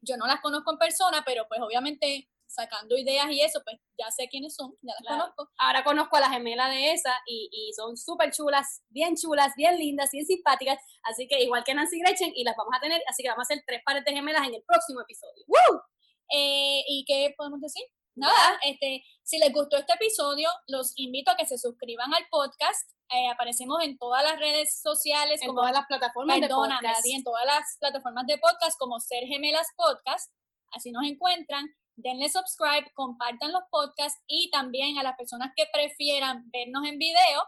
Yo 0.00 0.16
no 0.16 0.26
las 0.26 0.40
conozco 0.40 0.72
en 0.72 0.78
persona, 0.78 1.22
pero 1.26 1.46
pues 1.48 1.60
obviamente 1.60 2.28
sacando 2.46 2.96
ideas 2.96 3.26
y 3.30 3.42
eso, 3.42 3.60
pues 3.62 3.76
ya 3.98 4.10
sé 4.10 4.26
quiénes 4.28 4.54
son, 4.54 4.72
ya 4.80 4.94
las 4.94 5.02
Claro. 5.02 5.20
conozco. 5.34 5.50
Ahora 5.58 5.84
conozco 5.84 6.16
a 6.16 6.20
la 6.20 6.30
gemela 6.30 6.70
de 6.70 6.92
esa 6.92 7.12
y, 7.26 7.48
y 7.52 7.72
son 7.74 7.96
súper 7.96 8.30
chulas, 8.32 8.82
bien 8.88 9.16
chulas, 9.16 9.52
bien 9.56 9.76
lindas, 9.78 10.10
bien 10.12 10.24
simpáticas. 10.24 10.78
Así 11.02 11.28
que 11.28 11.42
igual 11.42 11.62
que 11.64 11.74
Nancy 11.74 11.98
Gretchen, 12.00 12.32
y 12.34 12.44
las 12.44 12.56
vamos 12.56 12.72
a 12.76 12.80
tener, 12.80 13.02
así 13.06 13.22
que 13.22 13.28
vamos 13.28 13.42
a 13.42 13.52
hacer 13.52 13.62
tres 13.66 13.82
pares 13.84 14.02
de 14.04 14.12
gemelas 14.12 14.46
en 14.48 14.54
el 14.54 14.62
próximo 14.62 15.00
episodio. 15.02 15.44
Eh, 16.34 16.82
¿Y 16.88 17.04
qué 17.06 17.34
podemos 17.36 17.60
decir? 17.60 17.82
Nada, 18.18 18.58
este, 18.64 19.04
si 19.22 19.38
les 19.38 19.52
gustó 19.52 19.76
este 19.76 19.92
episodio, 19.94 20.48
los 20.66 20.92
invito 20.96 21.30
a 21.30 21.36
que 21.36 21.46
se 21.46 21.58
suscriban 21.58 22.12
al 22.14 22.26
podcast. 22.30 22.90
Eh, 23.10 23.28
aparecemos 23.30 23.82
en 23.82 23.96
todas 23.96 24.22
las 24.22 24.38
redes 24.38 24.80
sociales, 24.82 25.40
En 25.40 25.48
como 25.48 25.60
todas 25.60 25.72
las 25.72 25.86
plataformas 25.86 26.36
de 26.36 26.48
perdóname, 26.48 26.80
podcast. 26.88 27.02
sí, 27.02 27.14
en 27.14 27.24
todas 27.24 27.46
las 27.46 27.76
plataformas 27.80 28.26
de 28.26 28.38
podcast, 28.38 28.78
como 28.78 29.00
Ser 29.00 29.24
Gemelas 29.24 29.68
Podcast. 29.76 30.32
Así 30.72 30.90
nos 30.90 31.04
encuentran. 31.04 31.66
Denle 31.96 32.28
subscribe, 32.28 32.90
compartan 32.94 33.50
los 33.52 33.62
podcasts 33.70 34.20
y 34.28 34.50
también 34.50 34.98
a 34.98 35.02
las 35.02 35.16
personas 35.16 35.52
que 35.56 35.64
prefieran 35.72 36.48
vernos 36.52 36.86
en 36.86 36.96
video, 36.98 37.42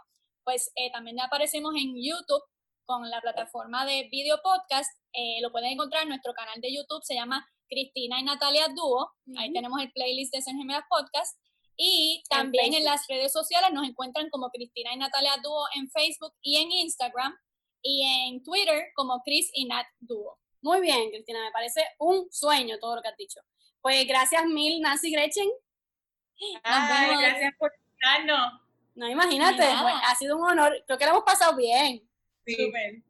pues 0.44 0.72
eh, 0.74 0.90
también 0.90 1.20
aparecemos 1.20 1.72
en 1.76 1.94
YouTube 1.94 2.42
con 2.84 3.08
la 3.08 3.20
plataforma 3.20 3.86
de 3.86 4.08
video 4.10 4.40
podcast. 4.42 4.90
Eh, 5.12 5.40
lo 5.40 5.52
pueden 5.52 5.70
encontrar 5.72 6.02
en 6.02 6.08
nuestro 6.08 6.34
canal 6.34 6.60
de 6.60 6.74
YouTube, 6.74 7.02
se 7.04 7.14
llama 7.14 7.46
Cristina 7.70 8.20
y 8.20 8.24
Natalia 8.24 8.68
Dúo. 8.74 9.12
Ahí 9.38 9.52
tenemos 9.52 9.80
el 9.80 9.90
playlist 9.92 10.34
de 10.34 10.42
Ser 10.42 10.54
Gemelas 10.54 10.84
Podcast. 10.88 11.38
Y 11.76 12.22
también 12.28 12.74
en, 12.74 12.84
las 12.84 13.06
redes 13.08 13.32
sociales 13.32 13.70
nos 13.72 13.88
encuentran 13.88 14.28
como 14.28 14.50
Cristina 14.50 14.92
y 14.92 14.98
Natalia 14.98 15.32
Dúo 15.42 15.64
en 15.76 15.90
Facebook 15.90 16.34
y 16.42 16.58
en 16.58 16.70
Instagram. 16.70 17.34
Y 17.82 18.04
en 18.04 18.42
Twitter 18.42 18.88
como 18.94 19.22
Chris 19.22 19.50
y 19.54 19.64
Nat 19.64 19.86
Dúo. 20.00 20.38
Muy 20.60 20.82
bien, 20.82 21.08
Cristina, 21.10 21.42
me 21.42 21.52
parece 21.52 21.82
un 21.98 22.30
sueño 22.30 22.78
todo 22.78 22.96
lo 22.96 23.02
que 23.02 23.08
has 23.08 23.16
dicho. 23.16 23.40
Pues 23.80 24.06
gracias 24.06 24.44
mil, 24.44 24.82
Nancy 24.82 25.10
Gretchen. 25.10 25.48
Ay, 26.62 27.16
gracias 27.18 27.54
por 27.58 27.72
invitarnos. 27.74 28.60
No, 28.94 29.08
imagínate, 29.08 29.56
pues, 29.56 29.94
ha 30.04 30.14
sido 30.16 30.36
un 30.36 30.50
honor. 30.50 30.82
Creo 30.86 30.98
que 30.98 31.04
lo 31.06 31.12
hemos 31.12 31.24
pasado 31.24 31.56
bien. 31.56 32.06
Súper. 32.46 33.02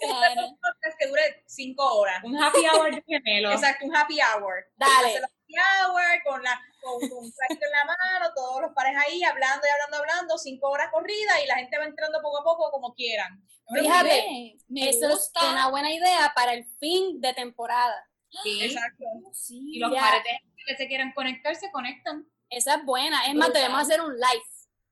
Claro. 0.00 0.48
Un 0.48 0.58
podcast 0.58 0.98
que 0.98 1.06
dure 1.08 1.42
cinco 1.46 1.84
horas. 1.98 2.22
Un 2.24 2.36
happy 2.42 2.60
hour 2.66 2.94
de 2.94 3.02
gemelo. 3.06 3.52
Exacto, 3.52 3.86
un 3.86 3.96
happy 3.96 4.18
hour. 4.20 4.66
Dale. 4.76 5.14
El 5.16 5.24
happy 5.24 5.54
hour 5.54 6.02
con, 6.24 6.42
la, 6.42 6.60
con, 6.80 7.08
con 7.08 7.18
un 7.18 7.32
en 7.48 7.70
la 7.70 7.84
mano, 7.84 8.32
todos 8.34 8.62
los 8.62 8.72
pares 8.72 8.96
ahí 9.06 9.22
hablando 9.22 9.66
y 9.66 9.70
hablando, 9.70 9.96
hablando, 9.98 10.38
cinco 10.38 10.70
horas 10.70 10.90
corridas 10.90 11.36
y 11.44 11.46
la 11.46 11.56
gente 11.56 11.78
va 11.78 11.84
entrando 11.84 12.20
poco 12.22 12.40
a 12.40 12.44
poco 12.44 12.70
como 12.70 12.94
quieran. 12.94 13.42
Fíjate, 13.72 14.56
me 14.68 14.88
Eso 14.90 15.08
gusta. 15.08 15.40
es 15.40 15.46
una 15.52 15.68
buena 15.70 15.92
idea 15.92 16.32
para 16.34 16.52
el 16.52 16.64
fin 16.78 17.20
de 17.20 17.32
temporada. 17.34 18.06
Sí. 18.42 18.64
Exacto. 18.64 19.04
Sí, 19.32 19.60
Y 19.74 19.78
los 19.78 19.92
Ya. 19.92 20.00
pares 20.00 20.24
de 20.24 20.30
gente 20.30 20.62
que 20.66 20.76
se 20.76 20.88
quieran 20.88 21.12
conectar, 21.12 21.54
se 21.54 21.70
conectan. 21.70 22.26
Esa 22.50 22.74
es 22.76 22.84
buena. 22.84 23.26
Es 23.26 23.34
más, 23.34 23.52
debemos 23.52 23.80
hacer 23.82 24.00
un 24.00 24.14
live. 24.14 24.44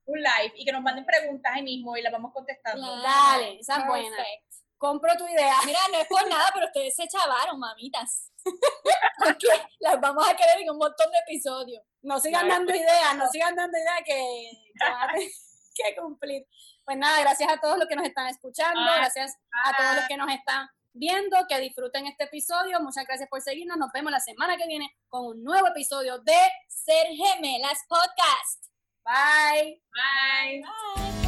Un 0.05 0.19
live 0.19 0.53
y 0.55 0.65
que 0.65 0.71
nos 0.71 0.81
manden 0.81 1.05
preguntas 1.05 1.51
ahí 1.53 1.61
mismo 1.61 1.95
y 1.95 2.01
las 2.01 2.11
vamos 2.11 2.33
contestando. 2.33 3.01
Dale, 3.01 3.59
esa 3.59 3.77
es 3.81 3.85
buena. 3.87 4.17
Compro 4.81 5.15
tu 5.15 5.27
idea. 5.27 5.53
Mira, 5.63 5.79
no 5.91 5.99
es 5.99 6.07
por 6.07 6.27
nada, 6.27 6.49
pero 6.55 6.65
ustedes 6.65 6.95
se 6.95 7.07
chavaron, 7.07 7.59
mamitas. 7.59 8.31
Porque 9.23 9.47
las 9.79 10.01
vamos 10.01 10.27
a 10.27 10.35
querer 10.35 10.59
en 10.61 10.71
un 10.71 10.77
montón 10.79 11.11
de 11.11 11.17
episodios. 11.19 11.83
No 12.01 12.19
sigan 12.19 12.47
Claro. 12.47 12.55
dando 12.65 12.75
ideas, 12.75 13.15
no 13.15 13.27
sigan 13.29 13.55
dando 13.55 13.77
ideas 13.77 14.01
que, 14.03 14.49
que 15.13 15.31
que 15.75 15.95
cumplir. 16.01 16.47
Pues 16.83 16.97
nada, 16.97 17.21
gracias 17.21 17.51
a 17.51 17.59
todos 17.61 17.77
los 17.77 17.87
que 17.87 17.95
nos 17.95 18.07
están 18.07 18.25
escuchando, 18.25 18.81
Ah, 18.81 18.95
gracias 18.97 19.35
a 19.65 19.77
todos 19.77 19.95
los 19.97 20.05
que 20.07 20.17
nos 20.17 20.31
están 20.31 20.67
viendo, 20.93 21.37
que 21.47 21.59
disfruten 21.59 22.07
este 22.07 22.23
episodio. 22.23 22.79
Muchas 22.79 23.05
gracias 23.05 23.29
por 23.29 23.39
seguirnos. 23.39 23.77
Nos 23.77 23.91
vemos 23.93 24.11
la 24.11 24.19
semana 24.19 24.57
que 24.57 24.65
viene 24.65 24.89
con 25.09 25.27
un 25.27 25.43
nuevo 25.43 25.67
episodio 25.67 26.17
de 26.17 26.39
Ser 26.67 27.05
Gemelas 27.05 27.77
Podcast. 27.87 28.65
Bye. 29.05 29.79
Bye. 29.93 30.63
Bye. 30.63 31.20